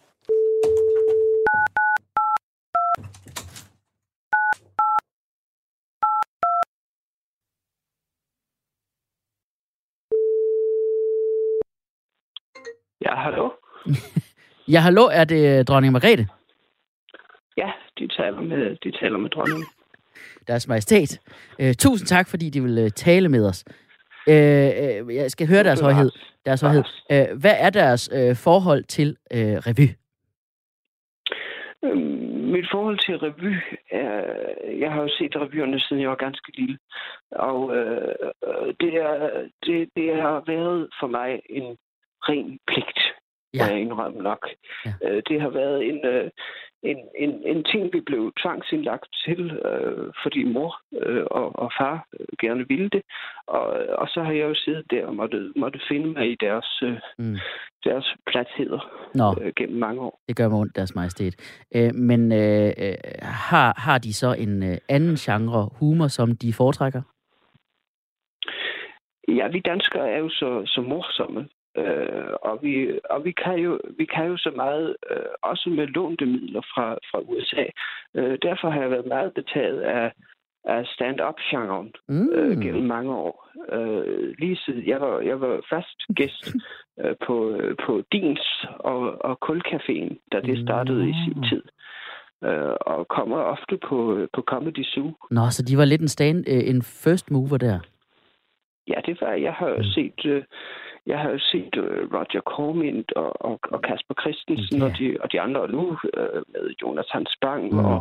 Ja, 13.04 13.14
hallo? 13.14 13.50
Ja, 14.68 14.80
hallo, 14.80 15.02
er 15.12 15.24
det 15.24 15.58
øh, 15.58 15.64
dronning 15.64 15.92
Margrethe? 15.92 16.28
Ja, 17.56 17.72
de 17.98 18.08
taler 18.08 18.40
med, 18.40 18.76
de 18.84 18.90
taler 19.00 19.18
med 19.18 19.30
dronningen. 19.30 19.66
Deres 20.48 20.68
majestæt. 20.68 21.20
Øh, 21.60 21.74
tusind 21.74 22.06
tak, 22.06 22.28
fordi 22.28 22.50
de 22.50 22.62
vil 22.62 22.78
øh, 22.78 22.90
tale 22.90 23.28
med 23.28 23.46
os. 23.48 23.64
Øh, 24.28 24.34
øh, 24.34 25.14
jeg 25.14 25.30
skal 25.30 25.48
høre 25.48 25.64
deres 25.64 25.80
højhed. 25.80 26.10
Deres 26.46 26.60
højhed. 26.60 26.84
Øh, 27.12 27.26
hvad 27.40 27.54
er 27.58 27.70
deres 27.70 28.10
øh, 28.12 28.36
forhold 28.36 28.84
til 28.84 29.16
øh, 29.32 29.40
revy? 29.40 29.88
Øhm, 31.84 32.32
Mit 32.54 32.66
forhold 32.72 32.98
til 32.98 33.16
revy 33.18 33.54
er... 33.90 34.22
Jeg 34.78 34.92
har 34.92 35.02
jo 35.02 35.08
set 35.18 35.36
revyerne, 35.36 35.80
siden 35.80 36.02
jeg 36.02 36.10
var 36.10 36.16
ganske 36.26 36.52
lille. 36.60 36.78
Og 37.30 37.76
øh, 37.76 38.14
det, 38.80 38.94
er, 38.94 39.30
det, 39.66 39.88
det 39.96 40.16
har 40.22 40.42
været 40.46 40.88
for 41.00 41.06
mig 41.06 41.40
en 41.50 41.76
ren 42.28 42.58
pligt, 42.66 43.00
Ja. 43.54 43.64
ja. 43.64 43.70
jeg 43.70 43.80
indrømme 43.80 44.22
nok. 44.22 44.48
Ja. 44.86 44.92
Øh, 45.04 45.22
Det 45.28 45.40
har 45.40 45.48
været 45.48 45.88
en, 45.88 46.06
øh, 46.06 46.30
en, 46.82 46.98
en, 47.18 47.30
en 47.46 47.64
ting, 47.64 47.92
vi 47.92 48.00
blev 48.00 48.32
tvangsindlagt 48.42 49.06
til, 49.24 49.50
øh, 49.50 50.12
fordi 50.22 50.44
mor 50.44 50.80
øh, 51.02 51.24
og, 51.30 51.58
og 51.58 51.72
far 51.78 52.06
øh, 52.20 52.26
gerne 52.40 52.68
ville 52.68 52.88
det. 52.88 53.02
Og, 53.46 53.66
og 54.02 54.08
så 54.08 54.22
har 54.22 54.32
jeg 54.32 54.48
jo 54.48 54.54
siddet 54.54 54.90
der 54.90 55.06
og 55.06 55.16
måtte, 55.16 55.52
måtte 55.56 55.80
finde 55.88 56.06
mig 56.06 56.30
i 56.32 56.36
deres, 56.40 56.82
øh, 56.82 56.98
Mm. 57.18 57.36
deres 57.84 58.06
platheder 58.30 58.80
Nå, 59.14 59.34
øh, 59.42 59.52
gennem 59.56 59.78
mange 59.78 60.00
år. 60.00 60.20
det 60.28 60.36
gør 60.36 60.48
mig 60.48 60.58
ondt, 60.58 60.76
deres 60.76 60.94
majestæt. 60.94 61.34
Øh, 61.76 61.94
men 61.94 62.32
øh, 62.32 62.70
øh, 62.84 62.94
har, 63.22 63.80
har 63.80 63.98
de 63.98 64.14
så 64.14 64.34
en 64.38 64.62
øh, 64.62 64.78
anden 64.88 65.16
genre 65.16 65.68
humor, 65.80 66.06
som 66.08 66.36
de 66.36 66.52
foretrækker? 66.52 67.02
Ja, 69.28 69.48
vi 69.48 69.60
danskere 69.60 70.10
er 70.10 70.18
jo 70.18 70.28
så, 70.28 70.62
så 70.66 70.80
morsomme. 70.80 71.48
Øh, 71.76 72.32
og 72.42 72.58
vi, 72.62 73.00
og 73.10 73.24
vi, 73.24 73.32
kan 73.32 73.54
jo, 73.58 73.80
vi 73.98 74.04
kan 74.04 74.26
jo 74.26 74.36
så 74.36 74.50
meget, 74.56 74.96
øh, 75.10 75.16
også 75.42 75.70
med 75.70 75.86
lånte 75.86 76.26
midler 76.26 76.60
fra, 76.74 76.94
fra 77.10 77.18
USA. 77.20 77.64
Øh, 78.16 78.38
derfor 78.42 78.70
har 78.70 78.80
jeg 78.80 78.90
været 78.90 79.06
meget 79.06 79.34
betaget 79.34 79.80
af, 79.80 80.12
af 80.64 80.86
stand-up-genren 80.86 81.92
Mm. 82.08 82.28
øh, 82.32 82.60
gennem 82.60 82.82
mange 82.84 83.12
år. 83.14 83.48
Øh, 83.72 84.34
lige 84.38 84.56
siden 84.56 84.86
jeg 84.88 85.00
var, 85.00 85.20
jeg 85.20 85.40
var 85.40 85.60
fast 85.70 85.98
gæst 86.16 86.54
øh, 87.00 87.14
på, 87.26 87.60
på 87.86 88.02
Dins 88.12 88.64
og, 88.78 89.24
og 89.24 89.38
Kulcaféen, 89.50 90.28
da 90.32 90.40
det 90.40 90.58
startede 90.62 91.08
i 91.08 91.14
sin 91.24 91.42
tid. 91.50 91.62
Øh, 92.44 92.74
og 92.80 93.08
kommer 93.08 93.36
ofte 93.36 93.78
på, 93.88 94.26
på 94.32 94.42
Comedy 94.42 94.84
Zoo. 94.84 95.12
Nå, 95.30 95.40
så 95.50 95.62
de 95.68 95.76
var 95.78 95.84
lidt 95.84 96.00
en, 96.00 96.08
stand, 96.08 96.44
øh, 96.48 96.68
en 96.68 96.82
first 96.82 97.30
mover 97.30 97.56
der. 97.58 97.78
Ja, 98.88 99.00
det 99.06 99.20
var, 99.20 99.32
jeg 99.32 99.52
har 99.52 99.76
Mm. 99.76 99.84
set, 99.84 100.26
øh, 100.26 100.42
jeg 101.06 101.18
har 101.18 101.30
jo 101.30 101.38
set 101.38 101.74
øh, 101.76 102.02
Roger 102.14 102.40
Cormint 102.52 103.12
og, 103.12 103.30
og, 103.48 103.58
og 103.74 103.82
Kasper 103.82 104.14
Christensen 104.22 104.78
Ja. 104.78 104.84
og, 104.84 104.90
de, 104.98 105.16
og 105.22 105.32
de 105.32 105.40
andre 105.40 105.60
og 105.60 105.70
nu 105.70 105.84
øh, 106.16 106.42
med 106.52 106.64
Jonathan 106.82 107.26
Spang 107.36 107.64
Mm. 107.72 107.78
og, 107.78 108.00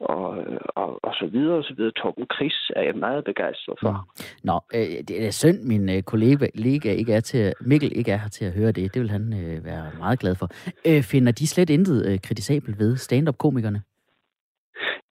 og, 0.00 0.28
og, 0.76 1.04
og 1.04 1.12
så 1.20 1.26
videre 1.32 1.56
og 1.58 1.64
så 1.64 1.74
videre. 1.76 1.92
Torben 1.92 2.26
Chris 2.36 2.70
er 2.76 2.82
jeg 2.82 2.94
meget 2.96 3.24
begejstret 3.24 3.78
for. 3.82 4.08
Nå, 4.44 4.60
øh, 4.74 4.80
det 5.08 5.26
er 5.26 5.30
synd, 5.30 5.62
min 5.62 5.88
øh, 5.88 6.02
kollega 6.02 6.46
kollega 6.56 6.92
ikke 6.92 7.12
er 7.12 7.20
til, 7.20 7.52
Mikkel 7.60 7.92
ikke 7.98 8.10
er 8.12 8.16
her 8.16 8.28
til 8.28 8.44
at 8.44 8.52
høre 8.52 8.72
det. 8.72 8.94
Det 8.94 9.02
vil 9.02 9.10
han 9.10 9.24
øh, 9.44 9.64
være 9.64 9.84
meget 9.98 10.18
glad 10.18 10.34
for. 10.34 10.48
Øh, 10.88 11.02
finder 11.02 11.32
de 11.32 11.46
slet 11.46 11.70
intet 11.70 12.06
øh, 12.12 12.18
kritisabelt 12.20 12.78
ved 12.78 12.96
stand-up-komikerne? 12.96 13.82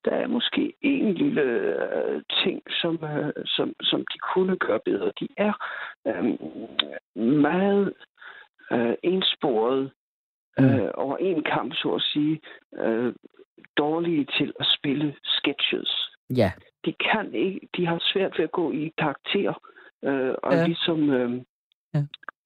Der 0.05 0.11
er 0.11 0.27
måske 0.27 0.73
en 0.81 1.13
lille 1.13 1.41
øh, 1.41 2.21
ting, 2.43 2.61
som, 2.81 2.99
øh, 3.03 3.33
som, 3.45 3.73
som 3.81 3.99
de 3.99 4.17
kunne 4.33 4.57
gøre 4.57 4.79
bedre. 4.85 5.11
De 5.19 5.27
er 5.37 5.53
øh, 6.07 6.25
meget 7.43 7.93
øh, 8.71 8.95
ensporet 9.03 9.91
Mm. 10.59 10.65
øh, 10.65 10.91
over 10.93 11.17
en 11.17 11.43
kamp, 11.43 11.73
så 11.73 11.89
at 11.89 12.01
sige, 12.01 12.39
øh, 12.77 13.13
dårlige 13.77 14.25
til 14.37 14.53
at 14.59 14.65
spille 14.77 15.15
sketches. 15.23 16.09
Ja, 16.29 16.51
de 16.85 16.93
kan 16.93 17.33
ikke, 17.33 17.67
de 17.77 17.85
har 17.87 17.97
svært 18.13 18.37
ved 18.37 18.43
at 18.45 18.51
gå 18.51 18.71
i 18.71 18.93
karakter, 18.97 19.53
øh, 20.03 20.33
og 20.43 20.53
Ja. 20.53 20.65
ligesom 20.65 21.09
øh, 21.09 21.41
Ja. 21.93 22.01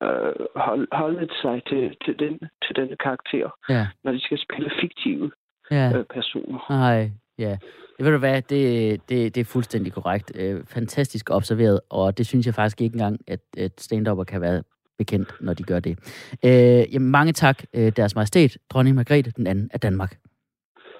øh, 0.08 0.36
hold, 0.56 0.88
holde 0.92 1.30
sig 1.42 1.62
til, 1.68 1.98
til, 2.06 2.20
den, 2.20 2.40
til 2.66 2.76
denne 2.76 2.96
karakter, 2.96 3.50
ja, 3.70 3.88
når 4.04 4.12
de 4.12 4.20
skal 4.22 4.40
spille 4.40 4.72
fiktive 4.82 5.32
ja. 5.72 5.92
øh, 5.98 6.06
personer. 6.06 6.66
Nej, 6.70 7.10
ja. 7.40 7.58
Jeg 8.00 8.06
ved 8.06 8.12
du 8.12 8.18
hvad, 8.18 8.42
det, 8.42 9.02
det, 9.10 9.36
det 9.36 9.42
er 9.42 9.46
fuldstændig 9.46 9.94
korrekt. 9.94 10.32
Øh, 10.36 10.66
fantastisk 10.66 11.30
observeret, 11.30 11.80
og 11.90 12.18
det 12.18 12.26
synes 12.28 12.46
jeg 12.46 12.56
faktisk 12.56 12.82
ikke 12.82 12.94
engang, 12.94 13.20
at, 13.28 13.40
at 13.58 13.72
stand 13.82 14.26
kan 14.26 14.42
være 14.42 14.64
bekendt, 14.98 15.34
når 15.42 15.54
de 15.54 15.64
gør 15.64 15.80
det. 15.80 16.00
Øh, 16.46 16.94
jamen, 16.94 17.12
mange 17.12 17.34
tak, 17.34 17.64
øh, 17.74 17.92
deres 17.96 18.16
majestæt, 18.16 18.58
dronning 18.70 18.96
Margrethe, 18.96 19.32
den 19.32 19.48
anden 19.48 19.70
af 19.74 19.80
Danmark. 19.80 20.18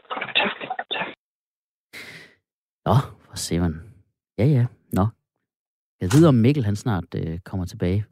Tak, 0.10 0.36
tak. 0.36 1.08
Nå, 2.86 2.94
hvor 3.26 3.36
ser 3.36 3.60
man. 3.60 3.82
Ja, 4.38 4.46
ja, 4.46 4.66
nå. 4.94 5.08
Jeg 6.02 6.14
ved, 6.14 6.26
om 6.28 6.36
Mikkel 6.36 6.66
han 6.66 6.76
snart 6.76 7.04
øh, 7.16 7.40
kommer 7.40 7.66
tilbage. 7.66 8.06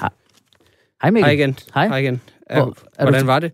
Hej, 0.00 0.10
Hej 1.02 1.10
Mikkel. 1.10 1.24
Hej 1.26 1.32
igen. 1.32 1.56
Hej. 1.74 1.88
Hej 1.88 1.96
igen. 1.98 2.20
Hvor- 2.46 2.56
er 2.56 2.64
du 2.64 2.74
Hvordan 2.98 3.20
til- 3.20 3.26
var 3.26 3.38
det? 3.40 3.52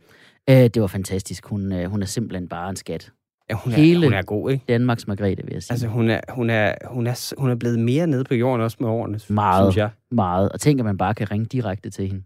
Øh, 0.50 0.56
det 0.56 0.80
var 0.82 0.86
fantastisk. 0.86 1.46
Hun, 1.46 1.72
øh, 1.72 1.90
hun 1.90 2.02
er 2.02 2.06
simpelthen 2.06 2.48
bare 2.48 2.70
en 2.70 2.76
skat. 2.76 3.12
Ja, 3.50 3.54
hun 3.54 3.72
er, 3.72 3.76
Hele- 3.76 4.06
hun 4.06 4.12
er 4.12 4.22
god, 4.22 4.50
ikke? 4.50 4.64
Danmarks 4.68 5.06
Margrethe, 5.06 5.44
vil 5.44 5.52
jeg 5.52 5.62
sige. 5.62 5.72
Altså, 5.72 5.86
hun 5.86 6.10
er, 6.10 6.20
hun, 6.28 6.50
er, 6.50 6.74
hun, 6.84 7.06
er, 7.06 7.34
hun 7.38 7.50
er 7.50 7.54
blevet 7.54 7.78
mere 7.78 8.06
nede 8.06 8.24
på 8.24 8.34
jorden 8.34 8.60
også 8.64 8.76
med 8.80 8.88
årene, 8.88 9.20
Meget. 9.28 9.64
synes 9.72 9.76
jeg. 9.76 9.90
Meget. 10.10 10.48
Og 10.52 10.60
tænk, 10.60 10.78
at 10.80 10.84
man 10.84 10.98
bare 10.98 11.14
kan 11.14 11.30
ringe 11.30 11.46
direkte 11.46 11.90
til 11.90 12.06
hende. 12.08 12.22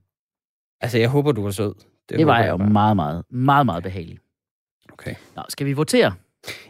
Altså, 0.80 0.98
jeg 0.98 1.08
håber, 1.08 1.32
du 1.32 1.42
var 1.42 1.50
sød. 1.50 1.74
Det, 2.08 2.18
det 2.18 2.26
var 2.26 2.40
jeg 2.42 2.50
jo 2.50 2.56
bare. 2.56 2.70
meget, 2.70 2.96
meget, 2.96 3.24
meget, 3.30 3.66
meget 3.66 3.82
behageligt. 3.82 4.20
Okay. 4.92 5.14
Nå, 5.36 5.42
skal 5.48 5.66
vi 5.66 5.72
votere? 5.72 6.12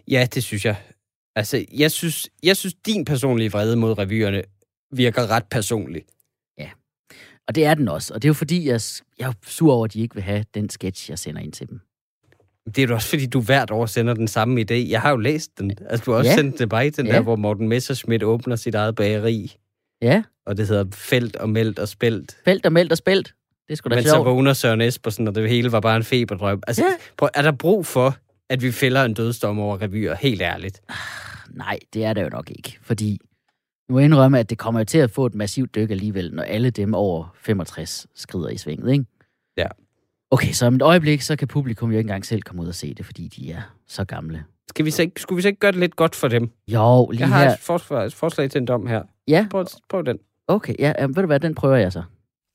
Ja, 0.09 0.27
det 0.35 0.43
synes 0.43 0.65
jeg. 0.65 0.77
Altså, 1.37 1.65
jeg 1.79 1.91
synes, 1.91 2.29
jeg 2.43 2.57
synes 2.57 2.75
din 2.75 3.05
personlige 3.05 3.53
vrede 3.53 3.77
mod 3.77 3.99
revyerne 3.99 4.43
virker 4.93 5.31
ret 5.31 5.45
personlig. 5.51 6.03
Og 7.51 7.55
det 7.55 7.65
er 7.65 7.75
den 7.75 7.89
også. 7.89 8.15
Og 8.15 8.23
det 8.23 8.29
er 8.29 8.31
jo 8.31 8.35
fordi, 8.35 8.69
jeg, 8.69 8.81
jeg 9.19 9.29
er 9.29 9.33
sur 9.47 9.73
over, 9.75 9.85
at 9.85 9.93
de 9.93 10.01
ikke 10.01 10.15
vil 10.15 10.25
have 10.25 10.45
den 10.55 10.71
sketch, 10.71 11.11
jeg 11.11 11.19
sender 11.19 11.41
ind 11.43 11.53
til 11.53 11.69
dem. 11.69 11.81
Det 12.67 12.79
er 12.79 12.87
jo 12.89 12.95
også, 12.95 13.09
fordi 13.09 13.27
du 13.27 13.41
hvert 13.41 13.71
år 13.71 13.87
sender 13.87 14.15
den 14.15 14.29
samme 14.29 14.61
idé. 14.61 14.75
Jeg 14.75 15.01
har 15.01 15.11
jo 15.11 15.17
læst 15.17 15.59
den. 15.59 15.71
Altså, 15.89 16.05
du 16.05 16.11
har 16.11 16.19
også 16.19 16.31
Ja. 16.31 16.37
sendt 16.37 16.51
den 16.53 16.59
tilbage 16.59 16.91
til 16.91 17.05
den 17.05 17.07
Ja. 17.13 17.17
der, 17.17 17.23
hvor 17.23 17.37
Morten 17.37 17.69
Messerschmidt 17.69 18.23
åbner 18.23 18.57
sit 18.57 18.75
eget 18.75 18.95
bageri. 18.95 19.57
Ja, 20.03 20.23
Og 20.47 20.57
det 20.57 20.69
hedder 20.69 20.85
Felt 20.95 21.37
og 21.37 21.51
Meldt 21.51 21.79
og 21.79 21.89
Spelt. 21.89 22.37
felt 22.45 22.67
og 22.67 22.73
meldt 22.73 22.93
og 22.93 22.99
spelt. 22.99 23.35
Det 23.69 23.79
skulle 23.79 23.95
da 23.95 24.01
Men 24.01 24.05
så 24.09 24.15
sjovt. 24.15 24.27
vågner 24.27 24.53
Søren 24.53 24.81
Espersen, 24.81 25.29
og 25.29 25.35
det 25.35 25.49
hele 25.49 25.73
var 25.73 25.81
bare 25.81 25.97
en 25.97 26.05
feberdrøm. 26.05 26.63
Altså, 26.67 26.83
Ja. 26.85 26.91
prøv, 27.19 27.29
er 27.35 27.43
der 27.43 27.53
brug 27.53 27.87
for, 27.87 28.17
at 28.51 28.63
vi 28.63 28.73
fælder 28.73 29.05
en 29.05 29.15
dødsdom 29.15 29.59
over 29.59 29.83
revyer? 29.83 30.15
Helt 30.15 30.43
ærligt. 30.43 30.81
Nej, 31.51 31.79
det 31.95 32.05
er 32.05 32.13
det 32.13 32.23
jo 32.23 32.29
nok 32.29 32.51
ikke. 32.51 32.79
Fordi 32.83 33.19
må 33.93 33.99
indrømme, 33.99 34.39
at 34.39 34.51
det 34.51 34.59
kommer 34.59 34.81
jo 34.81 34.85
til 34.85 34.99
at 34.99 35.11
få 35.11 35.27
et 35.27 35.35
massivt 35.35 35.75
dyk 35.75 35.91
alligevel, 35.91 36.35
når 36.35 36.43
alle 36.43 36.71
dem 36.71 36.95
over 36.95 37.35
65 37.41 38.07
skrider 38.15 38.49
i 38.49 38.57
svinget, 38.57 38.93
ikke? 38.93 39.05
Ja. 39.57 39.67
Okay, 40.31 40.53
så 40.53 40.67
om 40.67 40.75
et 40.75 40.83
øjeblik, 40.83 41.21
så 41.21 41.37
kan 41.37 41.49
publikum 41.49 41.91
jo 41.91 41.99
ikke 41.99 42.09
engang 42.09 42.27
selv 42.27 42.43
komme 42.43 42.63
ud 42.63 42.69
og 42.69 42.75
se 42.75 42.95
det, 42.95 43.07
fordi 43.07 43.29
de 43.29 43.53
er 43.53 43.63
så 43.87 44.05
gamle. 44.05 44.45
Skal 44.69 44.85
vi 44.85 44.91
så 44.91 45.03
ikke, 45.03 45.21
skulle 45.21 45.37
vi 45.37 45.43
så 45.43 45.49
ikke 45.49 45.61
gøre 45.61 45.73
det 45.73 45.81
lidt 45.81 45.97
godt 45.97 46.15
for 46.17 46.29
dem? 46.29 46.51
Jo, 46.69 47.09
lige 47.11 47.21
Jeg 47.21 47.29
har 47.29 47.45
her. 47.45 47.53
et 47.53 47.59
forslag, 47.61 48.07
et 48.07 48.15
forslag 48.15 48.51
til 48.51 48.59
en 48.59 48.67
dom 48.67 48.87
her. 48.87 49.03
Ja, 49.29 49.47
Prøv, 49.51 49.67
prøv 49.89 50.05
den. 50.05 50.19
okay, 50.49 50.75
ja, 50.79 50.93
jamen, 50.99 51.17
ved 51.17 51.23
du 51.23 51.27
hvad, 51.27 51.41
den 51.41 51.55
prøver 51.55 51.77
jeg 51.77 51.93
så. 51.93 52.03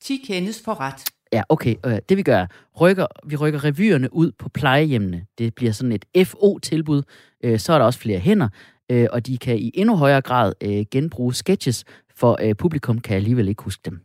10 0.02 0.17
kendes 0.28 0.62
for 0.65 0.80
ret. 0.80 1.04
Ja, 1.34 1.43
okay. 1.50 1.76
Øh, 1.86 1.98
det 2.10 2.17
vi 2.17 2.24
gør, 2.24 2.38
er, 2.38 2.48
rykker, 2.82 3.08
vi 3.26 3.36
rykker 3.36 3.63
revyerne 3.63 4.13
ud 4.13 4.32
på 4.32 4.50
plejehjemmene. 4.50 5.26
Det 5.38 5.56
bliver 5.56 5.71
sådan 5.71 5.91
et 5.91 6.28
FO-tilbud. 6.28 7.04
Øh, 7.43 7.60
så 7.60 7.74
er 7.74 7.78
der 7.78 7.86
også 7.86 8.00
flere 8.00 8.19
hænder, 8.19 8.50
øh, 8.91 9.08
og 9.12 9.28
de 9.28 9.38
kan 9.38 9.58
i 9.58 9.71
endnu 9.74 9.95
højere 9.95 10.21
grad 10.21 10.54
øh, 10.63 10.86
genbruge 10.91 11.34
sketches, 11.34 11.84
for 12.15 12.38
øh, 12.41 12.56
publikum 12.56 13.00
kan 13.00 13.15
alligevel 13.15 13.48
ikke 13.48 13.63
huske 13.63 13.82
dem. 13.86 14.00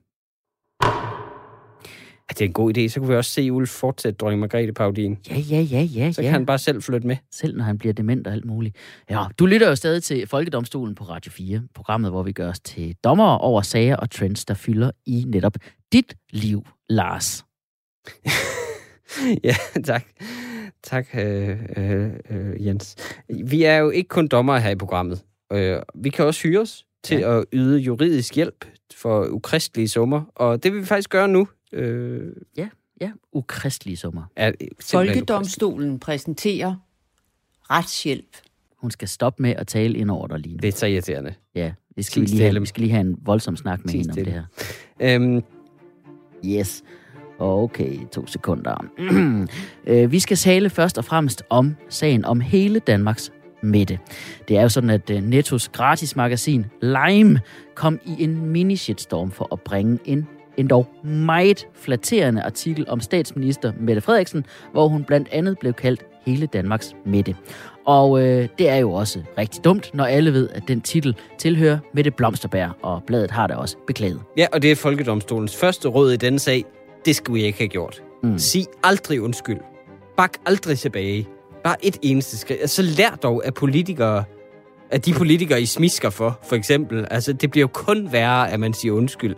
Ja, 2.30 2.32
det 2.32 2.40
er 2.40 2.46
en 2.46 2.52
god 2.52 2.78
idé. 2.78 2.88
Så 2.88 3.00
kunne 3.00 3.08
vi 3.08 3.14
også 3.14 3.30
se 3.30 3.52
Ulf 3.52 3.70
fortsætte 3.70 4.16
dronning 4.16 4.40
Margrethe 4.40 4.72
parodien. 4.72 5.18
Ja, 5.30 5.36
ja, 5.38 5.60
ja, 5.60 5.80
ja, 5.80 6.12
Så 6.12 6.22
ja. 6.22 6.26
kan 6.26 6.32
han 6.32 6.46
bare 6.46 6.58
selv 6.58 6.82
flytte 6.82 7.06
med. 7.06 7.16
Selv 7.32 7.56
når 7.56 7.64
han 7.64 7.78
bliver 7.78 7.92
dement 7.92 8.26
og 8.26 8.32
alt 8.32 8.44
muligt. 8.44 8.76
Ja, 9.10 9.24
du 9.38 9.46
lytter 9.46 9.68
jo 9.68 9.74
stadig 9.74 10.02
til 10.02 10.26
Folkedomstolen 10.26 10.94
på 10.94 11.04
Radio 11.04 11.32
4, 11.32 11.62
programmet, 11.74 12.10
hvor 12.10 12.22
vi 12.22 12.32
gør 12.32 12.48
os 12.48 12.60
til 12.60 12.96
dommer 13.04 13.34
over 13.36 13.62
sager 13.62 13.96
og 13.96 14.10
trends, 14.10 14.44
der 14.44 14.54
fylder 14.54 14.90
i 15.06 15.24
netop 15.26 15.54
dit 15.92 16.14
liv, 16.30 16.66
Lars. 16.88 17.44
ja, 19.44 19.54
tak. 19.84 20.04
Tak, 20.82 21.06
øh, 21.14 21.58
øh, 21.76 22.10
øh, 22.30 22.66
Jens. 22.66 22.96
Vi 23.44 23.62
er 23.64 23.76
jo 23.76 23.90
ikke 23.90 24.08
kun 24.08 24.28
dommere 24.28 24.60
her 24.60 24.70
i 24.70 24.76
programmet. 24.76 25.24
Øh, 25.52 25.78
vi 25.94 26.10
kan 26.10 26.24
også 26.24 26.42
hyre 26.42 26.60
os 26.60 26.86
til 27.02 27.18
Ja. 27.18 27.30
ja. 27.32 27.38
at 27.38 27.44
yde 27.52 27.78
juridisk 27.78 28.34
hjælp 28.36 28.64
for 28.94 29.26
ukristelige 29.26 29.88
summer, 29.88 30.22
og 30.34 30.62
det 30.62 30.72
vil 30.72 30.80
vi 30.80 30.86
faktisk 30.86 31.10
gøre 31.10 31.28
nu. 31.28 31.48
Øh, 31.72 32.32
Ja, 32.56 33.10
ukristelige 33.32 33.96
summer. 33.96 34.22
er 34.36 34.52
Folkedomstolen 34.90 35.98
præsenterer 36.00 36.74
retshjælp. 37.70 38.36
Hun 38.76 38.90
skal 38.90 39.08
stoppe 39.08 39.42
med 39.42 39.50
at 39.56 39.66
tale 39.66 39.98
ind 39.98 40.10
over 40.10 40.26
dig 40.26 40.38
lige 40.38 40.54
nu. 40.54 40.58
Det 40.62 40.68
er 40.68 40.72
så 40.72 40.86
irriterende. 40.86 41.34
Ja, 41.54 41.72
det 41.96 42.04
skal 42.04 42.22
vi, 42.22 42.26
lige 42.26 42.42
have, 42.42 42.60
vi 42.60 42.66
skal 42.66 42.80
lige 42.80 42.90
have 42.92 43.00
en 43.00 43.16
voldsom 43.22 43.56
snak 43.56 43.84
med 43.84 43.92
Tis 43.92 44.06
hende 44.06 44.20
om 44.20 44.24
det 44.24 44.32
her. 44.32 44.44
Øhm, 45.00 45.42
Yes. 46.46 46.82
Okay, 47.40 47.98
to 48.12 48.26
sekunder. 48.26 48.84
Øh, 49.86 50.12
vi 50.12 50.18
skal 50.18 50.36
tale 50.36 50.70
først 50.70 50.98
og 50.98 51.04
fremmest 51.04 51.42
om 51.50 51.76
sagen 51.88 52.24
om 52.24 52.40
hele 52.40 52.78
Danmarks 52.78 53.32
Mette. 53.62 53.98
Det 54.48 54.56
er 54.58 54.62
jo 54.62 54.68
sådan, 54.68 54.90
at 54.90 55.10
øh, 55.10 55.22
Nettos 55.22 55.68
gratis 55.68 56.16
magasin 56.16 56.66
Lime 56.82 57.40
kom 57.74 57.98
i 58.04 58.22
en 58.24 58.52
mini-shitstorm 58.52 59.30
for 59.30 59.48
at 59.52 59.60
bringe 59.60 59.98
en 60.04 60.26
endda 60.56 60.82
meget 61.04 61.66
flatterende 61.74 62.42
artikel 62.42 62.84
om 62.88 63.00
statsminister 63.00 63.72
Mette 63.80 64.00
Frederiksen, 64.00 64.46
hvor 64.72 64.88
hun 64.88 65.04
blandt 65.04 65.28
andet 65.32 65.58
blev 65.58 65.72
kaldt 65.72 66.04
hele 66.26 66.46
Danmarks 66.46 66.96
Mette. 67.06 67.36
Og 67.86 68.22
øh, 68.22 68.48
det 68.58 68.68
er 68.68 68.76
jo 68.76 68.92
også 68.92 69.20
rigtig 69.38 69.64
dumt, 69.64 69.90
når 69.94 70.04
alle 70.04 70.32
ved, 70.32 70.48
at 70.48 70.62
den 70.68 70.80
titel 70.80 71.16
tilhører 71.38 71.78
Mette 71.94 72.10
Blomsterberg, 72.10 72.70
og 72.82 73.02
bladet 73.06 73.30
har 73.30 73.46
det 73.46 73.56
også 73.56 73.76
beklaget. 73.86 74.20
ja, 74.36 74.46
og 74.52 74.62
det 74.62 74.70
er 74.70 74.76
Folkedomstolens 74.76 75.56
første 75.56 75.88
råd 75.88 76.12
i 76.12 76.16
denne 76.16 76.38
sag. 76.38 76.64
Det 77.04 77.16
skulle 77.16 77.40
jeg 77.40 77.46
ikke 77.46 77.58
have 77.58 77.68
gjort. 77.68 78.02
Mm. 78.22 78.38
Sig 78.38 78.64
aldrig 78.84 79.20
undskyld. 79.22 79.58
Bak 80.16 80.32
aldrig 80.46 80.78
tilbage. 80.78 81.28
Bare 81.64 81.76
et 81.86 81.96
eneste 82.02 82.38
skridt. 82.38 82.60
Altså 82.60 82.82
lær 82.82 83.10
dog 83.22 83.46
af 83.46 83.54
politikere, 83.54 84.24
at 84.90 85.06
de 85.06 85.12
politikere, 85.12 85.62
I 85.62 85.66
smisker 85.66 86.10
for, 86.10 86.38
for 86.48 86.56
eksempel. 86.56 87.06
Altså, 87.10 87.32
det 87.32 87.50
bliver 87.50 87.62
jo 87.62 87.68
kun 87.72 88.08
værre, 88.12 88.50
at 88.50 88.60
man 88.60 88.74
siger 88.74 88.92
undskyld. 88.92 89.36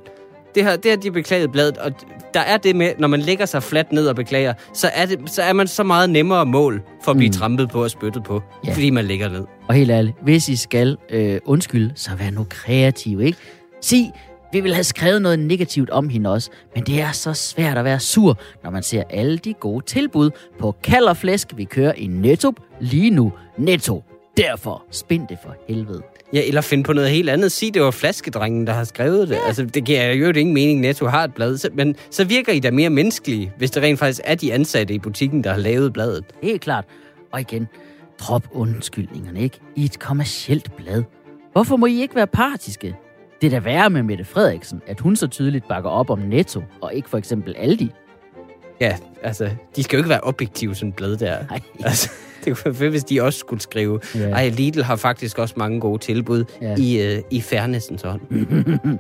Det 0.55 0.65
har, 0.65 0.77
det 0.77 0.91
har 0.91 0.99
de 0.99 1.11
beklaget 1.11 1.53
bladet, 1.53 1.79
og 1.79 1.93
der 2.35 2.41
er 2.41 2.57
det 2.57 2.77
med, 2.77 2.93
når 2.99 3.09
man 3.09 3.21
lægger 3.21 3.47
sig 3.47 3.63
fladt 3.63 3.93
ned 3.93 4.07
og 4.09 4.17
beklager, 4.17 4.55
så 4.75 4.91
er, 4.95 5.07
det, 5.07 5.31
så 5.31 5.43
er 5.43 5.53
man 5.53 5.69
så 5.69 5.83
meget 5.83 6.11
nemmere 6.11 6.47
mål 6.47 6.83
for 7.05 7.11
at 7.11 7.17
blive 7.17 7.29
Mm. 7.29 7.33
trampet 7.33 7.71
på 7.71 7.83
og 7.83 7.91
spyttet 7.91 8.25
på, 8.25 8.43
ja. 8.67 8.73
fordi 8.73 8.91
man 8.91 9.05
ligger 9.05 9.29
ned. 9.29 9.45
Og 9.69 9.75
helt 9.75 9.91
ærligt, 9.91 10.17
hvis 10.23 10.49
I 10.49 10.57
skal 10.57 10.97
øh, 11.11 11.41
undskylde, 11.45 11.93
så 11.97 12.11
vær 12.19 12.31
nu 12.31 12.47
kreativ, 12.51 13.21
ikke? 13.21 13.39
Sig, 13.81 14.11
vi 14.53 14.61
vil 14.61 14.75
have 14.75 14.85
skrevet 14.85 15.23
noget 15.23 15.39
negativt 15.39 15.91
om 15.91 16.09
hende 16.09 16.31
også, 16.33 16.51
men 16.75 16.85
det 16.85 17.01
er 17.01 17.13
så 17.13 17.33
svært 17.35 17.79
at 17.79 17.85
være 17.85 18.01
sur, 18.01 18.39
når 18.65 18.71
man 18.71 18.83
ser 18.83 19.03
alle 19.11 19.39
de 19.39 19.53
gode 19.55 19.85
tilbud 19.85 20.31
på 20.61 20.75
kald 20.85 21.05
og 21.05 21.17
flæsk, 21.17 21.53
vi 21.57 21.65
kører 21.65 21.93
i 21.93 22.07
Netto 22.07 22.53
lige 22.81 23.11
nu. 23.11 23.33
Netto. 23.59 24.03
Derfor 24.37 24.85
spind 24.91 25.29
det 25.29 25.39
for 25.43 25.55
helvede. 25.69 26.03
Ja, 26.33 26.43
eller 26.47 26.61
finde 26.61 26.85
på 26.85 26.93
noget 26.93 27.11
helt 27.11 27.31
andet. 27.31 27.53
Sig, 27.53 27.75
det 27.75 27.83
var 27.83 27.91
flaskedrengen, 27.91 28.67
der 28.67 28.73
har 28.73 28.85
skrevet 28.85 29.29
det. 29.29 29.35
Ja. 29.35 29.47
Altså, 29.47 29.65
det 29.65 29.85
giver 29.85 30.13
jo 30.13 30.27
ingen 30.33 30.55
mening, 30.55 30.81
Netto 30.81 31.07
har 31.07 31.25
et 31.25 31.35
blad. 31.35 31.59
Så- 31.59 31.71
Men 31.75 31.97
så 32.11 32.25
virker 32.25 32.53
I 32.53 32.61
da 32.61 32.71
mere 32.71 32.91
menneskelige, 32.91 33.53
hvis 33.59 33.71
det 33.71 33.83
rent 33.83 33.99
faktisk 33.99 34.21
er 34.25 34.35
de 34.35 34.53
ansatte 34.53 34.95
i 34.95 34.99
butikken, 34.99 35.45
der 35.45 35.51
har 35.51 35.59
lavet 35.59 35.93
bladet. 35.93 36.25
Helt 36.43 36.61
klart. 36.61 36.85
Og 37.33 37.41
igen, 37.41 37.69
drop 38.21 38.43
undskyldningerne, 38.53 39.43
ikke? 39.43 39.59
I 39.77 39.85
et 39.85 39.99
kommercielt 39.99 40.77
blad. 40.77 41.03
Hvorfor 41.53 41.77
må 41.77 41.87
I 41.87 42.01
ikke 42.03 42.15
være 42.15 42.27
partiske? 42.27 42.95
Det 43.43 43.47
er 43.55 43.61
da 43.61 43.65
værre 43.65 43.91
med 43.91 44.03
Mette 44.03 44.25
Frederiksen, 44.25 44.83
at 44.87 45.01
hun 45.01 45.17
så 45.17 45.27
tydeligt 45.27 45.69
bakker 45.69 45.91
op 45.91 46.11
om 46.11 46.19
Netto, 46.19 46.63
og 46.81 46.95
ikke 46.95 47.09
for 47.09 47.19
eksempel 47.19 47.55
Aldi. 47.59 47.91
Ja, 48.81 48.97
altså, 49.23 49.51
de 49.77 49.83
skal 49.83 49.97
jo 49.97 50.01
ikke 50.01 50.11
være 50.11 50.21
objektive, 50.23 50.75
sådan 50.75 50.93
blad 50.93 51.17
der. 51.17 51.37
Nej. 51.51 51.61
Altså, 51.85 52.11
det 52.45 52.57
kunne 52.57 52.65
være 52.65 52.75
fedt, 52.75 52.91
hvis 52.91 53.05
de 53.05 53.23
også 53.23 53.39
skulle 53.39 53.63
skrive, 53.63 54.01
Ja. 54.15 54.21
ej, 54.31 54.49
Lidl 54.49 54.83
har 54.83 54.97
faktisk 54.97 55.39
også 55.39 55.55
mange 55.57 55.81
gode 55.81 55.99
tilbud 55.99 56.45
Ja. 56.63 56.75
i, 56.79 57.01
øh, 57.17 57.23
i 57.31 57.41
fairnessens 57.41 58.05
ånd. 58.05 58.21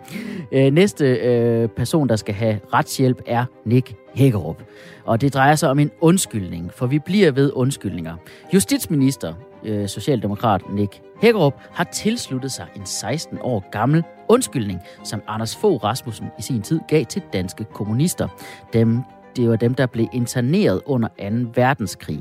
Øh, 0.52 0.72
Næste 0.72 1.04
øh, 1.06 1.68
person, 1.68 2.08
der 2.08 2.16
skal 2.16 2.34
have 2.34 2.60
retshjælp, 2.72 3.22
er 3.26 3.44
Nick 3.66 3.94
Hækkerup. 4.14 4.62
Og 5.04 5.20
det 5.20 5.34
drejer 5.34 5.54
sig 5.54 5.70
om 5.70 5.78
en 5.78 5.90
undskyldning, 6.00 6.70
for 6.74 6.86
vi 6.86 6.98
bliver 6.98 7.30
ved 7.30 7.50
undskyldninger. 7.54 8.14
Justitsminister, 8.54 9.34
øh, 9.64 9.88
Socialdemokrat 9.88 10.62
Nick 10.70 11.00
Hækkerup, 11.22 11.54
har 11.70 11.84
tilsluttet 11.84 12.52
sig 12.52 12.66
en 12.76 12.86
16 12.86 13.38
år 13.42 13.64
gammel 13.70 14.02
undskyldning, 14.28 14.80
som 15.04 15.22
Anders 15.28 15.56
Fogh 15.56 15.84
Rasmussen 15.84 16.26
i 16.38 16.42
sin 16.42 16.62
tid 16.62 16.80
gav 16.88 17.04
til 17.04 17.22
danske 17.32 17.64
kommunister. 17.64 18.28
Dem, 18.72 19.00
det 19.36 19.48
var 19.48 19.56
dem, 19.56 19.74
der 19.74 19.86
blev 19.86 20.06
interneret 20.12 20.80
under 20.86 21.08
2. 21.08 21.14
verdenskrig. 21.54 22.20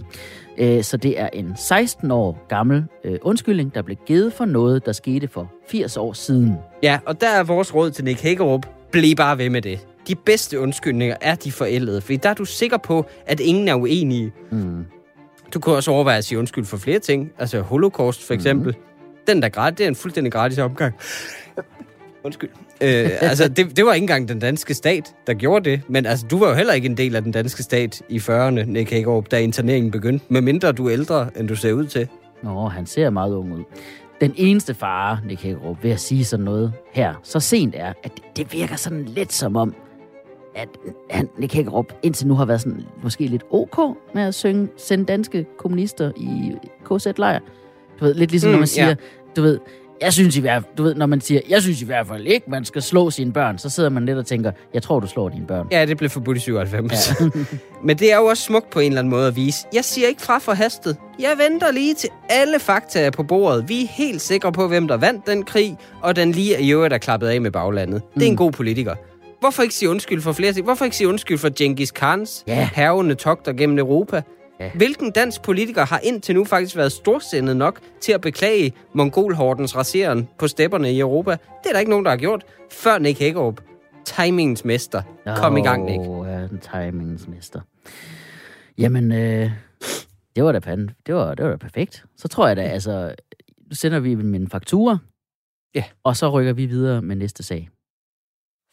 Øh, 0.57 0.83
Så 0.83 0.97
det 0.97 1.19
er 1.19 1.29
en 1.33 1.53
16 1.57 2.11
år 2.11 2.45
gammel 2.47 2.85
øh, 3.03 3.19
undskyldning, 3.21 3.75
der 3.75 3.81
blev 3.81 3.97
givet 4.05 4.33
for 4.33 4.45
noget, 4.45 4.85
der 4.85 4.91
skete 4.91 5.27
for 5.27 5.51
80 5.67 5.97
år 5.97 6.13
siden. 6.13 6.55
Ja, 6.83 6.99
og 7.05 7.21
der 7.21 7.27
er 7.29 7.43
vores 7.43 7.75
råd 7.75 7.91
til 7.91 8.03
Nick 8.05 8.21
Hækkerup. 8.21 8.65
Bliv 8.91 9.15
bare 9.15 9.37
ved 9.37 9.49
med 9.49 9.61
det. 9.61 9.87
De 10.07 10.15
bedste 10.15 10.59
undskyldninger 10.59 11.15
er 11.21 11.35
de 11.35 11.51
forældede, 11.51 12.01
fordi 12.01 12.15
der 12.15 12.29
er 12.29 12.33
du 12.33 12.45
sikker 12.45 12.77
på, 12.77 13.05
at 13.25 13.39
ingen 13.39 13.67
er 13.67 13.75
uenige. 13.75 14.31
Mm. 14.51 14.85
Du 15.53 15.59
kan 15.59 15.73
også 15.73 15.91
overveje 15.91 16.17
at 16.17 16.25
sige 16.25 16.39
undskyld 16.39 16.65
for 16.65 16.77
flere 16.77 16.99
ting. 16.99 17.31
Altså 17.39 17.61
holocaust 17.61 18.27
for 18.27 18.33
eksempel. 18.33 18.75
Mm. 18.77 18.83
Den 19.27 19.41
der 19.41 19.49
gratis, 19.49 19.77
det 19.77 19.83
er 19.83 19.87
en 19.87 19.95
fuldstændig 19.95 20.33
gratis 20.33 20.57
omgang. 20.59 20.93
Undskyld. 22.23 22.49
Øh, 22.81 23.09
altså, 23.21 23.47
det, 23.47 23.77
det 23.77 23.85
var 23.85 23.93
ikke 23.93 24.03
engang 24.03 24.27
den 24.29 24.39
danske 24.39 24.73
stat, 24.73 25.15
der 25.27 25.33
gjorde 25.33 25.69
det. 25.69 25.81
Men 25.87 26.05
altså, 26.05 26.25
du 26.27 26.37
var 26.39 26.47
jo 26.49 26.53
heller 26.55 26.73
ikke 26.73 26.85
en 26.85 26.97
del 26.97 27.15
af 27.15 27.21
den 27.23 27.31
danske 27.31 27.63
stat 27.63 28.01
i 28.09 28.17
40'erne, 28.17 28.63
Nick 28.63 28.89
Hagerup, 28.91 29.31
da 29.31 29.39
interneringen 29.39 29.91
begyndte. 29.91 30.25
Medmindre 30.29 30.71
du 30.71 30.87
er 30.87 30.93
ældre, 30.93 31.29
end 31.39 31.47
du 31.47 31.55
ser 31.55 31.73
ud 31.73 31.85
til. 31.85 32.07
Nå, 32.43 32.67
han 32.67 32.85
ser 32.85 33.09
meget 33.09 33.33
ung 33.33 33.53
ud. 33.53 33.63
Den 34.21 34.33
eneste 34.35 34.73
fare, 34.73 35.19
Nick 35.25 35.41
Hækkerup, 35.41 35.83
ved 35.83 35.91
at 35.91 35.99
sige 35.99 36.25
sådan 36.25 36.45
noget 36.45 36.73
her 36.93 37.13
så 37.23 37.39
sent 37.39 37.75
er, 37.77 37.93
at 38.03 38.11
det- 38.15 38.23
det 38.37 38.53
virker 38.53 38.75
sådan 38.75 39.05
lidt 39.05 39.33
som 39.33 39.55
om, 39.55 39.75
at 40.55 40.69
han, 41.09 41.29
Nick 41.37 41.53
Hækkerup 41.53 41.93
indtil 42.03 42.27
nu 42.27 42.35
har 42.35 42.45
været 42.45 42.61
sådan 42.61 42.85
måske 43.03 43.27
lidt 43.27 43.43
ok 43.49 43.97
med 44.13 44.23
at 44.23 44.35
synge, 44.35 44.67
sende 44.77 45.05
danske 45.05 45.45
kommunister 45.57 46.11
i 46.17 46.53
KZ-lejr. 46.85 47.39
Du 47.99 48.05
ved, 48.05 48.13
lidt 48.13 48.31
ligesom 48.31 48.47
mm, 48.47 48.51
når 48.51 48.59
man 48.59 48.67
siger, 48.67 48.87
ja. 48.87 48.95
du 49.35 49.41
ved, 49.41 49.59
jeg 50.01 50.13
synes 50.13 50.37
i 50.37 50.41
hvert 50.41 50.77
du 50.77 50.83
ved, 50.83 50.95
når 50.95 51.05
man 51.05 51.21
siger, 51.21 51.41
jeg 51.49 51.61
synes 51.61 51.81
i 51.81 51.85
hvert 51.85 52.07
fald 52.07 52.27
ikke, 52.27 52.49
man 52.49 52.65
skal 52.65 52.81
slå 52.81 53.09
sine 53.09 53.33
børn, 53.33 53.57
så 53.57 53.69
sidder 53.69 53.89
man 53.89 54.05
lidt 54.05 54.17
og 54.17 54.25
tænker, 54.25 54.51
jeg 54.73 54.83
tror, 54.83 54.99
du 54.99 55.07
slår 55.07 55.29
dine 55.29 55.47
børn. 55.47 55.67
Ja, 55.71 55.85
det 55.85 55.97
blev 55.97 56.09
forbudt 56.09 56.37
i 56.37 56.39
97. 56.39 57.21
Ja. 57.21 57.25
Men 57.87 57.97
det 57.97 58.13
er 58.13 58.17
jo 58.17 58.25
også 58.25 58.43
smukt 58.43 58.69
på 58.69 58.79
en 58.79 58.87
eller 58.87 58.99
anden 58.99 59.09
måde 59.09 59.27
at 59.27 59.35
vise. 59.35 59.57
Jeg 59.73 59.85
siger 59.85 60.07
ikke 60.07 60.21
fra 60.21 60.39
for 60.39 60.51
hastet. 60.51 60.97
Jeg 61.19 61.31
venter 61.49 61.71
lige 61.71 61.93
til 61.93 62.09
alle 62.29 62.59
fakta 62.59 63.01
er 63.01 63.09
på 63.09 63.23
bordet. 63.23 63.69
Vi 63.69 63.83
er 63.83 63.87
helt 63.87 64.21
sikre 64.21 64.51
på, 64.51 64.67
hvem 64.67 64.87
der 64.87 64.97
vandt 64.97 65.27
den 65.27 65.43
krig, 65.43 65.77
og 66.01 66.15
den 66.15 66.31
lige 66.31 66.61
i 66.61 66.71
øvrigt 66.71 66.93
er 66.93 66.97
klappet 66.97 67.27
af 67.27 67.41
med 67.41 67.51
baglandet. 67.51 68.01
Det 68.13 68.23
er 68.23 68.27
en 68.27 68.33
mm. 68.33 68.37
god 68.37 68.51
politiker. 68.51 68.95
Hvorfor 69.41 69.63
ikke 69.63 69.75
sige 69.75 69.89
undskyld 69.89 70.21
for 70.21 70.31
flere 70.31 70.53
ting? 70.53 70.63
Hvorfor 70.63 70.85
ikke 70.85 70.97
sige 70.97 71.07
undskyld 71.07 71.37
for 71.37 71.49
Genghis 71.57 71.91
Khans 71.91 72.43
yeah. 72.49 72.69
hervende 72.75 73.15
togter 73.15 73.53
gennem 73.53 73.77
Europa? 73.77 74.21
Ja. 74.59 74.71
Hvilken 74.75 75.11
dansk 75.11 75.41
politiker 75.41 75.85
har 75.85 75.99
indtil 76.03 76.35
nu 76.35 76.45
faktisk 76.45 76.75
været 76.75 76.91
storsindet 76.91 77.57
nok 77.57 77.79
til 78.01 78.11
at 78.11 78.21
beklage 78.21 78.73
mongolhordens 78.93 79.75
raseren 79.75 80.29
på 80.39 80.47
stepperne 80.47 80.93
i 80.93 80.99
Europa? 80.99 81.31
Det 81.31 81.69
er 81.69 81.71
der 81.71 81.79
ikke 81.79 81.89
nogen, 81.89 82.05
der 82.05 82.11
har 82.11 82.17
gjort, 82.17 82.43
før 82.71 82.97
Nick 82.97 83.19
Hækkerup. 83.19 83.61
Timingens 84.05 84.65
mester. 84.65 85.01
Kom 85.35 85.53
oh, 85.53 85.59
i 85.59 85.61
gang, 85.61 85.85
Nick. 85.85 86.03
Ja, 86.27 86.47
den 86.47 86.59
timingens 86.59 87.27
mester. 87.27 87.61
Jamen, 88.77 89.11
øh, 89.11 89.51
det 90.35 90.43
var 90.43 90.51
da 90.51 90.59
panden. 90.59 90.89
Det 91.05 91.15
var, 91.15 91.35
det 91.35 91.45
var 91.45 91.51
da 91.51 91.57
perfekt. 91.57 92.05
Så 92.17 92.27
tror 92.27 92.47
jeg 92.47 92.57
da, 92.57 92.61
altså, 92.61 93.15
nu 93.69 93.75
sender 93.75 93.99
vi 93.99 94.15
min 94.15 94.47
faktura, 94.47 94.97
ja. 95.75 95.83
og 96.03 96.17
så 96.17 96.29
rykker 96.29 96.53
vi 96.53 96.65
videre 96.65 97.01
med 97.01 97.15
næste 97.15 97.43
sag. 97.43 97.69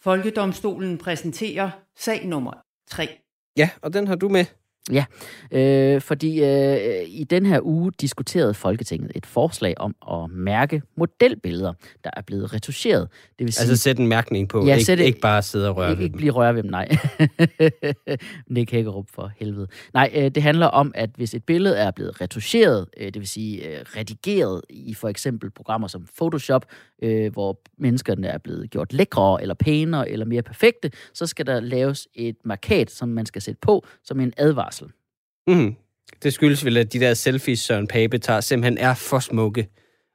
Folkedomstolen 0.02 0.98
præsenterer 0.98 1.70
sag 1.98 2.26
nummer 2.26 2.52
3. 2.90 3.08
Ja, 3.56 3.70
og 3.82 3.92
den 3.92 4.06
har 4.06 4.16
du 4.16 4.28
med. 4.28 4.44
Ja, 4.92 5.04
øh, 5.50 6.00
fordi 6.00 6.44
øh, 6.44 7.04
i 7.06 7.24
den 7.24 7.46
her 7.46 7.60
uge 7.62 7.92
diskuterede 8.00 8.54
Folketinget 8.54 9.12
et 9.14 9.26
forslag 9.26 9.74
om 9.76 9.94
at 10.12 10.30
mærke 10.30 10.82
modelbilleder, 10.96 11.72
der 12.04 12.10
er 12.16 12.22
blevet 12.22 12.54
retuscheret. 12.54 13.08
Det 13.38 13.44
vil 13.44 13.52
sige, 13.52 13.62
altså 13.62 13.82
sætte 13.82 14.02
en 14.02 14.08
mærkning 14.08 14.48
på, 14.48 14.66
ja, 14.66 14.74
ikke, 14.74 14.84
sætte, 14.84 15.04
ikke 15.04 15.20
bare 15.20 15.42
sidde 15.42 15.68
og 15.68 15.76
røre 15.76 15.90
ikke, 15.90 15.98
ved 15.98 16.04
ikke 16.04 16.16
blive 16.16 16.32
røre 16.32 16.54
ved 16.54 16.62
dem, 16.62 16.70
nej. 16.70 16.88
Nick 18.54 18.70
Hækkerup 18.70 19.06
for 19.14 19.32
helvede. 19.36 19.66
Nej, 19.94 20.10
øh, 20.14 20.30
det 20.30 20.42
handler 20.42 20.66
om, 20.66 20.92
at 20.94 21.10
hvis 21.16 21.34
et 21.34 21.44
billede 21.44 21.76
er 21.76 21.90
blevet 21.90 22.20
retuscheret, 22.20 22.86
øh, 22.96 23.06
det 23.06 23.18
vil 23.18 23.28
sige 23.28 23.68
øh, 23.68 23.84
redigeret 23.96 24.60
i 24.70 24.94
for 24.94 25.08
eksempel 25.08 25.50
programmer 25.50 25.88
som 25.88 26.06
Photoshop, 26.16 26.66
øh, 27.02 27.32
hvor 27.32 27.60
menneskerne 27.78 28.26
er 28.26 28.38
blevet 28.38 28.70
gjort 28.70 28.92
lækre, 28.92 29.42
eller 29.42 29.54
pænere, 29.54 30.10
eller 30.10 30.26
mere 30.26 30.42
perfekte, 30.42 30.90
så 31.14 31.26
skal 31.26 31.46
der 31.46 31.60
laves 31.60 32.08
et 32.14 32.36
markat, 32.44 32.90
som 32.90 33.08
man 33.08 33.26
skal 33.26 33.42
sætte 33.42 33.58
på, 33.60 33.86
som 34.04 34.20
en 34.20 34.32
advarsel. 34.36 34.77
Mm. 35.48 35.76
Det 36.22 36.32
skyldes 36.32 36.64
vel, 36.64 36.76
at 36.76 36.92
de 36.92 37.00
der 37.00 37.14
selfies, 37.14 37.60
Søren 37.60 37.86
Pape 37.86 38.18
tager, 38.18 38.40
simpelthen 38.40 38.78
er 38.78 38.94
for 38.94 39.18
smukke 39.18 39.68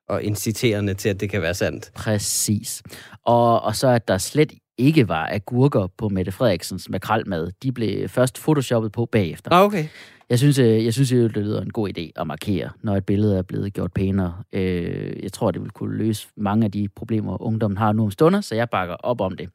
og 0.10 0.24
inciterende 0.24 0.94
til, 0.94 1.10
at 1.10 1.20
det 1.20 1.30
kan 1.30 1.42
være 1.42 1.54
sandt. 1.54 1.92
Præcis. 1.96 2.84
Og, 3.26 3.62
og 3.62 3.76
så 3.76 3.88
at 3.88 4.08
der 4.08 4.18
slet 4.18 4.54
ikke 4.78 5.08
var 5.08 5.30
agurker 5.32 5.88
på 5.98 6.10
Mette 6.10 6.32
Frederiksens 6.32 6.90
makralmad. 6.90 7.52
De 7.64 7.72
blev 7.72 8.10
først 8.10 8.40
photoshoppet 8.40 8.92
på 8.92 9.06
bagefter. 9.06 9.52
Ah, 9.52 9.66
okay. 9.66 9.86
Jeg 10.30 10.40
synes, 10.40 10.60
øh, 10.60 10.86
jeg 10.86 10.94
synes 10.94 11.10
det 11.10 11.32
lyder 11.32 11.62
en 11.62 11.72
god 11.72 11.90
idé 11.98 12.12
at 12.16 12.28
markere, 12.28 12.70
når 12.82 12.98
et 12.98 13.06
billede 13.06 13.38
er 13.38 13.42
blevet 13.42 13.74
gjort 13.74 13.94
pænere. 13.94 14.44
Øh, 14.54 15.24
jeg 15.24 15.34
tror, 15.34 15.52
det 15.52 15.62
vil 15.62 15.72
kunne 15.72 15.98
løse 15.98 16.28
mange 16.38 16.66
af 16.66 16.72
de 16.72 16.88
problemer, 16.96 17.42
ungdommen 17.42 17.78
har 17.78 17.94
nu 17.94 18.04
om 18.04 18.12
stunder, 18.12 18.42
så 18.42 18.56
jeg 18.56 18.70
bakker 18.70 18.96
op 18.96 19.22
om 19.22 19.38
det. 19.38 19.50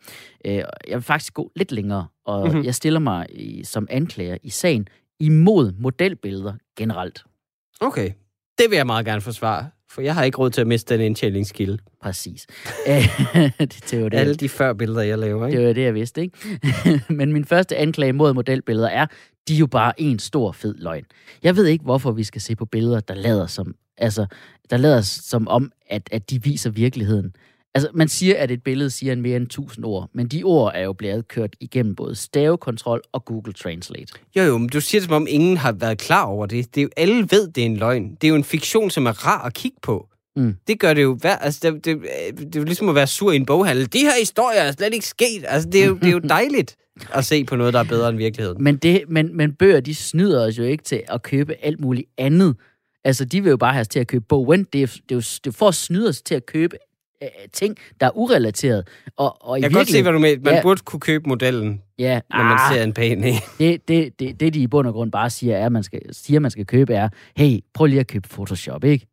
Øh, 0.45 0.55
jeg 0.55 0.65
vil 0.91 1.03
faktisk 1.03 1.35
gå 1.35 1.53
lidt 1.57 1.73
længere, 1.73 2.07
og 2.27 2.47
mm-hmm. 2.47 2.65
jeg 2.65 2.75
stiller 2.75 3.01
mig 3.01 3.27
som 3.65 3.87
anklager 3.91 4.37
i 4.43 4.51
sagen 4.51 4.89
imod 5.21 5.73
modelbilleder 5.79 6.53
generelt. 6.77 7.25
Okay, 7.81 8.11
det 8.59 8.71
vil 8.71 8.77
jeg 8.77 8.87
meget 8.87 9.07
gerne 9.07 9.21
forsvare, 9.21 9.71
for 9.91 10.01
jeg 10.01 10.15
har 10.15 10.25
ikke 10.25 10.39
råd 10.39 10.51
til 10.51 10.61
at 10.61 10.67
miste 10.67 10.95
den 10.95 11.05
indtjeningskilde. 11.05 11.79
Præcis. 12.03 12.47
det, 13.59 13.85
det 13.91 14.03
var 14.03 14.09
det. 14.09 14.19
Alle 14.19 14.35
de 14.35 14.49
før 14.49 14.73
billeder, 14.73 15.03
jeg 15.03 15.19
laver, 15.19 15.47
ikke? 15.47 15.59
Det 15.59 15.67
var 15.67 15.73
det, 15.73 15.83
jeg 15.83 15.95
vidste, 15.95 16.21
ikke? 16.21 16.39
Men 17.19 17.33
min 17.33 17.45
første 17.45 17.77
anklage 17.77 18.13
mod 18.13 18.35
modelbilleder 18.35 18.89
er, 18.89 19.07
de 19.49 19.55
er 19.55 19.59
jo 19.59 19.67
bare 19.67 20.01
en 20.01 20.19
stor 20.19 20.53
fed 20.53 20.75
løgn. 20.79 21.05
Jeg 21.43 21.57
ved 21.57 21.67
ikke, 21.67 21.85
hvorfor 21.85 22.13
vi 22.13 22.25
skal 22.25 22.41
se 22.41 22.57
på 22.57 22.65
billeder, 22.65 23.01
der 23.01 23.15
lader 23.15 23.47
som, 23.47 23.75
altså, 23.97 24.27
der 24.71 24.77
lader 24.77 25.01
som 25.01 25.49
om, 25.49 25.73
at, 25.87 26.09
at 26.13 26.31
de 26.31 26.43
viser 26.43 26.71
virkeligheden. 26.71 27.33
Altså, 27.79 27.91
man 27.95 28.09
siger, 28.09 28.37
at 28.37 28.51
et 28.51 28.63
billede 28.63 28.91
siger 28.91 29.13
en 29.13 29.23
mere 29.23 29.37
end 29.37 29.45
1000 29.45 29.85
ord, 29.85 30.11
men 30.15 30.29
de 30.29 30.43
ord 30.43 30.73
er 30.75 30.83
jo 30.83 30.93
blevet 30.93 31.29
kørt 31.29 31.57
igennem 31.61 31.95
både 31.95 32.15
stavekontrol 32.15 33.03
og 33.13 33.25
Google 33.25 33.53
Translate. 33.53 34.13
Jo, 34.37 34.43
jo, 34.43 34.59
men 34.59 34.69
du 34.69 34.81
siger 34.81 35.01
det, 35.01 35.07
som 35.07 35.15
om 35.15 35.27
ingen 35.31 35.57
har 35.57 35.73
været 35.73 35.99
klar 35.99 36.25
over 36.25 36.47
det. 36.47 36.75
det 36.75 36.81
er 36.81 36.83
jo, 36.83 36.91
alle 36.97 37.29
ved, 37.31 37.49
det 37.49 37.63
er 37.63 37.67
en 37.67 37.77
løgn. 37.77 38.11
Det 38.15 38.25
er 38.25 38.29
jo 38.29 38.35
en 38.35 38.45
fiktion, 38.45 38.91
som 38.91 39.07
er 39.07 39.27
rar 39.27 39.47
at 39.47 39.55
kigge 39.55 39.79
på. 39.83 40.09
Mm. 40.37 40.55
Det 40.67 40.81
gør 40.81 40.95
det 40.95 41.03
jo 41.03 41.19
værd. 41.23 41.39
Altså, 41.41 41.61
det, 41.63 41.85
det, 41.85 41.99
det, 42.39 42.57
er 42.57 42.61
jo 42.61 42.65
ligesom 42.65 42.89
at 42.89 42.95
være 42.95 43.07
sur 43.07 43.33
i 43.33 43.37
en 43.37 43.47
boghandel. 43.47 43.93
De 43.93 43.99
her 43.99 44.19
historier 44.19 44.61
er 44.61 44.73
slet 44.73 44.95
ikke 44.95 45.07
sket. 45.07 45.45
Altså, 45.49 45.69
det 45.69 45.83
er 45.83 45.87
jo, 45.87 45.95
det 45.95 46.07
er 46.07 46.13
jo 46.13 46.19
dejligt 46.39 46.77
at 47.15 47.25
se 47.25 47.45
på 47.45 47.57
noget, 47.57 47.75
der 47.75 47.81
er 47.81 47.85
bedre 47.85 48.09
end 48.09 48.19
virkeligheden. 48.19 48.65
Men, 48.65 48.77
det, 48.77 49.05
men, 49.09 49.37
men 49.37 49.53
bøger, 49.53 49.81
de 49.81 49.95
snyder 49.95 50.47
os 50.47 50.59
jo 50.59 50.63
ikke 50.63 50.85
til 50.85 51.03
at 51.09 51.23
købe 51.23 51.55
alt 51.63 51.81
muligt 51.81 52.07
andet. 52.19 52.57
Altså, 53.05 53.25
de 53.25 53.43
vil 53.43 53.51
jo 53.51 53.57
bare 53.57 53.73
have 53.73 53.81
os 53.81 53.89
til 53.89 54.01
at 54.01 54.07
købe 54.07 54.25
bogen. 54.29 54.65
Det 54.73 54.83
er, 54.83 54.87
det 54.87 55.11
er 55.11 55.15
jo 55.15 55.21
det 55.21 55.47
er 55.47 55.51
for 55.51 55.69
at 55.69 55.75
snyde 55.75 56.09
os 56.09 56.23
til 56.23 56.35
at 56.35 56.47
købe 56.47 56.77
øh, 57.23 57.29
ting, 57.53 57.77
der 58.01 58.07
er 58.07 58.17
urelateret. 58.17 58.89
Og, 59.17 59.37
og 59.41 59.61
jeg 59.61 59.71
kan 59.71 59.79
godt 59.79 59.89
se, 59.89 60.03
hvad 60.03 60.13
du 60.13 60.19
mener. 60.19 60.43
Man 60.43 60.55
ja, 60.55 60.63
burde 60.63 60.81
kunne 60.85 61.01
købe 61.01 61.29
modellen, 61.29 61.83
ja, 61.99 62.21
når 62.31 62.43
man 62.43 62.59
ah, 62.61 62.75
ser 62.75 62.83
en 62.83 62.93
pæn 62.93 63.25
i. 63.25 63.33
Det, 63.59 63.89
det, 63.89 64.21
det, 64.21 64.41
det, 64.41 64.55
de 64.55 64.61
i 64.61 64.67
bund 64.67 64.87
og 64.87 64.93
grund 64.93 65.13
bare 65.13 65.31
siger, 65.31 65.57
er, 65.57 65.67
at 65.67 65.73
man 65.73 65.83
skal, 65.83 66.01
siger, 66.13 66.41
man 66.41 66.51
skal 66.51 66.67
købe, 66.67 66.95
er, 66.95 67.09
hey, 67.37 67.61
prøv 67.75 67.87
lige 67.87 68.01
at 68.01 68.07
købe 68.07 68.29
Photoshop, 68.29 68.85
ikke? 68.85 69.07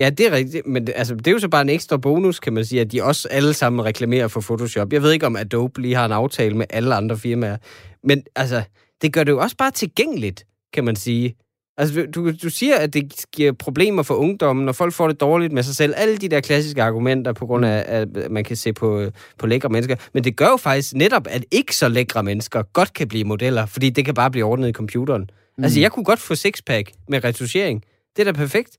Ja, 0.00 0.10
det 0.10 0.26
er 0.26 0.32
rigtigt, 0.32 0.66
men 0.66 0.86
det, 0.86 0.92
altså, 0.96 1.14
det 1.14 1.26
er 1.26 1.32
jo 1.32 1.38
så 1.38 1.48
bare 1.48 1.62
en 1.62 1.68
ekstra 1.68 1.96
bonus, 1.96 2.40
kan 2.40 2.52
man 2.52 2.64
sige, 2.64 2.80
at 2.80 2.92
de 2.92 3.02
også 3.02 3.28
alle 3.30 3.54
sammen 3.54 3.84
reklamerer 3.84 4.28
for 4.28 4.40
Photoshop. 4.40 4.92
Jeg 4.92 5.02
ved 5.02 5.12
ikke, 5.12 5.26
om 5.26 5.36
Adobe 5.36 5.80
lige 5.80 5.94
har 5.94 6.04
en 6.06 6.12
aftale 6.12 6.56
med 6.56 6.66
alle 6.70 6.94
andre 6.94 7.18
firmaer, 7.18 7.56
men 8.04 8.22
altså, 8.36 8.62
det 9.02 9.12
gør 9.12 9.24
det 9.24 9.32
jo 9.32 9.40
også 9.40 9.56
bare 9.56 9.70
tilgængeligt, 9.70 10.46
kan 10.72 10.84
man 10.84 10.96
sige. 10.96 11.36
Altså, 11.76 12.06
du, 12.14 12.32
du 12.42 12.50
siger, 12.50 12.76
at 12.76 12.94
det 12.94 13.12
giver 13.32 13.52
problemer 13.52 14.02
for 14.02 14.14
ungdommen, 14.14 14.64
når 14.64 14.72
folk 14.72 14.92
får 14.92 15.08
det 15.08 15.20
dårligt 15.20 15.52
med 15.52 15.62
sig 15.62 15.76
selv. 15.76 15.94
Alle 15.96 16.16
de 16.16 16.28
der 16.28 16.40
klassiske 16.40 16.82
argumenter 16.82 17.32
på 17.32 17.46
grund 17.46 17.66
af, 17.66 17.84
at 17.86 18.08
man 18.30 18.44
kan 18.44 18.56
se 18.56 18.72
på, 18.72 19.10
på 19.38 19.46
lækre 19.46 19.68
mennesker. 19.68 19.96
Men 20.12 20.24
det 20.24 20.36
gør 20.36 20.48
jo 20.48 20.56
faktisk 20.56 20.94
netop, 20.94 21.26
at 21.30 21.44
ikke 21.50 21.76
så 21.76 21.88
lækre 21.88 22.22
mennesker 22.22 22.62
godt 22.62 22.92
kan 22.92 23.08
blive 23.08 23.24
modeller, 23.24 23.66
fordi 23.66 23.90
det 23.90 24.04
kan 24.04 24.14
bare 24.14 24.30
blive 24.30 24.44
ordnet 24.44 24.68
i 24.68 24.72
computeren. 24.72 25.30
Mm. 25.58 25.64
Altså, 25.64 25.80
jeg 25.80 25.92
kunne 25.92 26.04
godt 26.04 26.20
få 26.20 26.34
sixpack 26.34 26.92
med 27.08 27.24
retuschering. 27.24 27.84
Det 28.16 28.28
er 28.28 28.32
da 28.32 28.38
perfekt. 28.38 28.76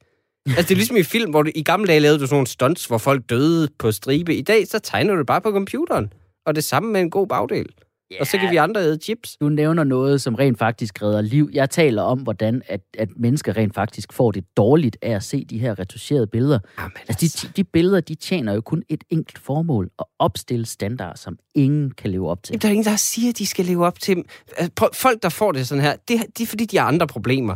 Altså, 0.47 0.61
det 0.61 0.71
er 0.71 0.75
ligesom 0.75 0.97
i 0.97 1.03
film, 1.03 1.31
hvor 1.31 1.43
du, 1.43 1.51
i 1.55 1.63
gamle 1.63 1.87
dage 1.87 1.99
lavede 1.99 2.19
du 2.19 2.25
sådan 2.25 2.35
nogle 2.35 2.47
stunts, 2.47 2.85
hvor 2.85 2.97
folk 2.97 3.29
døde 3.29 3.69
på 3.79 3.91
stribe. 3.91 4.35
I 4.35 4.41
dag, 4.41 4.67
så 4.67 4.79
tegner 4.79 5.13
du 5.13 5.19
det 5.19 5.27
bare 5.27 5.41
på 5.41 5.51
computeren. 5.51 6.13
Og 6.45 6.55
det 6.55 6.63
samme 6.63 6.91
med 6.91 7.01
en 7.01 7.09
god 7.09 7.27
bagdel. 7.27 7.65
Yeah. 8.11 8.21
Og 8.21 8.27
så 8.27 8.37
kan 8.37 8.51
vi 8.51 8.55
andre 8.55 8.81
æde 8.81 8.97
chips. 9.01 9.37
Du 9.37 9.49
nævner 9.49 9.83
noget, 9.83 10.21
som 10.21 10.35
rent 10.35 10.57
faktisk 10.59 11.01
redder 11.01 11.21
liv. 11.21 11.49
Jeg 11.53 11.69
taler 11.69 12.01
om, 12.01 12.19
hvordan 12.19 12.61
at, 12.67 12.81
at 12.97 13.09
mennesker 13.17 13.57
rent 13.57 13.75
faktisk 13.75 14.13
får 14.13 14.31
det 14.31 14.45
dårligt 14.57 14.97
af 15.01 15.11
at 15.11 15.23
se 15.23 15.45
de 15.45 15.59
her 15.59 15.79
retuscherede 15.79 16.27
billeder. 16.27 16.59
Jamen, 16.79 16.91
altså, 16.97 17.17
de, 17.21 17.25
altså. 17.25 17.47
de 17.55 17.63
billeder, 17.63 18.01
de 18.01 18.15
tjener 18.15 18.53
jo 18.53 18.61
kun 18.61 18.83
et 18.89 19.03
enkelt 19.09 19.39
formål. 19.39 19.89
At 19.99 20.05
opstille 20.19 20.65
standarder, 20.65 21.17
som 21.17 21.37
ingen 21.55 21.91
kan 21.91 22.09
leve 22.09 22.29
op 22.29 22.43
til. 22.43 22.53
Jamen, 22.53 22.61
der 22.61 22.67
er 22.67 22.71
ingen, 22.71 22.85
der 22.85 22.95
siger, 22.95 23.29
at 23.29 23.37
de 23.37 23.45
skal 23.45 23.65
leve 23.65 23.85
op 23.85 23.99
til 23.99 24.15
dem. 24.15 24.25
Altså, 24.57 24.89
folk, 24.93 25.23
der 25.23 25.29
får 25.29 25.51
det 25.51 25.67
sådan 25.67 25.83
her, 25.83 25.95
det, 26.07 26.21
det 26.37 26.43
er 26.43 26.47
fordi, 26.47 26.65
de 26.65 26.77
har 26.77 26.87
andre 26.87 27.07
problemer. 27.07 27.55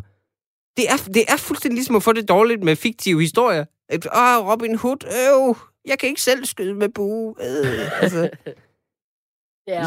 Det 0.78 0.86
er, 0.90 1.12
det 1.14 1.24
er 1.28 1.38
fuldstændig 1.38 1.76
ligesom 1.76 1.96
at 1.96 2.04
få 2.04 2.14
det 2.14 2.30
dårligt 2.30 2.64
med 2.64 2.76
fiktive 2.76 3.22
historier. 3.22 3.66
Åh, 3.94 4.52
Robin 4.52 4.76
Hood, 4.76 4.98
øv, 5.04 5.58
jeg 5.86 6.00
kan 6.00 6.10
ikke 6.10 6.22
selv 6.22 6.46
skyde 6.46 6.74
med 6.74 6.90
bue. 6.90 7.36
Øh, 7.42 8.04
altså. 8.04 8.30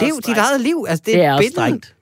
Lev 0.01 0.21
dit 0.27 0.37
eget 0.37 0.61
liv. 0.61 0.85
Altså, 0.89 1.03
det, 1.07 1.15
det 1.15 1.23
er, 1.23 1.33
er 1.33 1.51
strengt. 1.51 1.97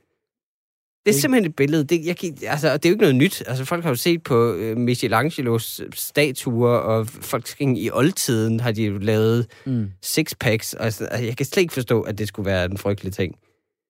Det 1.06 1.16
er 1.16 1.20
simpelthen 1.20 1.50
et 1.50 1.56
billede. 1.56 1.84
Det, 1.84 2.06
jeg, 2.06 2.16
altså, 2.50 2.72
det 2.72 2.84
er 2.84 2.90
jo 2.90 2.94
ikke 2.94 3.02
noget 3.02 3.16
nyt. 3.16 3.42
Altså, 3.46 3.64
folk 3.64 3.82
har 3.82 3.90
jo 3.90 3.96
set 3.96 4.22
på 4.22 4.54
uh, 4.54 4.76
Michelangelos 4.76 5.80
statuer, 5.94 6.76
og 6.76 7.06
folk 7.06 7.60
i 7.60 7.90
oldtiden 7.92 8.60
har 8.60 8.72
de 8.72 8.84
jo 8.84 8.98
lavet 8.98 9.46
mm. 9.66 9.90
sixpacks. 10.02 10.74
Altså, 10.74 11.04
altså, 11.04 11.26
jeg 11.26 11.36
kan 11.36 11.46
slet 11.46 11.62
ikke 11.62 11.74
forstå, 11.74 12.00
at 12.00 12.18
det 12.18 12.28
skulle 12.28 12.46
være 12.46 12.64
en 12.64 12.78
frygtelig 12.78 13.12
ting. 13.12 13.34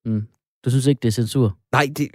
Mm. 0.05 0.23
Du 0.65 0.71
synes 0.71 0.87
ikke, 0.87 0.99
det 1.03 1.09
er 1.09 1.13
censur? 1.13 1.57
Nej, 1.73 1.89
det... 1.97 2.09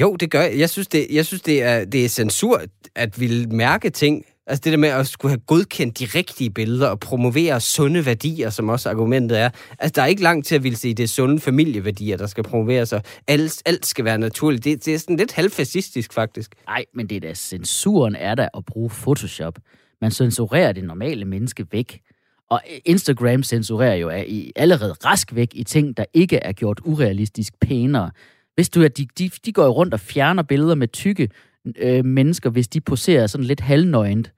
Jo, 0.00 0.16
det 0.16 0.30
gør 0.30 0.42
jeg. 0.42 0.58
Jeg 0.58 0.70
synes, 0.70 0.88
det, 0.88 1.06
jeg 1.10 1.26
synes, 1.26 1.42
det, 1.42 1.62
er, 1.62 1.84
det 1.84 2.04
er 2.04 2.08
censur 2.08 2.62
at 2.94 3.20
ville 3.20 3.46
mærke 3.46 3.90
ting. 3.90 4.24
Altså 4.48 4.62
det 4.64 4.72
der 4.72 4.78
med 4.78 4.88
at 4.88 5.06
skulle 5.06 5.30
have 5.30 5.40
godkendt 5.46 5.98
de 5.98 6.04
rigtige 6.04 6.50
billeder 6.50 6.88
og 6.88 7.00
promovere 7.00 7.60
sunde 7.60 8.06
værdier, 8.06 8.50
som 8.50 8.68
også 8.68 8.90
argumentet 8.90 9.40
er. 9.40 9.50
Altså 9.78 9.92
der 9.94 10.02
er 10.02 10.06
ikke 10.06 10.22
langt 10.22 10.46
til 10.46 10.54
at 10.54 10.62
ville 10.62 10.78
sige, 10.78 10.94
det 10.94 11.02
er 11.02 11.08
sunde 11.08 11.40
familieværdier, 11.40 12.16
der 12.16 12.26
skal 12.26 12.44
promoveres, 12.44 12.92
og 12.92 13.02
alt, 13.26 13.62
alt 13.66 13.86
skal 13.86 14.04
være 14.04 14.18
naturligt. 14.18 14.64
Det, 14.64 14.84
det 14.84 14.94
er 14.94 14.98
sådan 14.98 15.16
lidt 15.16 15.32
halvfascistisk, 15.32 16.12
faktisk. 16.12 16.54
Nej, 16.66 16.84
men 16.94 17.06
det 17.06 17.16
er 17.16 17.20
da 17.20 17.34
censuren 17.34 18.16
er 18.16 18.34
der 18.34 18.48
at 18.56 18.64
bruge 18.64 18.90
Photoshop. 18.90 19.58
Man 20.00 20.10
censurerer 20.10 20.72
det 20.72 20.84
normale 20.84 21.24
menneske 21.24 21.66
væk. 21.72 22.00
Og 22.50 22.60
Instagram 22.84 23.42
censurerer 23.42 23.94
jo 23.94 24.08
er 24.08 24.24
i 24.26 24.52
allerede 24.56 24.92
rask 24.92 25.34
væk 25.34 25.48
i 25.52 25.64
ting, 25.64 25.96
der 25.96 26.04
ikke 26.14 26.36
er 26.36 26.52
gjort 26.52 26.80
urealistisk 26.84 27.52
pænere. 27.60 28.10
Hvis 28.54 28.68
du 28.68 28.82
at 28.82 28.98
de, 28.98 29.06
de, 29.18 29.30
de 29.44 29.52
går 29.52 29.64
jo 29.64 29.70
rundt 29.70 29.94
og 29.94 30.00
fjerner 30.00 30.42
billeder 30.42 30.74
med 30.74 30.88
tykke 30.88 31.28
øh, 31.76 32.04
mennesker, 32.04 32.50
hvis 32.50 32.68
de 32.68 32.80
poserer 32.80 33.26
sådan 33.26 33.44
lidt 33.44 33.60
halvnøgent. 33.60 34.32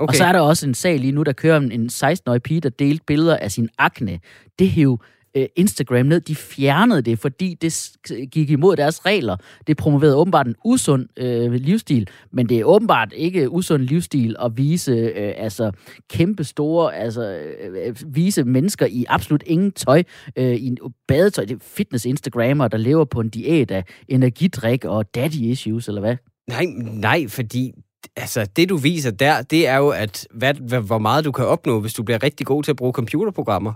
Okay. 0.00 0.12
Og 0.12 0.16
så 0.16 0.24
er 0.24 0.32
der 0.32 0.40
også 0.40 0.66
en 0.66 0.74
sag 0.74 0.98
lige 0.98 1.12
nu, 1.12 1.22
der 1.22 1.32
kører 1.32 1.56
om 1.56 1.70
en 1.70 1.86
16-årig 1.92 2.42
pige, 2.42 2.60
der 2.60 2.68
delte 2.68 3.04
billeder 3.06 3.36
af 3.36 3.52
sin 3.52 3.68
akne. 3.78 4.20
Det 4.58 4.70
hæv 4.70 5.00
øh, 5.36 5.46
Instagram 5.56 6.06
ned. 6.06 6.20
De 6.20 6.34
fjernede 6.34 7.02
det, 7.02 7.18
fordi 7.18 7.54
det 7.54 7.90
gik 8.32 8.50
imod 8.50 8.76
deres 8.76 9.06
regler. 9.06 9.36
Det 9.66 9.76
promoverede 9.76 10.16
åbenbart 10.16 10.46
en 10.46 10.54
usund 10.64 11.08
øh, 11.16 11.52
livsstil, 11.52 12.08
men 12.32 12.48
det 12.48 12.58
er 12.58 12.64
åbenbart 12.64 13.12
ikke 13.16 13.50
usund 13.50 13.82
livsstil 13.82 14.36
at 14.42 14.56
vise 14.56 14.92
øh, 14.92 15.32
altså 15.36 15.70
kæmpe 16.10 16.44
store, 16.44 16.94
altså 16.96 17.40
øh, 17.60 17.96
vise 18.06 18.44
mennesker 18.44 18.86
i 18.86 19.04
absolut 19.08 19.42
ingen 19.46 19.72
tøj, 19.72 20.02
øh, 20.36 20.54
i 20.54 20.66
en 20.66 20.78
badetøj. 21.08 21.44
Det 21.44 21.54
er 21.54 21.58
fitness-instagrammer, 21.62 22.68
der 22.68 22.78
lever 22.78 23.04
på 23.04 23.20
en 23.20 23.28
diæt 23.28 23.70
af 23.70 23.84
energidrik 24.08 24.84
og 24.84 25.14
daddy 25.14 25.34
issues, 25.34 25.88
eller 25.88 26.00
hvad? 26.00 26.16
Nej, 26.48 26.64
nej, 27.00 27.28
fordi 27.28 27.72
altså, 28.16 28.44
det 28.56 28.68
du 28.68 28.76
viser 28.76 29.10
der, 29.10 29.42
det 29.42 29.66
er 29.66 29.76
jo, 29.76 29.88
at 29.88 30.28
hvad, 30.34 30.54
hvad, 30.54 30.80
hvor 30.80 30.98
meget 30.98 31.24
du 31.24 31.32
kan 31.32 31.46
opnå, 31.46 31.80
hvis 31.80 31.94
du 31.94 32.02
bliver 32.02 32.22
rigtig 32.22 32.46
god 32.46 32.62
til 32.62 32.70
at 32.70 32.76
bruge 32.76 32.92
computerprogrammer. 32.92 33.72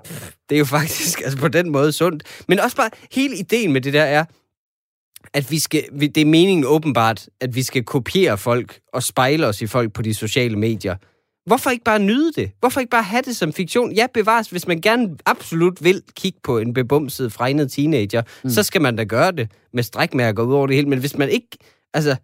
Det 0.49 0.55
er 0.55 0.59
jo 0.59 0.65
faktisk 0.79 1.21
altså, 1.21 1.39
på 1.39 1.49
den 1.49 1.71
måde 1.71 1.93
sundt. 1.93 2.23
Men 2.49 2.61
også 2.61 2.77
bare, 2.77 2.91
hele 3.13 3.39
ideen 3.39 3.73
med 3.73 3.81
det 3.81 3.93
der 3.93 4.03
er, 4.03 4.25
at 5.33 5.51
vi 5.51 5.59
skal, 5.59 5.85
det 6.01 6.19
er 6.19 6.25
meningen 6.25 6.65
åbenbart, 6.65 7.29
at 7.41 7.55
vi 7.55 7.63
skal 7.63 7.85
kopiere 7.85 8.39
folk 8.39 8.81
og 8.93 9.03
spejle 9.03 9.47
os 9.47 9.63
i 9.63 9.67
folk 9.67 9.93
på 9.93 10.03
de 10.03 10.15
sociale 10.15 10.59
medier. 10.59 10.97
Hvorfor 11.47 11.71
ikke 11.71 11.85
bare 11.85 11.99
nyde 11.99 12.33
det? 12.33 12.51
Hvorfor 12.61 12.81
ikke 12.81 12.91
bare 12.91 13.03
have 13.03 13.23
det 13.23 13.37
som 13.37 13.53
fiktion? 13.53 13.93
Ja, 13.93 14.07
bevares, 14.15 14.51
hvis 14.51 14.67
man 14.67 14.81
gerne 14.81 15.17
absolut 15.27 15.85
vil 15.85 16.03
kigge 16.17 16.39
på 16.43 16.59
en 16.59 16.75
bebumset, 16.75 17.33
fregnet 17.33 17.73
teenager, 17.73 18.23
mm. 18.45 18.51
så 18.51 18.63
skal 18.63 18.81
man 18.81 18.97
da 18.97 19.05
gøre 19.05 19.33
det 19.33 19.51
med 19.73 19.83
strækmærker 19.83 20.43
ud 20.43 20.55
over 20.55 20.67
det 20.67 20.77
hele. 20.77 20.89
Men 20.89 20.99
hvis 20.99 21.19
man 21.19 21.29
ikke, 21.29 21.49
altså, 21.95 22.17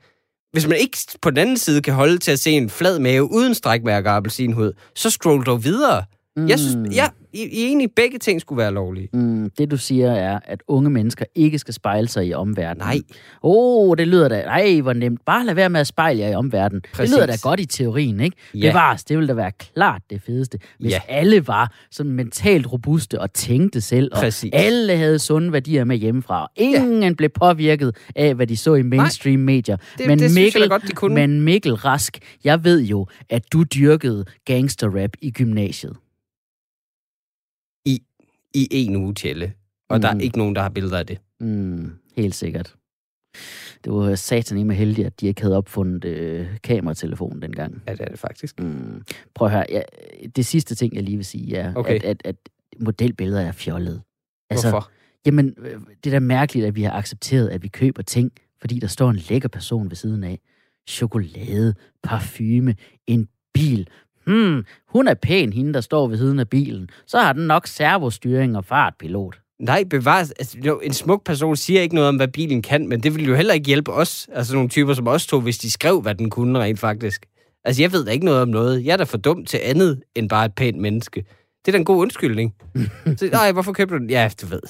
hvis 0.52 0.66
man 0.66 0.78
ikke 0.78 0.98
på 1.22 1.30
den 1.30 1.38
anden 1.38 1.56
side 1.56 1.82
kan 1.82 1.94
holde 1.94 2.18
til 2.18 2.30
at 2.32 2.40
se 2.40 2.50
en 2.50 2.70
flad 2.70 2.98
mave 2.98 3.32
uden 3.32 3.54
strækmærker 3.54 4.10
og 4.10 4.16
appelsinhud, 4.16 4.72
så 4.94 5.10
scroll 5.10 5.44
dog 5.44 5.64
videre. 5.64 6.04
Mm. 6.36 6.48
Jeg 6.48 6.58
synes, 6.58 6.96
ja, 6.96 7.08
I, 7.32 7.42
I 7.42 7.66
enige, 7.66 7.88
begge 7.88 8.18
ting 8.18 8.40
skulle 8.40 8.56
være 8.56 8.72
lovlige. 8.72 9.08
Mm, 9.12 9.50
det 9.58 9.70
du 9.70 9.76
siger 9.76 10.12
er, 10.12 10.38
at 10.44 10.62
unge 10.68 10.90
mennesker 10.90 11.24
ikke 11.34 11.58
skal 11.58 11.74
spejle 11.74 12.08
sig 12.08 12.26
i 12.26 12.32
omverdenen. 12.32 12.86
Nej. 12.86 13.00
Åh, 13.42 13.88
oh, 13.88 13.96
det 13.98 14.08
lyder 14.08 14.28
da, 14.28 14.44
nej, 14.44 14.80
hvor 14.80 14.92
nemt. 14.92 15.20
Bare 15.26 15.46
lad 15.46 15.54
være 15.54 15.70
med 15.70 15.80
at 15.80 15.86
spejle 15.86 16.20
jer 16.20 16.28
i 16.28 16.34
omverdenen. 16.34 16.82
Præcis. 16.92 17.10
Det 17.10 17.18
lyder 17.18 17.26
da 17.26 17.36
godt 17.42 17.60
i 17.60 17.64
teorien, 17.64 18.20
ikke? 18.20 18.36
Ja. 18.54 18.70
Bevares, 18.70 19.04
det 19.04 19.16
ville 19.16 19.28
da 19.28 19.34
være 19.34 19.52
klart 19.52 20.02
det 20.10 20.22
fedeste, 20.22 20.58
hvis 20.78 20.92
ja. 20.92 21.00
alle 21.08 21.46
var 21.46 21.72
sådan 21.90 22.12
mentalt 22.12 22.72
robuste 22.72 23.20
og 23.20 23.32
tænkte 23.32 23.80
selv, 23.80 24.10
og 24.12 24.20
Præcis. 24.20 24.50
alle 24.52 24.96
havde 24.96 25.18
sunde 25.18 25.52
værdier 25.52 25.84
med 25.84 25.96
hjemmefra, 25.96 26.42
og 26.42 26.50
ingen 26.56 27.02
ja. 27.02 27.12
blev 27.12 27.30
påvirket 27.30 27.96
af, 28.16 28.34
hvad 28.34 28.46
de 28.46 28.56
så 28.56 28.74
i 28.74 28.82
mainstream 28.82 29.40
medier. 29.40 29.76
Det, 29.98 30.06
men 30.06 30.18
det 30.18 30.34
Mikkel, 30.34 30.68
godt, 30.68 30.82
de 30.82 30.92
kunne. 30.92 31.14
Men 31.14 31.40
Mikkel 31.40 31.74
Rask, 31.74 32.18
jeg 32.44 32.64
ved 32.64 32.82
jo, 32.82 33.06
at 33.30 33.52
du 33.52 33.62
dyrkede 33.62 34.24
gangsterrap 34.44 35.10
i 35.20 35.30
gymnasiet 35.30 35.96
i 38.54 38.68
en 38.70 38.96
uge 38.96 39.14
tælle. 39.14 39.52
Og 39.88 39.96
mm. 39.96 40.02
der 40.02 40.08
er 40.08 40.14
mm. 40.14 40.20
ikke 40.20 40.38
nogen, 40.38 40.54
der 40.54 40.62
har 40.62 40.68
billeder 40.68 40.98
af 40.98 41.06
det. 41.06 41.18
Mm, 41.40 41.92
helt 42.16 42.34
sikkert. 42.34 42.76
Det 43.84 43.92
var 43.92 44.14
satan 44.14 44.66
med 44.66 44.76
heldig, 44.76 45.06
at 45.06 45.20
de 45.20 45.26
ikke 45.26 45.42
havde 45.42 45.56
opfundet 45.56 46.04
øh, 46.04 46.46
kameratelefonen 46.62 47.42
dengang. 47.42 47.82
Ja, 47.86 47.92
det 47.92 48.00
er 48.00 48.08
det 48.08 48.18
faktisk. 48.18 48.60
Mm. 48.60 49.02
Prøv 49.34 49.46
at 49.46 49.52
høre. 49.52 49.64
Ja, 49.68 49.82
det 50.36 50.46
sidste 50.46 50.74
ting, 50.74 50.94
jeg 50.94 51.02
lige 51.02 51.16
vil 51.16 51.26
sige, 51.26 51.56
er, 51.56 51.74
okay. 51.74 51.94
at, 51.94 52.04
at, 52.04 52.22
at 52.24 52.36
modelbilleder 52.80 53.40
er 53.40 53.52
fjollet. 53.52 54.02
Altså, 54.50 54.70
Hvorfor? 54.70 54.90
Jamen, 55.26 55.54
øh, 55.58 55.80
det 56.04 56.10
er 56.10 56.14
da 56.14 56.20
mærkeligt, 56.20 56.66
at 56.66 56.76
vi 56.76 56.82
har 56.82 56.92
accepteret, 56.92 57.48
at 57.48 57.62
vi 57.62 57.68
køber 57.68 58.02
ting, 58.02 58.32
fordi 58.60 58.78
der 58.78 58.86
står 58.86 59.10
en 59.10 59.16
lækker 59.16 59.48
person 59.48 59.90
ved 59.90 59.96
siden 59.96 60.24
af. 60.24 60.40
Chokolade, 60.88 61.74
parfume, 62.02 62.74
en 63.06 63.28
bil, 63.54 63.88
hmm, 64.30 64.64
hun 64.88 65.08
er 65.08 65.14
pæn, 65.14 65.52
hende 65.52 65.74
der 65.74 65.80
står 65.80 66.08
ved 66.08 66.16
siden 66.16 66.38
af 66.38 66.48
bilen. 66.48 66.90
Så 67.06 67.18
har 67.18 67.32
den 67.32 67.46
nok 67.46 67.66
servostyring 67.66 68.56
og 68.56 68.64
fartpilot. 68.64 69.40
Nej, 69.58 69.84
bevares. 69.84 70.30
Altså, 70.30 70.78
en 70.82 70.92
smuk 70.92 71.24
person 71.24 71.56
siger 71.56 71.82
ikke 71.82 71.94
noget 71.94 72.08
om, 72.08 72.16
hvad 72.16 72.28
bilen 72.28 72.62
kan, 72.62 72.88
men 72.88 73.02
det 73.02 73.14
vil 73.14 73.26
jo 73.26 73.34
heller 73.34 73.54
ikke 73.54 73.66
hjælpe 73.66 73.92
os, 73.92 74.28
altså 74.32 74.54
nogle 74.54 74.68
typer 74.68 74.94
som 74.94 75.08
os 75.08 75.26
to, 75.26 75.40
hvis 75.40 75.58
de 75.58 75.70
skrev, 75.70 76.00
hvad 76.00 76.14
den 76.14 76.30
kunne 76.30 76.58
rent 76.58 76.78
faktisk. 76.78 77.26
Altså, 77.64 77.82
jeg 77.82 77.92
ved 77.92 78.04
da 78.04 78.10
ikke 78.10 78.24
noget 78.24 78.42
om 78.42 78.48
noget. 78.48 78.84
Jeg 78.84 78.92
er 78.92 78.96
da 78.96 79.04
for 79.04 79.18
dum 79.18 79.44
til 79.44 79.60
andet 79.64 80.02
end 80.14 80.28
bare 80.28 80.44
et 80.44 80.54
pænt 80.54 80.78
menneske. 80.78 81.24
Det 81.64 81.68
er 81.68 81.72
da 81.72 81.78
en 81.78 81.84
god 81.84 82.02
undskyldning. 82.02 82.54
Så, 83.16 83.28
nej, 83.32 83.52
hvorfor 83.52 83.72
købte 83.72 83.94
du 83.94 83.98
den? 83.98 84.10
Ja, 84.10 84.30
du 84.40 84.46
ved. 84.46 84.60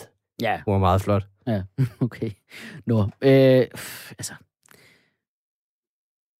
Ja. 0.42 0.60
Hun 0.64 0.74
er 0.74 0.78
meget 0.78 1.02
flot. 1.02 1.26
Ja, 1.46 1.62
okay. 2.00 2.30
Nå, 2.86 3.02
øh, 3.02 3.66
altså. 4.18 4.32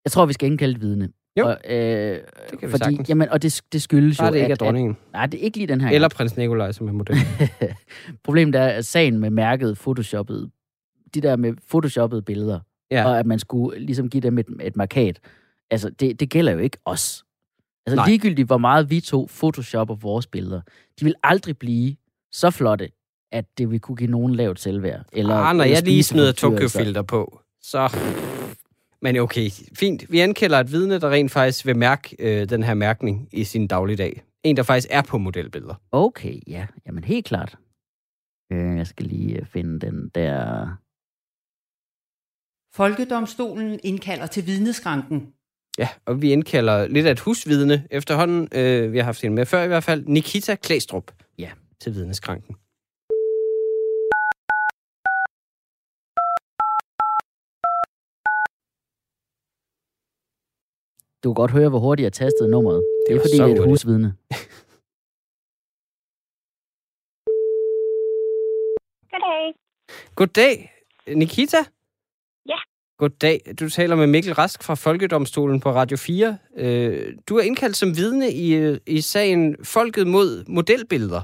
Jeg 0.05 0.13
tror, 0.13 0.27
vi 0.27 0.33
skal 0.33 0.51
indkalde 0.51 0.75
et 0.75 0.81
vidne. 0.81 1.09
Jo, 1.41 1.47
og, 1.47 1.57
øh, 1.69 1.79
det 1.81 2.23
kan 2.51 2.69
vi 2.69 2.71
fordi, 2.71 2.85
sagtens. 2.85 3.09
Jamen, 3.09 3.29
og 3.29 3.43
det, 3.43 3.61
det 3.73 3.83
skyldes 3.83 4.21
jo, 4.21 4.27
det 4.27 4.35
ikke 4.35 4.45
at, 4.45 4.51
er 4.51 4.55
dronningen. 4.55 4.91
At, 4.91 5.13
nej, 5.13 5.27
det 5.27 5.41
er 5.41 5.45
ikke 5.45 5.57
lige 5.57 5.69
den 5.69 5.81
her. 5.81 5.91
Eller 5.91 6.09
prins 6.09 6.37
Nikolaj, 6.37 6.73
som 6.73 6.89
er 6.89 6.93
model. 6.93 7.17
Problemet 8.25 8.55
er, 8.55 8.67
at 8.67 8.87
sagen 8.87 9.19
med 9.19 9.31
mærket 9.31 9.79
photoshoppet, 9.79 10.51
de 11.15 11.21
der 11.21 11.37
med 11.37 11.53
photoshoppede 11.69 12.23
billeder, 12.23 12.61
ja. 12.91 13.05
og 13.05 13.19
at 13.19 13.27
man 13.27 13.39
skulle 13.39 13.79
ligesom 13.79 14.11
give 14.11 14.21
dem 14.21 14.39
et, 14.39 14.47
et 14.63 14.77
markat, 14.77 15.21
altså, 15.71 15.91
det, 15.91 16.21
det 16.21 16.31
gælder 16.31 16.53
jo 16.53 16.59
ikke 16.59 16.79
os. 16.85 17.25
Altså, 17.87 17.97
nej. 17.97 18.09
ligegyldigt, 18.09 18.47
hvor 18.47 18.59
meget 18.59 18.91
vi 18.91 19.01
to 19.01 19.29
photoshopper 19.41 19.95
vores 19.95 20.27
billeder, 20.27 20.61
de 21.01 21.05
vil 21.05 21.15
aldrig 21.23 21.59
blive 21.59 21.97
så 22.33 22.51
flotte, 22.51 22.91
at 23.33 23.45
det 23.59 23.71
vil 23.71 23.81
kunne 23.81 23.97
give 23.97 24.11
nogen 24.11 24.35
lavt 24.35 24.61
selvværd. 24.61 25.01
Eller, 25.13 25.35
ah, 25.35 25.57
når 25.57 25.65
jeg 25.65 25.83
lige 25.83 26.03
smider 26.03 26.33
Tokyo-filter 26.33 27.03
på, 27.03 27.41
så 27.63 27.89
men 29.03 29.17
okay, 29.17 29.51
fint. 29.75 30.13
Vi 30.13 30.21
ankælder 30.21 30.61
et 30.61 30.73
vidne, 30.73 31.01
der 31.01 31.11
rent 31.11 31.31
faktisk 31.31 31.67
vil 31.67 31.77
mærke 31.77 32.17
øh, 32.19 32.49
den 32.49 32.63
her 32.63 32.75
mærkning 32.75 33.29
i 33.33 33.45
sin 33.45 33.67
dagligdag. 33.67 34.23
En, 34.45 34.57
der 34.57 34.63
faktisk 34.63 34.89
er 34.91 35.03
på 35.03 35.19
modelbilleder. 35.19 35.75
Okay, 35.93 36.41
ja. 36.47 36.67
Jamen 36.87 37.05
helt 37.05 37.27
klart. 37.27 37.59
Øh, 38.53 38.77
jeg 38.77 38.87
skal 38.87 39.07
lige 39.07 39.39
øh, 39.39 39.47
finde 39.47 39.81
den 39.87 40.09
der... 40.09 40.67
Folkedomstolen 42.75 43.81
indkalder 43.83 44.27
til 44.27 44.47
vidneskranken. 44.47 45.33
Ja, 45.79 45.89
og 46.07 46.23
vi 46.23 46.33
indkalder 46.33 46.89
lidt 46.89 47.07
af 47.07 47.11
et 47.11 47.21
husvidne 47.21 47.87
efterhånden. 47.91 48.49
Øh, 48.55 48.93
vi 48.93 48.99
har 48.99 49.05
haft 49.05 49.25
en 49.25 49.35
med 49.35 49.47
før 49.47 49.63
i 49.63 49.67
hvert 49.67 49.85
fald. 49.85 50.07
Nikita 50.07 50.55
Klæstrup. 50.55 51.13
Ja. 51.39 51.51
Til 51.81 51.95
vidneskranken. 51.95 52.57
Du 61.25 61.29
kan 61.29 61.35
godt 61.35 61.51
høre, 61.51 61.69
hvor 61.69 61.79
hurtigt 61.79 62.05
jeg 62.05 62.13
tastede 62.13 62.51
nummeret. 62.51 62.85
Det 63.09 63.17
er 63.17 63.21
fordi, 63.21 63.37
det 63.37 63.59
er 63.59 63.63
et 63.63 63.69
husvidne. 63.69 64.15
Goddag. 69.11 69.55
Goddag, 70.15 70.73
Nikita. 71.15 71.57
Ja. 72.49 72.57
Goddag. 72.99 73.41
Du 73.61 73.69
taler 73.69 73.97
med 73.97 74.07
Mikkel 74.07 74.35
Rask 74.35 74.63
fra 74.63 74.75
Folkedomstolen 74.75 75.61
på 75.61 75.71
Radio 75.73 75.97
4. 75.97 76.39
Øh, 76.57 77.15
du 77.29 77.37
er 77.37 77.43
indkaldt 77.43 77.77
som 77.77 77.97
vidne 77.97 78.33
i, 78.33 78.79
i 78.87 79.01
sagen 79.01 79.65
Folket 79.65 80.07
mod 80.07 80.45
modelbilleder. 80.49 81.23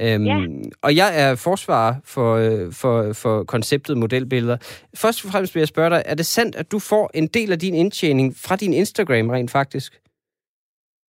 Øhm, 0.00 0.26
ja. 0.26 0.36
Og 0.82 0.96
jeg 0.96 1.10
er 1.22 1.36
forsvarer 1.36 1.94
for, 2.04 2.34
øh, 2.34 2.72
for, 2.72 3.12
for 3.12 3.44
konceptet 3.44 3.96
modelbilleder. 3.96 4.56
Først 4.96 5.24
og 5.24 5.30
fremmest 5.30 5.54
vil 5.54 5.60
jeg 5.60 5.68
spørge 5.68 5.90
dig, 5.90 6.02
er 6.06 6.14
det 6.14 6.26
sandt, 6.26 6.56
at 6.56 6.72
du 6.72 6.78
får 6.78 7.10
en 7.14 7.26
del 7.26 7.52
af 7.52 7.58
din 7.58 7.74
indtjening 7.74 8.34
fra 8.36 8.56
din 8.56 8.72
Instagram 8.72 9.30
rent 9.30 9.50
faktisk? 9.50 10.00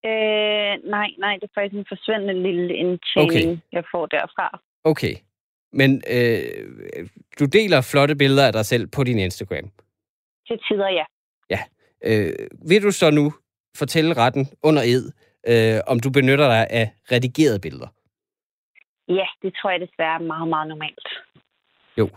Øh, 0.05 0.73
nej, 0.95 1.09
nej, 1.19 1.33
det 1.35 1.43
er 1.43 1.53
faktisk 1.55 1.77
en 1.77 1.85
forsvindende 1.87 2.43
lille 2.43 2.75
indtjening, 2.75 3.51
okay. 3.51 3.57
jeg 3.71 3.83
får 3.91 4.05
derfra. 4.05 4.59
Okay, 4.83 5.15
men 5.73 6.01
øh, 6.15 6.39
du 7.39 7.45
deler 7.45 7.81
flotte 7.81 8.15
billeder 8.15 8.47
af 8.47 8.53
dig 8.53 8.65
selv 8.65 8.87
på 8.87 9.03
din 9.03 9.19
Instagram? 9.19 9.71
Til 10.47 10.59
tider, 10.67 10.89
ja. 10.89 11.05
Ja. 11.49 11.59
Øh, 12.03 12.33
vil 12.69 12.83
du 12.83 12.91
så 12.91 13.11
nu 13.11 13.33
fortælle 13.77 14.13
retten 14.13 14.47
under 14.63 14.81
ed, 14.85 15.11
øh, 15.47 15.81
om 15.87 15.99
du 15.99 16.09
benytter 16.09 16.47
dig 16.47 16.67
af 16.69 16.91
redigerede 17.11 17.59
billeder? 17.59 17.87
Ja, 19.09 19.25
det 19.41 19.53
tror 19.61 19.69
jeg 19.71 19.79
desværre 19.79 20.15
er 20.15 20.23
meget, 20.23 20.47
meget 20.49 20.67
normalt. 20.67 21.07
Jo. 21.97 22.09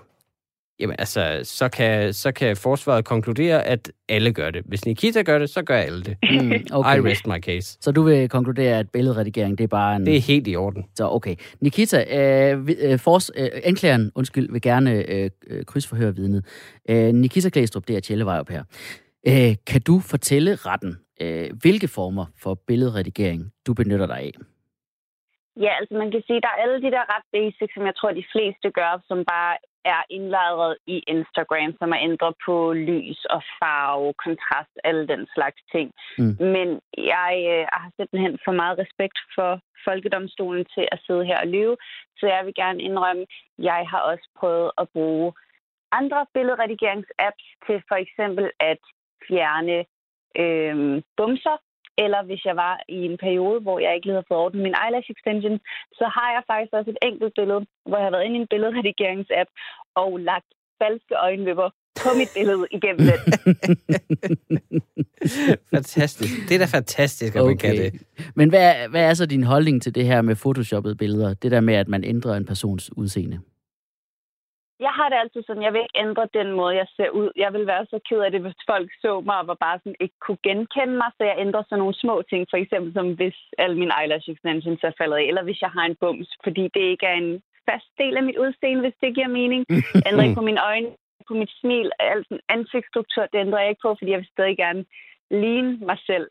Jamen 0.80 0.96
altså, 0.98 1.40
så 1.42 1.68
kan, 1.68 2.12
så 2.12 2.32
kan 2.32 2.56
forsvaret 2.56 3.04
konkludere, 3.04 3.62
at 3.64 3.92
alle 4.08 4.32
gør 4.32 4.50
det. 4.50 4.62
Hvis 4.66 4.86
Nikita 4.86 5.22
gør 5.22 5.38
det, 5.38 5.50
så 5.50 5.62
gør 5.62 5.76
alle 5.76 6.02
det. 6.02 6.16
Mm, 6.32 6.52
okay. 6.72 6.96
I 6.96 7.00
rest 7.00 7.26
my 7.26 7.40
case. 7.40 7.78
Så 7.80 7.92
du 7.92 8.02
vil 8.02 8.28
konkludere, 8.28 8.78
at 8.78 8.90
billedredigering, 8.90 9.58
det 9.58 9.64
er 9.64 9.68
bare 9.68 9.96
en... 9.96 10.06
Det 10.06 10.16
er 10.16 10.20
helt 10.20 10.48
i 10.48 10.56
orden. 10.56 10.84
Så 10.94 11.08
okay. 11.08 11.36
Nikita, 11.60 12.04
øh, 12.18 12.68
øh, 12.80 12.98
fors, 12.98 13.30
øh, 13.36 13.48
anklageren, 13.64 14.12
undskyld, 14.14 14.52
vil 14.52 14.62
gerne 14.62 15.10
øh, 15.12 15.30
øh, 15.46 15.64
krydsforhøre 15.64 16.16
vidnet. 16.16 16.46
Øh, 16.88 17.14
Nikita 17.14 17.48
Klæstrup, 17.48 17.88
det 17.88 17.96
er 17.96 18.00
Tjelle 18.00 18.26
op 18.26 18.48
her. 18.48 18.62
Øh, 19.26 19.56
kan 19.66 19.80
du 19.80 20.00
fortælle 20.00 20.54
retten, 20.54 20.96
øh, 21.20 21.50
hvilke 21.60 21.88
former 21.88 22.26
for 22.38 22.54
billedredigering 22.66 23.52
du 23.66 23.74
benytter 23.74 24.06
dig 24.06 24.16
af? 24.16 24.32
Ja, 25.56 25.72
altså 25.80 25.94
man 25.94 26.10
kan 26.10 26.22
sige, 26.26 26.40
der 26.40 26.48
er 26.48 26.62
alle 26.62 26.82
de 26.82 26.90
der 26.90 27.04
ret 27.14 27.26
basic, 27.32 27.70
som 27.74 27.86
jeg 27.86 27.96
tror, 27.96 28.12
de 28.12 28.30
fleste 28.32 28.70
gør, 28.70 29.02
som 29.08 29.24
bare 29.24 29.56
er 29.84 30.02
indlejret 30.10 30.76
i 30.86 30.98
Instagram, 30.98 31.72
som 31.78 31.90
er 31.92 32.00
ændret 32.08 32.34
på 32.46 32.72
lys 32.72 33.24
og 33.24 33.42
farve, 33.58 34.14
kontrast, 34.24 34.74
alle 34.84 35.08
den 35.08 35.26
slags 35.34 35.60
ting. 35.72 35.92
Mm. 36.18 36.36
Men 36.54 36.68
jeg 36.96 37.32
øh, 37.52 37.66
har 37.72 37.90
simpelthen 37.96 38.38
for 38.44 38.52
meget 38.52 38.78
respekt 38.78 39.18
for 39.34 39.60
folkedomstolen 39.84 40.64
til 40.74 40.88
at 40.92 40.98
sidde 41.06 41.24
her 41.24 41.38
og 41.40 41.46
lyve, 41.46 41.76
så 42.18 42.26
jeg 42.26 42.46
vil 42.46 42.54
gerne 42.54 42.82
indrømme, 42.82 43.26
jeg 43.58 43.86
har 43.90 44.00
også 44.00 44.28
prøvet 44.38 44.70
at 44.78 44.88
bruge 44.88 45.32
andre 45.92 46.26
billedredigeringsapps 46.34 47.46
til 47.66 47.82
for 47.88 47.98
eksempel 48.04 48.50
at 48.60 48.82
fjerne 49.28 49.78
øh, 50.42 51.02
bumser 51.16 51.56
eller 52.04 52.20
hvis 52.28 52.42
jeg 52.48 52.56
var 52.64 52.74
i 52.98 53.00
en 53.10 53.16
periode, 53.24 53.58
hvor 53.64 53.78
jeg 53.84 53.94
ikke 53.94 54.06
lige 54.06 54.16
havde 54.18 54.30
fået 54.30 54.44
ordnet 54.44 54.62
min 54.66 54.78
eyelash 54.82 55.10
extension, 55.14 55.56
så 55.98 56.04
har 56.16 56.28
jeg 56.34 56.42
faktisk 56.50 56.72
også 56.78 56.90
et 56.90 57.02
enkelt 57.08 57.32
billede, 57.38 57.62
hvor 57.88 57.96
jeg 57.98 58.06
har 58.06 58.14
været 58.14 58.26
inde 58.26 58.36
i 58.38 58.42
en 58.44 58.52
billedredigeringsapp 58.52 59.48
og 60.02 60.10
lagt 60.30 60.50
falske 60.80 61.14
øjenvipper 61.26 61.68
på 62.02 62.08
mit 62.20 62.30
billede 62.36 62.66
igennem 62.78 63.02
den. 63.10 63.18
fantastisk. 65.74 66.32
Det 66.48 66.54
er 66.54 66.58
da 66.58 66.64
fantastisk, 66.78 67.36
at 67.36 67.40
okay. 67.40 67.48
man 67.48 67.58
kan 67.58 67.76
det. 67.76 68.02
Men 68.34 68.48
hvad, 68.48 68.88
hvad 68.90 69.02
er 69.04 69.14
så 69.14 69.26
din 69.26 69.42
holdning 69.42 69.82
til 69.82 69.94
det 69.94 70.04
her 70.04 70.22
med 70.22 70.36
photoshoppede 70.36 70.96
billeder? 70.96 71.34
Det 71.34 71.50
der 71.50 71.60
med, 71.60 71.74
at 71.74 71.88
man 71.88 72.04
ændrer 72.04 72.34
en 72.34 72.46
persons 72.46 72.96
udseende? 72.96 73.40
Jeg 74.86 74.94
har 74.98 75.08
det 75.08 75.18
altid 75.22 75.42
sådan, 75.44 75.66
jeg 75.66 75.72
vil 75.72 75.84
ikke 75.84 76.00
ændre 76.04 76.34
den 76.38 76.48
måde, 76.58 76.74
jeg 76.82 76.88
ser 76.96 77.10
ud. 77.20 77.28
Jeg 77.44 77.50
vil 77.54 77.66
være 77.72 77.84
så 77.92 77.98
ked 78.08 78.20
af 78.26 78.30
det, 78.30 78.40
hvis 78.44 78.60
folk 78.72 78.88
så 79.02 79.12
mig 79.28 79.38
og 79.40 79.46
var 79.46 79.58
bare 79.66 79.78
sådan, 79.78 80.00
ikke 80.04 80.18
kunne 80.24 80.42
genkende 80.48 80.96
mig, 81.02 81.10
så 81.16 81.22
jeg 81.30 81.36
ændrer 81.44 81.62
sådan 81.62 81.78
nogle 81.82 82.00
små 82.02 82.16
ting. 82.30 82.42
For 82.50 82.56
eksempel 82.56 82.90
som 82.92 83.06
hvis 83.18 83.38
alle 83.58 83.76
mine 83.80 83.94
eyelash 83.98 84.28
extensions 84.30 84.80
er 84.82 84.98
faldet 84.98 85.16
af, 85.16 85.24
eller 85.30 85.42
hvis 85.44 85.60
jeg 85.64 85.70
har 85.76 85.84
en 85.86 85.96
bums, 86.02 86.30
fordi 86.44 86.64
det 86.74 86.84
ikke 86.92 87.06
er 87.06 87.16
en 87.24 87.32
fast 87.68 87.90
del 87.98 88.16
af 88.16 88.22
mit 88.22 88.38
udseende, 88.44 88.84
hvis 88.84 88.98
det 89.02 89.14
giver 89.14 89.36
mening. 89.40 89.60
Jeg 89.68 90.06
ændrer 90.08 90.24
ikke 90.24 90.40
på 90.40 90.48
mine 90.50 90.64
øjne, 90.70 90.90
på 91.28 91.34
mit 91.34 91.52
smil, 91.60 91.90
al 91.98 92.24
ansigtsstruktur, 92.48 93.22
det 93.32 93.38
ændrer 93.44 93.60
jeg 93.60 93.70
ikke 93.70 93.84
på, 93.86 93.94
fordi 93.98 94.10
jeg 94.10 94.18
vil 94.18 94.34
stadig 94.34 94.56
gerne 94.56 94.84
ligne 95.30 95.72
mig 95.90 95.98
selv. 96.06 96.26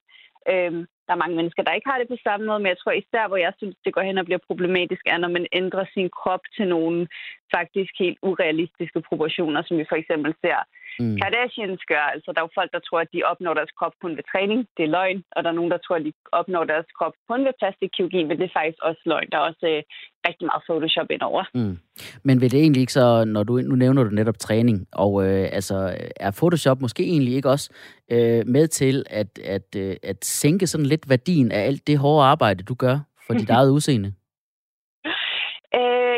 Øhm, 0.52 0.86
der 1.12 1.18
er 1.18 1.26
mange 1.26 1.39
mennesker, 1.39 1.64
der 1.64 1.78
ikke 1.78 1.89
har 1.91 1.99
det 1.99 2.07
på 2.14 2.20
samme 2.28 2.43
måde, 2.47 2.59
men 2.59 2.72
jeg 2.74 2.80
tror 2.80 2.91
især, 2.91 3.24
hvor 3.28 3.39
jeg 3.45 3.53
synes, 3.57 3.76
det 3.86 3.93
går 3.93 4.03
hen 4.09 4.18
og 4.22 4.26
bliver 4.26 4.47
problematisk, 4.49 5.03
er, 5.05 5.18
når 5.18 5.32
man 5.38 5.45
ændrer 5.59 5.86
sin 5.93 6.09
krop 6.20 6.43
til 6.55 6.68
nogle 6.76 7.07
faktisk 7.55 7.93
helt 8.03 8.20
urealistiske 8.30 9.01
proportioner, 9.09 9.62
som 9.64 9.78
vi 9.80 9.86
for 9.89 9.97
eksempel 10.01 10.32
ser 10.43 10.59
mm. 10.99 11.17
Kardashians 11.21 11.81
gør. 11.91 12.05
Altså, 12.15 12.27
der 12.31 12.39
er 12.39 12.47
jo 12.47 12.57
folk, 12.59 12.71
der 12.75 12.81
tror, 12.87 12.99
at 13.05 13.13
de 13.13 13.27
opnår 13.31 13.53
deres 13.59 13.73
krop 13.79 13.95
kun 14.01 14.13
ved 14.17 14.25
træning. 14.31 14.59
Det 14.77 14.83
er 14.85 14.93
løgn. 14.97 15.23
Og 15.35 15.39
der 15.43 15.49
er 15.49 15.57
nogen, 15.59 15.71
der 15.71 15.77
tror, 15.85 15.95
at 15.95 16.05
de 16.07 16.13
opnår 16.39 16.63
deres 16.73 16.89
krop 16.97 17.15
kun 17.29 17.45
ved 17.47 17.53
plastikkirurgi, 17.61 18.21
men 18.23 18.37
det 18.39 18.45
er 18.47 18.57
faktisk 18.59 18.79
også 18.89 19.01
løgn. 19.05 19.29
Der 19.31 19.37
er 19.37 19.45
også 19.51 19.65
øh, 19.73 19.81
rigtig 20.27 20.45
meget 20.49 20.63
Photoshop 20.67 21.09
indover. 21.15 21.43
Mm. 21.53 21.77
Men 22.23 22.41
vil 22.41 22.51
det 22.51 22.59
egentlig 22.59 22.81
ikke 22.81 22.93
så, 23.01 23.25
når 23.25 23.43
du, 23.43 23.53
nu 23.69 23.75
nævner 23.75 24.03
du 24.03 24.09
netop 24.09 24.39
træning, 24.39 24.77
og 24.91 25.11
øh, 25.25 25.49
altså, 25.57 25.75
er 26.15 26.31
Photoshop 26.39 26.81
måske 26.81 27.03
egentlig 27.03 27.33
ikke 27.35 27.49
også 27.49 27.67
øh, 28.11 28.41
med 28.55 28.67
til 28.67 29.05
at, 29.09 29.39
at, 29.55 29.67
øh, 29.77 29.95
at 30.03 30.25
sænke 30.25 30.67
sådan 30.67 30.85
lidt 30.85 31.09
værdien 31.09 31.51
af 31.51 31.61
alt 31.67 31.87
det 31.87 31.97
hårde 31.97 32.25
arbejde, 32.25 32.63
du 32.63 32.73
gør 32.73 32.99
for 33.27 33.33
dit 33.33 33.49
eget 33.57 33.69
udseende? 33.69 34.13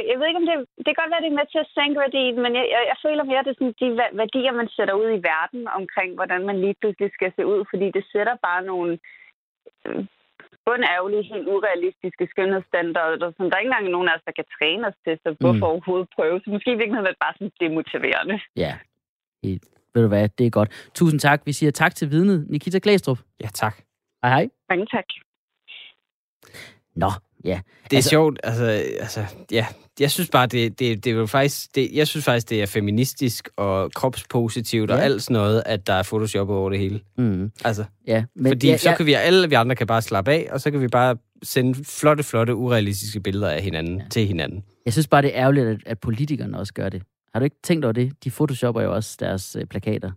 Øh, 0.03 0.09
jeg 0.09 0.17
ved 0.19 0.27
ikke, 0.27 0.41
om 0.43 0.47
det, 0.49 0.57
det 0.83 0.89
kan 0.91 1.01
godt 1.01 1.13
være, 1.13 1.23
det 1.23 1.31
er 1.31 1.39
med 1.39 1.49
til 1.49 1.63
at 1.65 1.71
sænke 1.77 1.99
værdien, 2.03 2.35
men 2.43 2.51
jeg, 2.59 2.65
jeg, 2.73 2.81
jeg 2.91 2.97
føler 3.05 3.23
mere, 3.23 3.41
at 3.41 3.45
det 3.45 3.53
er 3.53 3.59
sådan 3.59 3.79
de 3.81 3.89
værdier, 4.21 4.53
man 4.61 4.69
sætter 4.75 4.95
ud 5.01 5.09
i 5.17 5.23
verden 5.31 5.63
omkring, 5.79 6.09
hvordan 6.17 6.41
man 6.49 6.57
lige 6.65 6.79
pludselig 6.79 7.09
skal 7.13 7.31
se 7.35 7.43
ud, 7.53 7.59
fordi 7.71 7.87
det 7.97 8.03
sætter 8.13 8.35
bare 8.47 8.61
nogle 8.71 8.91
øh, 9.85 10.01
bundærvelige, 10.65 11.29
helt 11.33 11.47
urealistiske 11.55 12.25
skønhedsstandarder, 12.31 13.29
som 13.37 13.45
der 13.49 13.57
ikke 13.57 13.69
engang 13.69 13.87
er 13.87 13.95
nogen 13.95 14.09
af 14.09 14.15
os, 14.17 14.27
der 14.27 14.37
kan 14.39 14.47
træne 14.57 14.83
os 14.89 14.97
til, 15.05 15.15
så 15.23 15.29
hvorfor 15.39 15.67
mm. 15.67 15.71
overhovedet 15.71 16.09
prøve? 16.15 16.41
Så 16.43 16.47
måske 16.55 16.69
i 16.71 16.79
virkeligheden 16.81 17.07
er 17.09 17.13
det 17.15 17.25
bare 17.25 17.35
sådan 17.37 17.53
demotiverende. 17.63 18.37
Ja, 18.55 18.73
helt. 19.43 19.65
Ved 19.93 20.01
du 20.01 20.07
hvad, 20.07 20.29
det 20.37 20.45
er 20.45 20.49
godt. 20.59 20.69
Tusind 20.93 21.19
tak. 21.19 21.41
Vi 21.45 21.53
siger 21.53 21.71
tak 21.71 21.95
til 21.95 22.11
vidnet, 22.11 22.49
Nikita 22.49 22.79
Klæstrup. 22.79 23.19
Ja, 23.43 23.47
tak. 23.47 23.75
Hej 24.23 24.31
hej. 24.35 24.49
Mange 24.69 24.85
tak. 24.85 25.05
Nå, 26.95 27.09
ja. 27.43 27.61
Det 27.83 27.93
er 27.93 27.97
altså, 27.97 28.09
sjovt, 28.09 28.39
altså, 28.43 28.65
altså, 28.99 29.25
ja, 29.51 29.65
jeg 29.99 30.11
synes 30.11 30.29
bare, 30.29 30.47
det, 30.47 30.79
det, 30.79 31.03
det 31.03 31.17
er 31.17 31.25
faktisk, 31.25 31.75
det, 31.75 31.89
jeg 31.93 32.07
synes 32.07 32.25
faktisk, 32.25 32.49
det 32.49 32.61
er 32.61 32.65
feministisk 32.65 33.49
og 33.55 33.91
kropspositivt 33.91 34.89
ja. 34.89 34.95
og 34.95 35.03
alt 35.03 35.23
sådan 35.23 35.33
noget, 35.33 35.63
at 35.65 35.87
der 35.87 35.93
er 35.93 36.03
Photoshop 36.03 36.49
over 36.49 36.69
det 36.69 36.79
hele. 36.79 37.01
Mm. 37.17 37.51
Altså, 37.65 37.85
ja, 38.07 38.23
men, 38.35 38.49
fordi 38.51 38.67
ja, 38.67 38.77
så 38.77 38.89
ja. 38.89 38.97
kan 38.97 39.05
vi, 39.05 39.13
alle 39.13 39.49
vi 39.49 39.55
andre 39.55 39.75
kan 39.75 39.87
bare 39.87 40.01
slappe 40.01 40.31
af, 40.31 40.47
og 40.51 40.61
så 40.61 40.71
kan 40.71 40.81
vi 40.81 40.87
bare 40.87 41.17
sende 41.43 41.85
flotte, 41.85 42.23
flotte, 42.23 42.55
urealistiske 42.55 43.19
billeder 43.19 43.49
af 43.49 43.61
hinanden 43.61 43.99
ja. 43.99 44.05
til 44.09 44.27
hinanden. 44.27 44.63
Jeg 44.85 44.93
synes 44.93 45.07
bare, 45.07 45.21
det 45.21 45.35
er 45.35 45.41
ærgerligt, 45.41 45.67
at, 45.67 45.77
at 45.85 45.99
politikerne 45.99 46.59
også 46.59 46.73
gør 46.73 46.89
det. 46.89 47.03
Har 47.33 47.39
du 47.39 47.43
ikke 47.43 47.55
tænkt 47.63 47.85
over 47.85 47.91
det? 47.91 48.23
De 48.23 48.31
photoshopper 48.31 48.81
jo 48.81 48.95
også 48.95 49.17
deres 49.19 49.55
øh, 49.55 49.65
plakater. 49.65 50.11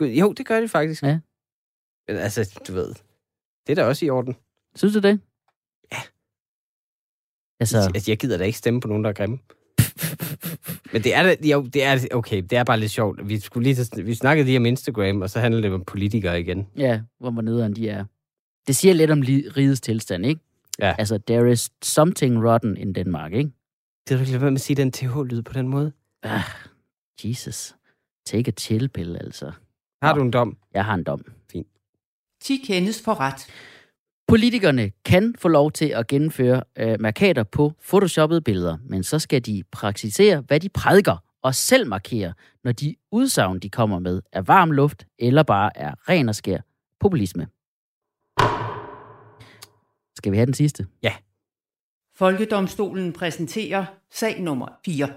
Jo, 0.00 0.32
det 0.32 0.46
gør 0.46 0.60
de 0.60 0.68
faktisk. 0.68 1.02
Ja. 1.02 1.18
Men 2.08 2.16
altså, 2.16 2.60
du 2.68 2.72
ved, 2.72 2.88
det 3.66 3.70
er 3.70 3.74
da 3.74 3.84
også 3.84 4.06
i 4.06 4.10
orden. 4.10 4.36
Synes 4.76 4.94
du 4.94 5.00
det? 5.00 5.20
Ja. 7.60 7.62
Altså... 7.62 7.78
altså 7.94 8.10
jeg 8.10 8.18
gider 8.18 8.38
da 8.38 8.44
ikke 8.44 8.58
stemme 8.58 8.80
på 8.80 8.88
nogen, 8.88 9.04
der 9.04 9.10
er 9.10 9.14
grimme. 9.14 9.38
Men 10.92 11.02
det 11.02 11.14
er 11.14 11.22
da, 11.22 11.36
jo, 11.42 11.62
det 11.62 11.84
er, 11.84 12.06
okay, 12.14 12.42
det 12.42 12.52
er 12.52 12.64
bare 12.64 12.80
lidt 12.80 12.92
sjovt. 12.92 13.28
Vi, 13.28 13.40
skulle 13.40 13.72
lige, 13.72 14.04
vi 14.04 14.14
snakkede 14.14 14.46
lige 14.46 14.58
om 14.58 14.66
Instagram, 14.66 15.22
og 15.22 15.30
så 15.30 15.40
handler 15.40 15.60
det 15.60 15.72
om 15.72 15.84
politikere 15.84 16.40
igen. 16.40 16.66
Ja, 16.76 17.00
hvor 17.18 17.30
man 17.30 17.44
nederen 17.44 17.76
de 17.76 17.88
er. 17.88 18.04
Det 18.66 18.76
siger 18.76 18.94
lidt 18.94 19.10
om 19.10 19.22
rigets 19.56 19.80
tilstand, 19.80 20.26
ikke? 20.26 20.40
Ja. 20.78 20.94
Altså, 20.98 21.18
there 21.26 21.52
is 21.52 21.70
something 21.82 22.44
rotten 22.48 22.76
in 22.76 22.92
Denmark, 22.92 23.32
ikke? 23.32 23.50
Det 24.08 24.14
er 24.14 24.18
virkelig, 24.18 24.38
hvad 24.38 24.50
man 24.50 24.58
siger 24.58 24.76
den 24.76 24.92
TH-lyd 24.92 25.42
på 25.42 25.52
den 25.52 25.68
måde. 25.68 25.92
Ah, 26.22 26.40
Jesus. 27.24 27.74
Take 28.26 28.48
a 28.48 28.52
chill 28.52 28.88
pill, 28.88 29.16
altså. 29.16 29.52
Har 30.02 30.14
du 30.14 30.22
en 30.22 30.30
dom? 30.30 30.56
Jeg 30.74 30.84
har 30.84 30.94
en 30.94 31.04
dom. 31.04 31.24
Fint. 31.52 31.66
10 32.40 32.56
kendes 32.66 33.02
for 33.02 33.20
ret. 33.20 33.46
Politikerne 34.28 34.90
kan 35.04 35.34
få 35.38 35.48
lov 35.48 35.72
til 35.72 35.84
at 35.84 36.06
gennemføre 36.06 36.62
øh, 36.78 37.00
markader 37.00 37.42
på 37.42 37.72
photoshoppede 37.88 38.40
billeder, 38.40 38.76
men 38.84 39.02
så 39.02 39.18
skal 39.18 39.46
de 39.46 39.62
praktisere, 39.72 40.40
hvad 40.46 40.60
de 40.60 40.68
prædiker, 40.68 41.16
og 41.42 41.54
selv 41.54 41.86
markere, 41.88 42.32
når 42.64 42.72
de 42.72 42.94
udsagn, 43.12 43.58
de 43.58 43.70
kommer 43.70 43.98
med, 43.98 44.22
er 44.32 44.42
varm 44.42 44.70
luft 44.70 45.06
eller 45.18 45.42
bare 45.42 45.70
er 45.76 45.94
ren 46.08 46.28
og 46.28 46.34
skær 46.34 46.58
populisme. 47.00 47.46
Skal 50.16 50.32
vi 50.32 50.36
have 50.36 50.46
den 50.46 50.54
sidste? 50.54 50.86
Ja. 51.02 51.12
Folkedomstolen 52.14 53.12
præsenterer 53.12 53.84
sag 54.10 54.40
nummer 54.40 54.68
4. 54.84 55.08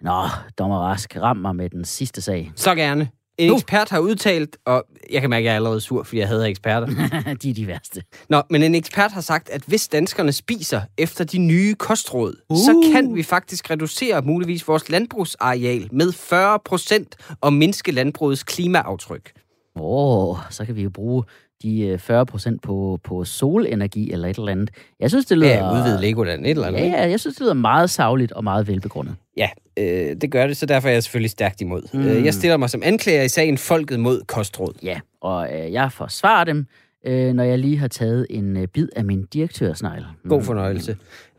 Nå, 0.00 0.22
dommer 0.58 0.78
Rask, 0.78 1.16
ram 1.16 1.36
mig 1.36 1.56
med 1.56 1.70
den 1.70 1.84
sidste 1.84 2.22
sag. 2.22 2.52
Så 2.56 2.74
gerne. 2.74 3.10
En 3.40 3.54
ekspert 3.54 3.88
har 3.88 3.98
udtalt, 3.98 4.56
og 4.66 4.84
jeg 5.10 5.20
kan 5.20 5.30
mærke, 5.30 5.42
at 5.42 5.44
jeg 5.44 5.52
er 5.52 5.56
allerede 5.56 5.80
sur, 5.80 6.02
fordi 6.02 6.18
jeg 6.18 6.28
hader 6.28 6.46
eksperter. 6.46 6.86
de 7.42 7.50
er 7.50 7.54
de 7.54 7.66
værste. 7.66 8.02
Nå, 8.28 8.42
men 8.50 8.62
en 8.62 8.74
ekspert 8.74 9.12
har 9.12 9.20
sagt, 9.20 9.48
at 9.48 9.62
hvis 9.66 9.88
danskerne 9.88 10.32
spiser 10.32 10.80
efter 10.98 11.24
de 11.24 11.38
nye 11.38 11.74
kostråd, 11.74 12.34
uh. 12.48 12.56
så 12.56 12.90
kan 12.92 13.14
vi 13.14 13.22
faktisk 13.22 13.70
reducere 13.70 14.22
muligvis 14.22 14.68
vores 14.68 14.88
landbrugsareal 14.88 15.88
med 15.92 16.12
40 16.12 16.58
procent 16.64 17.16
og 17.40 17.52
mindske 17.52 17.92
landbrugets 17.92 18.42
klimaaftryk. 18.42 19.32
Åh, 19.76 20.28
oh, 20.28 20.36
så 20.50 20.64
kan 20.64 20.76
vi 20.76 20.82
jo 20.82 20.90
bruge 20.90 21.24
de 21.62 21.98
40 21.98 22.20
øh, 22.20 22.26
procent 22.26 22.62
på, 22.62 23.00
på 23.04 23.24
solenergi 23.24 24.12
eller 24.12 24.28
et 24.28 24.36
eller 24.36 24.52
andet. 24.52 24.70
Jeg 25.00 25.10
synes, 25.10 25.26
det 25.26 25.38
lyder... 25.38 25.54
Ja, 25.54 25.78
udvide 25.78 26.00
Legoland, 26.00 26.46
et 26.46 26.50
eller 26.50 26.66
andet. 26.66 26.80
Ja, 26.80 26.86
ja, 26.86 27.10
jeg 27.10 27.20
synes, 27.20 27.36
det 27.36 27.42
lyder 27.42 27.54
meget 27.54 27.90
savligt 27.90 28.32
og 28.32 28.44
meget 28.44 28.68
velbegrundet. 28.68 29.14
Ja, 29.36 29.48
øh, 29.76 30.16
det 30.20 30.30
gør 30.30 30.46
det, 30.46 30.56
så 30.56 30.66
derfor 30.66 30.88
er 30.88 30.92
jeg 30.92 31.02
selvfølgelig 31.02 31.30
stærkt 31.30 31.60
imod. 31.60 31.82
Mm. 31.92 32.00
Øh, 32.00 32.24
jeg 32.24 32.34
stiller 32.34 32.56
mig 32.56 32.70
som 32.70 32.82
anklager 32.84 33.22
i 33.22 33.28
sagen 33.28 33.58
Folket 33.58 34.00
mod 34.00 34.22
Kostråd. 34.26 34.74
Ja, 34.82 35.00
og 35.20 35.48
øh, 35.54 35.72
jeg 35.72 35.92
forsvarer 35.92 36.44
dem, 36.44 36.66
øh, 37.06 37.32
når 37.32 37.44
jeg 37.44 37.58
lige 37.58 37.78
har 37.78 37.88
taget 37.88 38.26
en 38.30 38.56
øh, 38.56 38.66
bid 38.66 38.88
af 38.96 39.04
min 39.04 39.26
direktørsnegl. 39.32 40.04
Mm. 40.22 40.28
God 40.28 40.42
fornøjelse. 40.42 40.96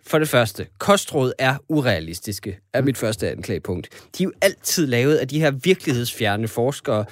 For 0.07 0.19
det 0.19 0.27
første, 0.27 0.65
kostråd 0.77 1.31
er 1.39 1.55
urealistiske, 1.69 2.59
er 2.73 2.81
mit 2.81 2.97
første 2.97 3.29
anklagepunkt. 3.31 3.87
De 4.17 4.23
er 4.23 4.25
jo 4.25 4.31
altid 4.41 4.87
lavet 4.87 5.15
af 5.15 5.27
de 5.27 5.39
her 5.39 5.51
virkelighedsfjerne 5.51 6.47
forskere, 6.47 7.05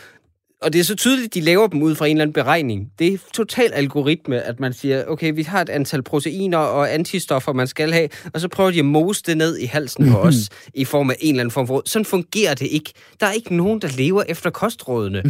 og 0.62 0.74
det 0.74 0.80
er 0.80 0.84
så 0.84 0.96
tydeligt, 0.96 1.26
at 1.26 1.34
de 1.34 1.42
laver 1.42 1.68
dem 1.68 1.82
ud 1.82 1.96
fra 1.96 2.06
en 2.06 2.18
eller 2.18 2.22
anden 2.22 2.34
beregning. 2.34 2.92
Det 3.00 3.14
er 3.14 3.18
total 3.34 3.72
algoritme, 3.74 4.42
at 4.42 4.60
man 4.60 4.74
siger, 4.74 5.06
okay, 5.06 5.34
vi 5.36 5.44
har 5.44 5.62
et 5.62 5.70
antal 5.70 6.04
proteiner 6.04 6.58
og 6.58 6.94
antistoffer, 6.94 7.54
man 7.54 7.68
skal 7.68 7.92
have, 7.92 8.10
og 8.34 8.42
så 8.42 8.48
prøver 8.48 8.72
de 8.72 8.80
at 8.80 8.86
mose 8.86 9.24
det 9.26 9.38
ned 9.38 9.58
i 9.58 9.66
halsen 9.66 10.12
på 10.12 10.18
os 10.18 10.50
i 10.74 10.86
form 10.86 11.10
af 11.10 11.16
en 11.20 11.30
eller 11.30 11.42
anden 11.42 11.52
form 11.52 11.68
for 11.68 11.82
Sådan 11.86 12.06
fungerer 12.06 12.54
det 12.54 12.68
ikke. 12.72 12.94
Der 13.20 13.26
er 13.26 13.32
ikke 13.32 13.56
nogen, 13.56 13.82
der 13.82 13.88
lever 13.98 14.24
efter 14.28 14.50
kostrådene. 14.50 15.24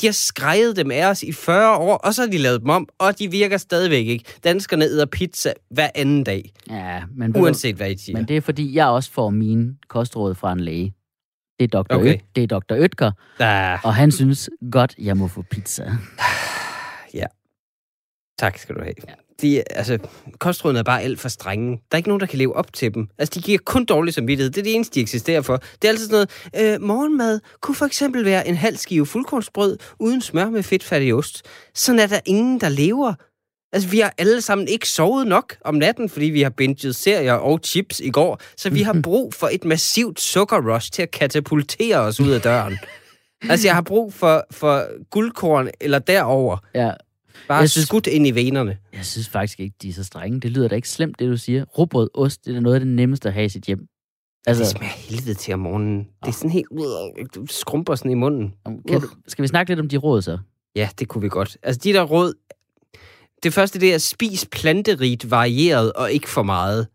De 0.00 0.06
har 0.06 0.12
skrejet 0.12 0.76
dem 0.76 0.90
af 0.90 1.06
os 1.06 1.22
i 1.22 1.32
40 1.32 1.76
år, 1.76 1.96
og 1.96 2.14
så 2.14 2.22
har 2.22 2.28
de 2.28 2.38
lavet 2.38 2.60
dem 2.60 2.70
om, 2.70 2.88
og 2.98 3.18
de 3.18 3.30
virker 3.30 3.56
stadigvæk 3.56 4.06
ikke. 4.06 4.24
Danskerne 4.44 4.84
æder 4.84 5.06
pizza 5.06 5.52
hver 5.70 5.88
anden 5.94 6.24
dag. 6.24 6.52
Ja, 6.70 7.02
men 7.16 7.36
uanset 7.36 7.76
hvad 7.76 7.90
I 7.90 7.98
siger. 7.98 8.18
Men 8.18 8.28
det 8.28 8.36
er 8.36 8.40
fordi, 8.40 8.74
jeg 8.74 8.86
også 8.86 9.10
får 9.10 9.30
mine 9.30 9.74
kostråd 9.88 10.34
fra 10.34 10.52
en 10.52 10.60
læge. 10.60 10.92
Det 11.60 11.74
er 11.74 11.82
Dr. 11.82 11.94
Okay. 11.94 12.14
Øt, 12.14 12.20
det 12.36 12.52
er 12.52 12.58
Dr. 12.60 12.74
Øtker, 12.74 13.12
ah. 13.38 13.84
og 13.84 13.94
han 13.94 14.12
synes 14.12 14.50
godt, 14.72 14.94
jeg 14.98 15.16
må 15.16 15.28
få 15.28 15.42
pizza. 15.50 15.84
Ja. 17.14 17.26
Tak 18.38 18.58
skal 18.58 18.74
du 18.74 18.80
have. 18.80 18.94
Ja. 19.08 19.12
de, 19.42 19.62
altså, 19.70 19.98
kostrådene 20.38 20.78
er 20.78 20.82
bare 20.82 21.02
alt 21.02 21.20
for 21.20 21.28
strenge. 21.28 21.70
Der 21.70 21.76
er 21.92 21.96
ikke 21.96 22.08
nogen, 22.08 22.20
der 22.20 22.26
kan 22.26 22.38
leve 22.38 22.56
op 22.56 22.72
til 22.72 22.94
dem. 22.94 23.08
Altså, 23.18 23.40
de 23.40 23.42
giver 23.42 23.58
kun 23.64 23.84
dårlig 23.84 24.14
samvittighed. 24.14 24.50
Det 24.50 24.58
er 24.58 24.62
det 24.62 24.74
eneste, 24.74 24.94
de 24.94 25.00
eksisterer 25.00 25.42
for. 25.42 25.56
Det 25.56 25.84
er 25.84 25.88
altid 25.88 26.06
sådan 26.08 26.26
noget, 26.54 26.74
øh, 26.74 26.86
morgenmad 26.86 27.40
kunne 27.60 27.74
for 27.74 27.86
eksempel 27.86 28.24
være 28.24 28.48
en 28.48 28.54
halv 28.56 28.76
skive 28.76 29.06
fuldkornsbrød 29.06 29.78
uden 30.00 30.20
smør 30.20 30.50
med 30.50 30.62
fedtfattig 30.62 31.14
ost. 31.14 31.42
Sådan 31.74 31.98
er 31.98 32.06
der 32.06 32.20
ingen, 32.26 32.60
der 32.60 32.68
lever. 32.68 33.14
Altså, 33.72 33.88
vi 33.88 33.98
har 33.98 34.14
alle 34.18 34.40
sammen 34.40 34.68
ikke 34.68 34.88
sovet 34.88 35.26
nok 35.26 35.56
om 35.64 35.74
natten, 35.74 36.08
fordi 36.08 36.26
vi 36.26 36.42
har 36.42 36.50
binget 36.50 36.96
serier 36.96 37.32
og 37.32 37.60
chips 37.64 38.00
i 38.00 38.10
går, 38.10 38.40
så 38.56 38.70
vi 38.70 38.82
har 38.82 39.00
brug 39.02 39.34
for 39.34 39.48
et 39.52 39.64
massivt 39.64 40.20
sukkerrush 40.20 40.90
til 40.92 41.02
at 41.02 41.10
katapultere 41.10 41.96
os 41.98 42.20
ud 42.20 42.30
af 42.30 42.40
døren. 42.40 42.78
altså, 43.50 43.68
jeg 43.68 43.74
har 43.74 43.82
brug 43.82 44.12
for, 44.12 44.46
for 44.50 44.86
guldkorn 45.10 45.68
eller 45.80 45.98
derover. 45.98 46.56
Ja. 46.74 46.90
Bare 47.48 47.58
Jeg 47.58 47.70
synes... 47.70 47.86
skudt 47.86 48.06
ind 48.06 48.26
i 48.26 48.30
venerne. 48.30 48.78
Jeg 48.92 49.04
synes 49.04 49.28
faktisk 49.28 49.60
ikke, 49.60 49.76
de 49.82 49.88
er 49.88 49.92
så 49.92 50.04
strenge. 50.04 50.40
Det 50.40 50.50
lyder 50.50 50.68
da 50.68 50.74
ikke 50.74 50.88
slemt, 50.88 51.18
det 51.18 51.28
du 51.28 51.36
siger. 51.36 51.64
Råbrød, 51.64 52.10
ost, 52.14 52.44
det 52.44 52.56
er 52.56 52.60
noget 52.60 52.74
af 52.74 52.80
det 52.80 52.88
nemmeste 52.88 53.28
at 53.28 53.34
have 53.34 53.44
i 53.44 53.48
sit 53.48 53.64
hjem. 53.64 53.78
Altså, 54.46 54.62
Altså, 54.62 54.62
det 54.62 54.78
smager 54.78 54.92
helvede 54.92 55.34
til 55.34 55.54
om 55.54 55.60
morgenen. 55.60 55.98
Det 55.98 56.28
er 56.28 56.32
sådan 56.32 56.50
helt... 56.50 56.66
Du 57.34 57.46
skrumper 57.46 57.94
sådan 57.94 58.10
i 58.10 58.14
munden. 58.14 58.54
kan 58.88 59.00
du, 59.00 59.08
skal 59.28 59.42
vi 59.42 59.48
snakke 59.48 59.70
lidt 59.70 59.80
om 59.80 59.88
de 59.88 59.96
råd 59.96 60.22
så? 60.22 60.38
Ja, 60.76 60.88
det 60.98 61.08
kunne 61.08 61.22
vi 61.22 61.28
godt. 61.28 61.56
Altså, 61.62 61.80
de 61.84 61.92
der 61.92 62.02
råd... 62.02 62.34
Det 63.42 63.52
første, 63.54 63.80
det 63.80 63.94
er, 63.94 63.98
spis 63.98 64.46
planterigt, 64.52 65.30
varieret 65.30 65.92
og 65.92 66.12
ikke 66.12 66.28
for 66.28 66.42
meget. 66.42 66.86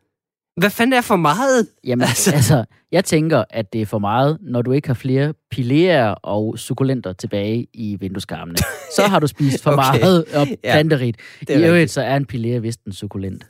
Hvad 0.57 0.69
fanden 0.69 0.93
er 0.93 1.01
for 1.01 1.15
meget? 1.15 1.67
Jamen, 1.83 2.01
Altså- 2.07 2.31
altså... 2.35 2.65
jeg 2.91 3.05
tænker, 3.05 3.43
at 3.49 3.73
det 3.73 3.81
er 3.81 3.85
for 3.85 3.99
meget, 3.99 4.37
når 4.41 4.61
du 4.61 4.71
ikke 4.71 4.87
har 4.87 4.93
flere 4.95 5.33
piléer 5.55 6.15
og 6.23 6.59
sukulenter 6.59 7.13
tilbage 7.13 7.67
i 7.73 7.97
vindueskarmene. 7.99 8.57
Så 8.95 9.01
har 9.07 9.19
du 9.19 9.27
spist 9.27 9.63
for 9.63 9.71
Okay. 9.71 9.99
meget 9.99 10.25
og 10.33 10.47
Ja, 10.63 10.71
planterigt. 10.73 11.17
det 11.39 11.49
I 11.59 11.63
øvrigt, 11.63 11.91
så 11.91 12.01
er 12.01 12.15
en 12.17 12.27
pilé 12.33 12.47
vist 12.59 12.83
en 12.83 12.93
sukulent. 12.93 13.43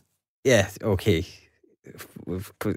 Ja, 0.45 0.65
okay. 0.83 1.23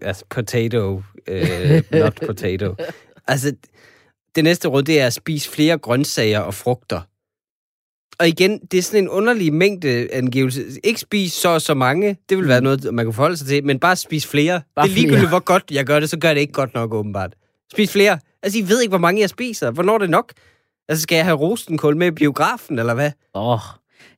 Altså, 0.03 0.25
potato, 0.31 1.03
øh, 1.29 1.83
not 1.93 2.21
potato. 2.27 2.75
Altså, 3.29 3.53
det 4.35 4.45
næste 4.45 4.69
råd, 4.69 4.83
det 4.83 5.01
er 5.01 5.07
at 5.07 5.12
spise 5.12 5.51
flere 5.51 5.79
grøntsager 5.79 6.39
og 6.41 6.55
frugter. 6.55 7.01
Og 8.19 8.29
igen, 8.29 8.61
det 8.71 8.79
er 8.79 8.83
sådan 8.83 9.05
en 9.05 9.09
underlig 9.09 9.53
mængde 9.53 10.09
angivelse. 10.12 10.65
Ikke 10.85 11.01
spis 11.01 11.33
så 11.33 11.49
og 11.49 11.62
så 11.62 11.75
mange, 11.75 12.17
det 12.29 12.39
vil 12.39 12.49
være 12.49 12.61
noget, 12.61 12.95
man 12.95 13.07
kan 13.07 13.12
forholde 13.12 13.37
sig 13.37 13.47
til, 13.47 13.65
men 13.65 13.79
bare 13.81 13.97
spis 13.97 14.27
flere. 14.27 14.61
Bare 14.77 14.87
det 14.87 14.91
er 14.91 14.95
ligegyldigt, 14.95 15.19
flere. 15.19 15.29
hvor 15.29 15.45
godt 15.45 15.65
jeg 15.71 15.85
gør 15.85 16.01
det, 16.01 16.11
så 16.11 16.19
gør 16.19 16.29
jeg 16.29 16.35
det 16.35 16.41
ikke 16.41 16.53
godt 16.53 16.75
nok, 16.75 16.95
åbenbart. 16.95 17.35
Spis 17.73 17.93
flere. 17.93 18.19
Altså, 18.43 18.59
I 18.59 18.62
ved 18.69 18.81
ikke, 18.81 18.91
hvor 18.91 18.99
mange 18.99 19.21
jeg 19.21 19.31
spiser. 19.31 19.71
Hvornår 19.71 19.95
er 19.95 19.99
det 19.99 20.11
nok? 20.11 20.33
Altså, 20.89 21.03
skal 21.03 21.17
jeg 21.17 21.25
have 21.25 21.37
rostenkål 21.37 21.97
med 21.97 22.07
i 22.07 22.11
biografen, 22.11 22.79
eller 22.79 22.95
hvad? 22.95 23.11
Åh, 23.35 23.53
oh, 23.53 23.61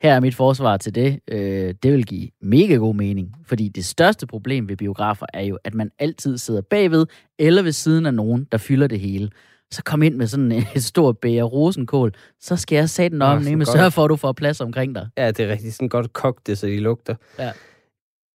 her 0.03 0.15
er 0.15 0.21
mit 0.21 0.35
forsvar 0.35 0.77
til 0.77 0.95
det. 0.95 1.21
Øh, 1.29 1.75
det 1.83 1.93
vil 1.93 2.07
give 2.07 2.29
mega 2.43 2.75
god 2.75 2.95
mening, 2.95 3.35
fordi 3.47 3.69
det 3.69 3.85
største 3.85 4.27
problem 4.27 4.69
ved 4.69 4.77
biografer 4.77 5.27
er 5.35 5.43
jo, 5.43 5.59
at 5.65 5.75
man 5.75 5.91
altid 5.99 6.39
sidder 6.39 6.61
bagved 6.61 7.07
eller 7.39 7.63
ved 7.63 7.73
siden 7.73 8.07
af 8.07 8.15
nogen, 8.15 8.47
der 8.53 8.59
fylder 8.59 8.87
det 8.87 9.01
hele. 9.01 9.31
Så 9.73 9.83
kom 9.85 10.03
ind 10.03 10.15
med 10.15 10.27
sådan 10.27 10.53
et 10.77 10.85
stort 10.85 11.19
bæger 11.19 11.45
rosenkål, 11.45 12.15
så 12.41 12.57
skal 12.57 12.77
jeg 12.77 12.91
sætte 12.91 13.15
den 13.15 13.23
om, 13.23 13.43
så 13.43 13.49
nemlig 13.51 13.67
sørge 13.67 13.91
for, 13.91 14.05
at 14.05 14.09
du 14.11 14.17
får 14.17 14.33
plads 14.33 14.61
omkring 14.61 14.95
dig. 14.95 15.09
Ja, 15.17 15.31
det 15.31 15.41
er 15.41 15.49
rigtig 15.49 15.75
sådan 15.75 15.89
godt 15.89 16.13
kogt 16.13 16.47
det, 16.47 16.59
så 16.59 16.67
de 16.67 16.81
lugter. 16.81 17.15
Ja. 17.39 17.53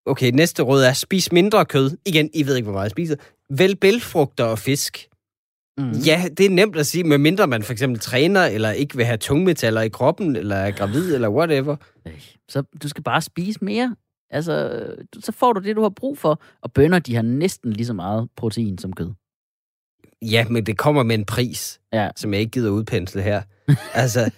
Okay, 0.05 0.32
næste 0.32 0.63
råd 0.63 0.84
er, 0.84 0.93
spis 0.93 1.32
mindre 1.32 1.65
kød. 1.65 1.97
Igen, 2.05 2.29
I 2.34 2.45
ved 2.45 2.55
ikke, 2.55 2.65
hvor 2.65 2.73
meget 2.73 2.84
jeg 2.84 2.91
spiser. 2.91 3.15
Vælg 3.49 3.79
bælfrugter 3.79 4.43
og 4.43 4.59
fisk. 4.59 5.07
Mm. 5.77 5.91
Ja, 5.91 6.23
det 6.38 6.45
er 6.45 6.49
nemt 6.49 6.75
at 6.77 6.86
sige, 6.86 7.03
medmindre 7.03 7.47
man 7.47 7.63
for 7.63 7.71
eksempel 7.71 7.99
træner, 7.99 8.45
eller 8.45 8.71
ikke 8.71 8.95
vil 8.97 9.05
have 9.05 9.17
tungmetaller 9.17 9.82
i 9.82 9.89
kroppen, 9.89 10.36
eller 10.36 10.55
er 10.55 10.71
gravid, 10.71 11.15
eller 11.15 11.29
whatever. 11.29 11.75
Øh, 12.07 12.21
Så 12.49 12.63
du 12.84 12.89
skal 12.89 13.03
bare 13.03 13.21
spise 13.21 13.59
mere. 13.61 13.95
Altså, 14.29 14.86
så 15.19 15.32
får 15.32 15.53
du 15.53 15.61
det, 15.61 15.75
du 15.75 15.82
har 15.82 15.89
brug 15.89 16.17
for. 16.17 16.41
Og 16.61 16.73
bønner, 16.73 16.99
de 16.99 17.15
har 17.15 17.21
næsten 17.21 17.73
lige 17.73 17.86
så 17.86 17.93
meget 17.93 18.29
protein 18.38 18.77
som 18.77 18.93
kød. 18.93 19.09
Ja, 20.22 20.45
men 20.49 20.65
det 20.65 20.78
kommer 20.78 21.03
med 21.03 21.15
en 21.15 21.26
pris, 21.26 21.80
Ja. 21.93 22.09
som 22.15 22.34
jeg 22.34 22.41
ikke 22.41 22.51
gider 22.51 22.72
udpensle 22.72 23.22
her. 23.22 23.41
altså, 23.93 24.30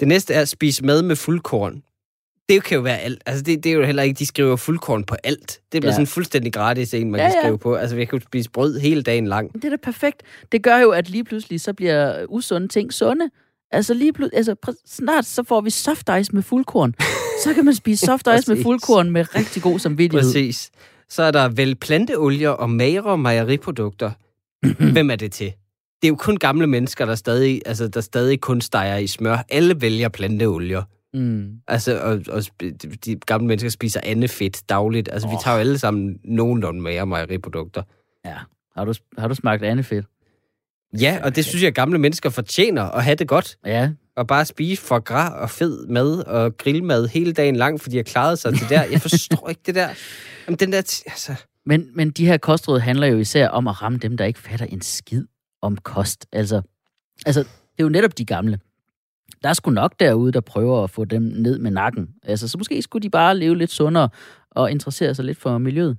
det 0.00 0.08
næste 0.08 0.34
er 0.34 0.40
at 0.40 0.48
spise 0.48 0.84
mad 0.84 1.02
med 1.02 1.16
fuldkorn. 1.16 1.82
Det 2.48 2.64
kan 2.64 2.74
jo 2.76 2.80
være 2.82 2.98
alt. 2.98 3.22
Altså, 3.26 3.42
det, 3.42 3.64
det 3.64 3.72
er 3.72 3.74
jo 3.76 3.84
heller 3.84 4.02
ikke, 4.02 4.18
de 4.18 4.26
skriver 4.26 4.56
fuldkorn 4.56 5.04
på 5.04 5.16
alt. 5.24 5.60
Det 5.72 5.80
bliver 5.82 5.86
Ja. 5.86 5.92
sådan 5.92 6.06
fuldstændig 6.06 6.52
gratis 6.52 6.94
en, 6.94 7.10
man 7.10 7.20
Ja, 7.20 7.26
kan 7.26 7.34
ja. 7.36 7.40
skrive 7.42 7.58
på. 7.58 7.74
Altså, 7.74 7.96
vi 7.96 8.04
kan 8.04 8.18
jo 8.18 8.24
spise 8.24 8.50
brød 8.50 8.78
hele 8.78 9.02
dagen 9.02 9.26
lang. 9.26 9.52
Det 9.54 9.64
er 9.64 9.68
da 9.70 9.76
perfekt. 9.82 10.22
Det 10.52 10.62
gør 10.62 10.76
jo, 10.78 10.90
at 10.90 11.10
lige 11.10 11.24
pludselig 11.24 11.60
så 11.60 11.72
bliver 11.72 12.24
usunde 12.28 12.68
ting 12.68 12.92
sunde. 12.92 13.30
Altså 13.70 13.94
lige 13.94 14.12
pludselig, 14.12 14.36
altså 14.38 14.54
snart 14.86 15.26
så 15.26 15.42
får 15.42 15.60
vi 15.60 15.70
soft 15.70 16.10
ice 16.20 16.34
med 16.34 16.42
fuldkorn. 16.42 16.94
Så 17.44 17.54
kan 17.54 17.64
man 17.64 17.74
spise 17.74 18.06
soft 18.06 18.28
ice 18.38 18.54
med 18.54 18.62
fuldkorn 18.62 19.10
med 19.10 19.34
rigtig 19.34 19.62
god 19.62 19.78
samvittighed. 19.78 20.28
Præcis. 20.28 20.70
Så 21.08 21.22
er 21.22 21.30
der 21.30 21.48
vel 21.48 21.74
planteolier 21.74 22.50
og 22.50 22.70
magre 22.70 23.18
mejeriprodukter. 23.18 24.10
Hvem 24.92 25.10
er 25.10 25.16
det 25.16 25.32
til? 25.32 25.52
Det 26.02 26.08
er 26.08 26.08
jo 26.08 26.16
kun 26.16 26.36
gamle 26.36 26.66
mennesker, 26.66 27.06
der 27.06 27.14
stadig, 27.14 27.62
altså, 27.66 27.88
der 27.88 28.00
stadig 28.00 28.40
kun 28.40 28.60
steger 28.60 28.96
i 28.96 29.06
smør. 29.06 29.44
Alle 29.48 29.80
vælger 29.80 30.08
planteolier. 30.08 30.82
Mm. 31.14 31.50
Altså, 31.68 32.00
og, 32.00 32.20
og 32.30 32.42
de- 32.60 32.72
de 33.04 33.16
gamle 33.26 33.46
mennesker 33.46 33.70
spiser 33.70 34.00
andefedt 34.02 34.62
dagligt. 34.68 35.08
Altså, 35.12 35.28
oh. 35.28 35.32
vi 35.32 35.36
tager 35.44 35.54
jo 35.54 35.60
alle 35.60 35.78
sammen 35.78 36.18
nogenlunde 36.24 36.80
magre 36.80 37.06
mejeriprodukter. 37.06 37.82
Ja. 38.24 38.34
Har 38.76 38.84
du, 38.84 38.94
har 39.18 39.28
du 39.28 39.34
smagt 39.34 39.62
andefedt? 39.62 40.06
Ja, 41.00 41.18
og 41.22 41.36
det 41.36 41.44
synes 41.44 41.62
jeg, 41.62 41.68
at 41.68 41.74
gamle 41.74 41.98
mennesker 41.98 42.30
fortjener 42.30 42.82
at 42.82 43.04
have 43.04 43.14
det 43.14 43.28
godt. 43.28 43.58
Ja. 43.66 43.90
Og 44.16 44.26
bare 44.26 44.44
spise 44.44 44.82
for 44.82 44.98
gras 44.98 45.32
og 45.42 45.50
fed 45.50 45.86
mad 45.86 46.18
og 46.26 46.56
grillmad 46.56 47.08
hele 47.08 47.32
dagen 47.32 47.56
lang, 47.56 47.80
fordi 47.80 47.96
jeg 47.96 48.06
klarede 48.06 48.36
sig 48.36 48.54
til 48.54 48.68
der. 48.68 48.82
Jeg 48.82 49.00
forstår 49.00 49.48
ikke 49.48 49.62
det 49.66 49.74
der. 49.74 49.88
Jamen, 50.46 50.58
den 50.58 50.72
der... 50.72 51.02
Altså, 51.06 51.34
Men, 51.68 51.90
men 51.94 52.10
de 52.10 52.26
her 52.26 52.36
kostråd 52.36 52.78
handler 52.78 53.06
jo 53.06 53.18
især 53.18 53.48
om 53.48 53.68
at 53.68 53.82
ramme 53.82 53.98
dem, 53.98 54.16
der 54.16 54.24
ikke 54.24 54.38
fatter 54.38 54.66
en 54.66 54.80
skid 54.80 55.24
om 55.62 55.76
kost. 55.76 56.26
Altså, 56.32 56.62
altså 57.26 57.40
det 57.40 57.78
er 57.78 57.82
jo 57.82 57.88
netop 57.88 58.18
de 58.18 58.24
gamle. 58.24 58.60
Der 59.42 59.48
er 59.48 59.52
sgu 59.52 59.70
nok 59.70 59.94
derude, 60.00 60.32
der 60.32 60.40
prøver 60.40 60.84
at 60.84 60.90
få 60.90 61.04
dem 61.04 61.22
ned 61.22 61.58
med 61.58 61.70
nakken. 61.70 62.08
Altså, 62.22 62.48
så 62.48 62.58
måske 62.58 62.82
skulle 62.82 63.02
de 63.02 63.10
bare 63.10 63.38
leve 63.38 63.56
lidt 63.56 63.70
sundere 63.70 64.08
og 64.50 64.70
interessere 64.70 65.14
sig 65.14 65.24
lidt 65.24 65.38
for 65.38 65.58
miljøet. 65.58 65.96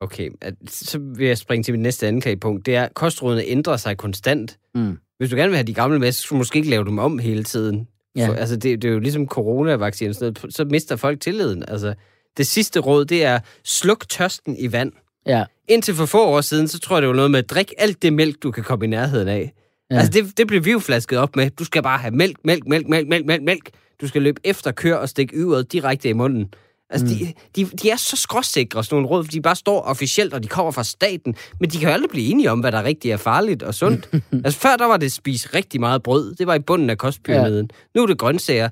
Okay, 0.00 0.30
så 0.66 0.98
vil 0.98 1.26
jeg 1.26 1.38
springe 1.38 1.62
til 1.62 1.74
mit 1.74 1.80
næste 1.80 2.06
anklagepunkt. 2.06 2.66
Det 2.66 2.76
er, 2.76 2.84
at 2.84 2.94
kostrådene 2.94 3.44
ændrer 3.44 3.76
sig 3.76 3.96
konstant. 3.96 4.58
Mm. 4.74 4.98
Hvis 5.18 5.30
du 5.30 5.36
gerne 5.36 5.48
vil 5.48 5.56
have 5.56 5.66
de 5.66 5.74
gamle 5.74 5.98
med, 5.98 6.12
så 6.12 6.22
skal 6.22 6.34
du 6.34 6.38
måske 6.38 6.56
ikke 6.56 6.70
lave 6.70 6.84
dem 6.84 6.98
om 6.98 7.18
hele 7.18 7.44
tiden. 7.44 7.88
Ja. 8.16 8.28
For, 8.28 8.34
altså, 8.34 8.56
det, 8.56 8.82
det 8.82 8.88
er 8.88 8.92
jo 8.92 8.98
ligesom 8.98 9.26
coronavaccinen, 9.26 10.14
så 10.50 10.66
mister 10.70 10.96
folk 10.96 11.20
tilliden. 11.20 11.64
Altså, 11.68 11.94
det 12.36 12.46
sidste 12.46 12.80
råd, 12.80 13.04
det 13.04 13.24
er, 13.24 13.38
sluk 13.64 14.08
tørsten 14.08 14.56
i 14.58 14.72
vand. 14.72 14.92
Ja. 15.26 15.44
Indtil 15.68 15.94
for 15.94 16.06
få 16.06 16.24
år 16.24 16.40
siden, 16.40 16.68
så 16.68 16.78
tror 16.78 16.96
jeg, 16.96 17.02
det 17.02 17.08
var 17.08 17.14
noget 17.14 17.30
med, 17.30 17.38
at 17.38 17.50
drik 17.50 17.72
alt 17.78 18.02
det 18.02 18.12
mælk, 18.12 18.42
du 18.42 18.50
kan 18.50 18.64
komme 18.64 18.84
i 18.84 18.88
nærheden 18.88 19.28
af. 19.28 19.52
Ja. 19.90 19.96
Altså, 19.96 20.12
det, 20.12 20.38
det 20.38 20.46
blev 20.46 20.64
vi 20.64 20.70
jo 20.70 20.78
flasket 20.78 21.18
op 21.18 21.36
med. 21.36 21.50
Du 21.50 21.64
skal 21.64 21.82
bare 21.82 21.98
have 21.98 22.14
mælk, 22.14 22.36
mælk, 22.44 22.66
mælk, 22.66 22.88
mælk, 22.88 23.08
mælk, 23.08 23.26
mælk, 23.26 23.42
mælk. 23.42 23.70
Du 24.00 24.08
skal 24.08 24.22
løbe 24.22 24.40
efter 24.44 24.72
kør 24.72 24.96
og 24.96 25.08
stikke 25.08 25.36
yveret 25.36 25.72
direkte 25.72 26.08
i 26.08 26.12
munden. 26.12 26.54
Altså, 26.90 27.06
mm. 27.06 27.12
de, 27.12 27.32
de, 27.56 27.76
de 27.76 27.90
er 27.90 27.96
så 27.96 28.16
skråsikre, 28.16 28.84
sådan 28.84 28.96
nogle 28.96 29.08
råd, 29.08 29.24
fordi 29.24 29.36
de 29.36 29.42
bare 29.42 29.56
står 29.56 29.80
officielt, 29.80 30.34
og 30.34 30.42
de 30.42 30.48
kommer 30.48 30.72
fra 30.72 30.84
staten. 30.84 31.34
Men 31.60 31.70
de 31.70 31.78
kan 31.78 31.88
jo 31.88 31.92
aldrig 31.92 32.10
blive 32.10 32.30
enige 32.30 32.50
om, 32.50 32.60
hvad 32.60 32.72
der 32.72 32.84
rigtig 32.84 33.10
er 33.10 33.16
farligt 33.16 33.62
og 33.62 33.74
sundt. 33.74 34.08
altså, 34.44 34.60
før 34.60 34.76
der 34.76 34.84
var 34.84 34.96
det 34.96 35.12
spise 35.12 35.48
rigtig 35.54 35.80
meget 35.80 36.02
brød. 36.02 36.34
Det 36.34 36.46
var 36.46 36.54
i 36.54 36.58
bunden 36.58 36.90
af 36.90 36.98
kostpyramiden. 36.98 37.70
Ja. 37.72 37.98
Nu 37.98 38.02
er 38.02 38.06
det 38.06 38.18
grøntsager. 38.18 38.68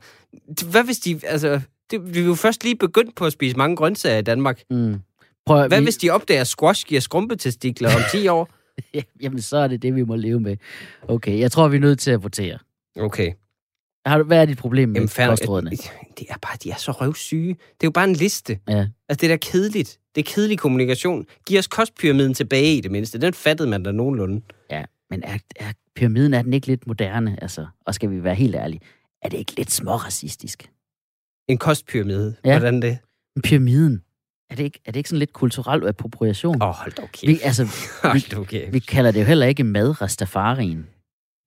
Hvad 0.70 0.84
hvis 0.84 0.98
de... 0.98 1.20
Altså, 1.26 1.60
det, 1.90 2.14
vi 2.14 2.20
er 2.20 2.24
jo 2.24 2.34
først 2.34 2.64
lige 2.64 2.76
begyndt 2.76 3.14
på 3.16 3.26
at 3.26 3.32
spise 3.32 3.56
mange 3.56 3.76
grøntsager 3.76 4.18
i 4.18 4.22
Danmark. 4.22 4.62
Mm. 4.70 5.00
Prøv, 5.46 5.68
Hvad 5.68 5.78
vi, 5.80 5.84
hvis 5.84 5.96
de 5.96 6.10
opdager, 6.10 6.40
at 6.40 6.46
squash 6.46 6.86
giver 6.86 7.00
skrumpetestikler 7.00 7.94
om 7.94 8.00
10 8.12 8.28
år? 8.28 8.48
Ja, 8.94 9.00
jamen, 9.20 9.42
så 9.42 9.56
er 9.56 9.68
det 9.68 9.82
det, 9.82 9.94
vi 9.94 10.02
må 10.02 10.16
leve 10.16 10.40
med. 10.40 10.56
Okay, 11.08 11.38
jeg 11.38 11.52
tror, 11.52 11.68
vi 11.68 11.76
er 11.76 11.80
nødt 11.80 11.98
til 11.98 12.10
at 12.10 12.22
votere. 12.22 12.58
Okay. 13.00 13.32
Har 14.06 14.18
du, 14.18 14.24
hvad 14.24 14.40
er 14.42 14.44
dit 14.44 14.58
problem 14.58 14.88
med 14.88 14.96
Jamen, 14.96 15.08
fair, 15.08 15.26
nok. 15.26 15.32
kostrådene? 15.38 15.70
det 16.18 16.26
er 16.30 16.34
bare, 16.42 16.56
de 16.64 16.70
er 16.70 16.76
så 16.76 16.92
røvsyge. 16.92 17.48
Det 17.48 17.58
er 17.58 17.86
jo 17.86 17.90
bare 17.90 18.04
en 18.04 18.12
liste. 18.12 18.58
Ja. 18.68 18.86
Altså, 19.08 19.20
det 19.20 19.22
er 19.22 19.28
da 19.28 19.36
kedeligt. 19.36 19.98
Det 20.14 20.20
er 20.20 20.32
kedelig 20.32 20.58
kommunikation. 20.58 21.26
Giv 21.46 21.58
os 21.58 21.66
kostpyramiden 21.66 22.34
tilbage 22.34 22.76
i 22.76 22.80
det 22.80 22.90
mindste. 22.90 23.18
Den 23.18 23.34
fattede 23.34 23.68
man 23.68 23.82
da 23.82 23.92
nogenlunde. 23.92 24.42
Ja, 24.70 24.84
men 25.10 25.22
er, 25.22 25.38
er 25.56 25.72
pyramiden, 25.96 26.34
er 26.34 26.42
den 26.42 26.52
ikke 26.52 26.66
lidt 26.66 26.86
moderne? 26.86 27.38
Altså, 27.42 27.66
og 27.86 27.94
skal 27.94 28.10
vi 28.10 28.24
være 28.24 28.34
helt 28.34 28.54
ærlige, 28.54 28.80
er 29.22 29.28
det 29.28 29.38
ikke 29.38 29.56
lidt 29.56 29.70
småracistisk? 29.70 30.70
En 31.48 31.58
kostpyramide. 31.58 32.34
Ja. 32.44 32.58
Hvordan 32.58 32.82
det? 32.82 32.98
Pyramiden, 33.44 34.02
er 34.50 34.54
det 34.54 34.64
ikke, 34.64 34.80
er 34.84 34.92
det 34.92 34.96
ikke 34.96 35.08
sådan 35.08 35.18
lidt 35.18 35.32
kulturel 35.32 35.88
appropriation? 35.88 36.62
Åh, 36.62 36.68
oh, 36.68 36.74
hold 36.74 36.92
da 36.92 37.02
okay. 37.02 37.26
vi, 37.26 37.40
altså, 37.42 37.64
Hold 38.02 38.30
da 38.30 38.36
okay. 38.36 38.72
vi 38.72 38.78
kalder 38.78 39.10
det 39.10 39.20
jo 39.20 39.24
heller 39.24 39.46
ikke 39.46 39.64
mad 39.64 40.00
Rastafarien. 40.00 40.86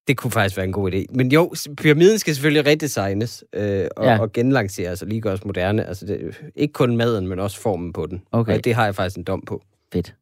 Det 0.08 0.18
kunne 0.18 0.32
faktisk 0.32 0.58
være 0.58 0.66
en 0.66 0.72
god 0.72 0.92
idé. 0.92 1.06
Men 1.10 1.32
jo, 1.32 1.54
pyramiden 1.78 2.20
skal 2.20 2.36
selvfølgelig 2.36 2.72
redesignes 2.72 3.44
øh, 3.54 3.88
og, 3.98 4.06
ja. 4.06 4.20
og 4.20 4.32
genlanceres 4.32 5.02
og 5.02 5.08
lige 5.08 5.22
gøres 5.22 5.46
moderne. 5.46 5.86
Altså, 5.86 6.06
det, 6.06 6.42
ikke 6.56 6.74
kun 6.74 6.98
maden, 6.98 7.28
men 7.28 7.40
også 7.40 7.62
formen 7.62 7.94
på 7.94 8.06
den. 8.06 8.22
Okay. 8.32 8.58
Og 8.58 8.64
det 8.64 8.76
har 8.76 8.86
jeg 8.86 8.96
faktisk 8.96 9.18
en 9.18 9.24
dom 9.24 9.42
på. 9.48 9.64
Fedt. 9.94 10.16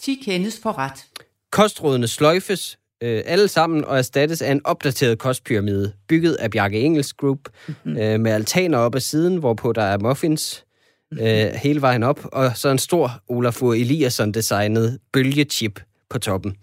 10 0.00 0.20
kendes 0.24 0.60
for 0.62 0.78
ret. 0.78 1.06
Kostrådene 1.52 2.08
sløjfes. 2.08 2.78
Øh, 3.02 3.22
alle 3.26 3.48
sammen 3.48 3.84
og 3.84 3.98
erstattes 3.98 4.42
af 4.42 4.52
en 4.52 4.60
opdateret 4.64 5.18
kostpyramide, 5.18 5.92
bygget 6.08 6.34
af 6.34 6.50
Bjarke 6.50 6.80
Engels 6.80 7.12
Group, 7.12 7.38
øh, 7.86 8.20
med 8.20 8.32
altaner 8.32 8.78
op 8.78 8.94
ad 8.94 9.00
siden, 9.00 9.36
hvorpå 9.36 9.72
der 9.72 9.82
er 9.82 9.98
muffins 9.98 10.66
øh, 11.12 11.50
hele 11.62 11.80
vejen 11.80 12.02
op, 12.02 12.20
og 12.32 12.56
så 12.56 12.68
en 12.68 12.78
stor 12.78 13.10
Olafur 13.28 13.74
Eliasson-designet 13.74 14.98
bølgechip 15.12 15.80
på 16.10 16.18
toppen. 16.18 16.56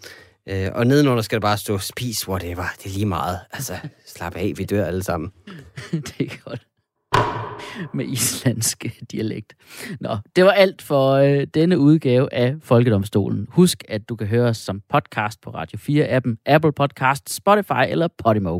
Øh, 0.50 0.70
og 0.74 0.88
nedenunder 0.88 1.24
skal 1.24 1.36
der 1.36 1.48
bare 1.48 1.58
stå, 1.58 1.78
spis 1.78 2.28
whatever, 2.28 2.66
det 2.84 2.86
er 2.86 2.94
lige 2.94 3.06
meget. 3.06 3.40
Altså, 3.52 3.74
slap 4.06 4.36
af, 4.36 4.54
vi 4.58 4.64
dør 4.64 4.86
alle 4.86 5.04
sammen. 5.04 5.32
det 5.92 6.32
er 6.32 6.50
godt. 6.50 7.53
Med 7.94 8.06
islandsk 8.06 8.86
dialekt. 9.12 9.54
Nå, 10.00 10.18
det 10.36 10.46
var 10.46 10.52
alt 10.52 10.82
for 10.82 11.12
øh, 11.12 11.48
denne 11.54 11.80
udgave 11.80 12.34
af 12.34 12.56
Folkedomstolen. 12.62 13.48
Husk, 13.50 13.84
at 13.88 14.10
du 14.10 14.16
kan 14.16 14.28
høre 14.28 14.50
os 14.50 14.58
som 14.58 14.82
podcast 14.90 15.42
på 15.42 15.50
Radio 15.50 15.78
4-appen, 15.78 16.42
Apple 16.46 16.72
Podcast, 16.72 17.34
Spotify 17.34 17.84
eller 17.90 18.08
Podimo. 18.18 18.60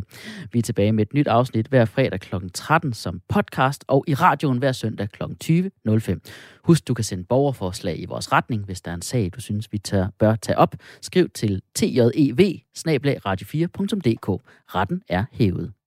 Vi 0.52 0.58
er 0.58 0.62
tilbage 0.62 0.92
med 0.92 1.06
et 1.06 1.14
nyt 1.14 1.28
afsnit 1.28 1.66
hver 1.66 1.84
fredag 1.84 2.20
kl. 2.20 2.34
13 2.54 2.92
som 2.92 3.20
podcast, 3.28 3.84
og 3.88 4.04
i 4.08 4.14
radioen 4.14 4.58
hver 4.58 4.72
søndag 4.72 5.08
kl. 5.08 5.22
20.05. 5.44 6.18
Husk, 6.64 6.88
du 6.88 6.94
kan 6.94 7.04
sende 7.04 7.24
borgerforslag 7.24 8.00
i 8.00 8.04
vores 8.04 8.32
retning, 8.32 8.64
hvis 8.64 8.80
der 8.80 8.90
er 8.90 8.94
en 8.94 9.02
sag, 9.02 9.30
du 9.34 9.40
synes, 9.40 9.72
vi 9.72 9.78
tør, 9.78 10.06
bør 10.18 10.34
tage 10.36 10.58
op. 10.58 10.74
Skriv 11.00 11.28
til 11.28 11.62
tjev 11.74 12.10
radio4.dk. 13.26 14.42
Retten 14.74 15.02
er 15.08 15.24
hævet. 15.32 15.83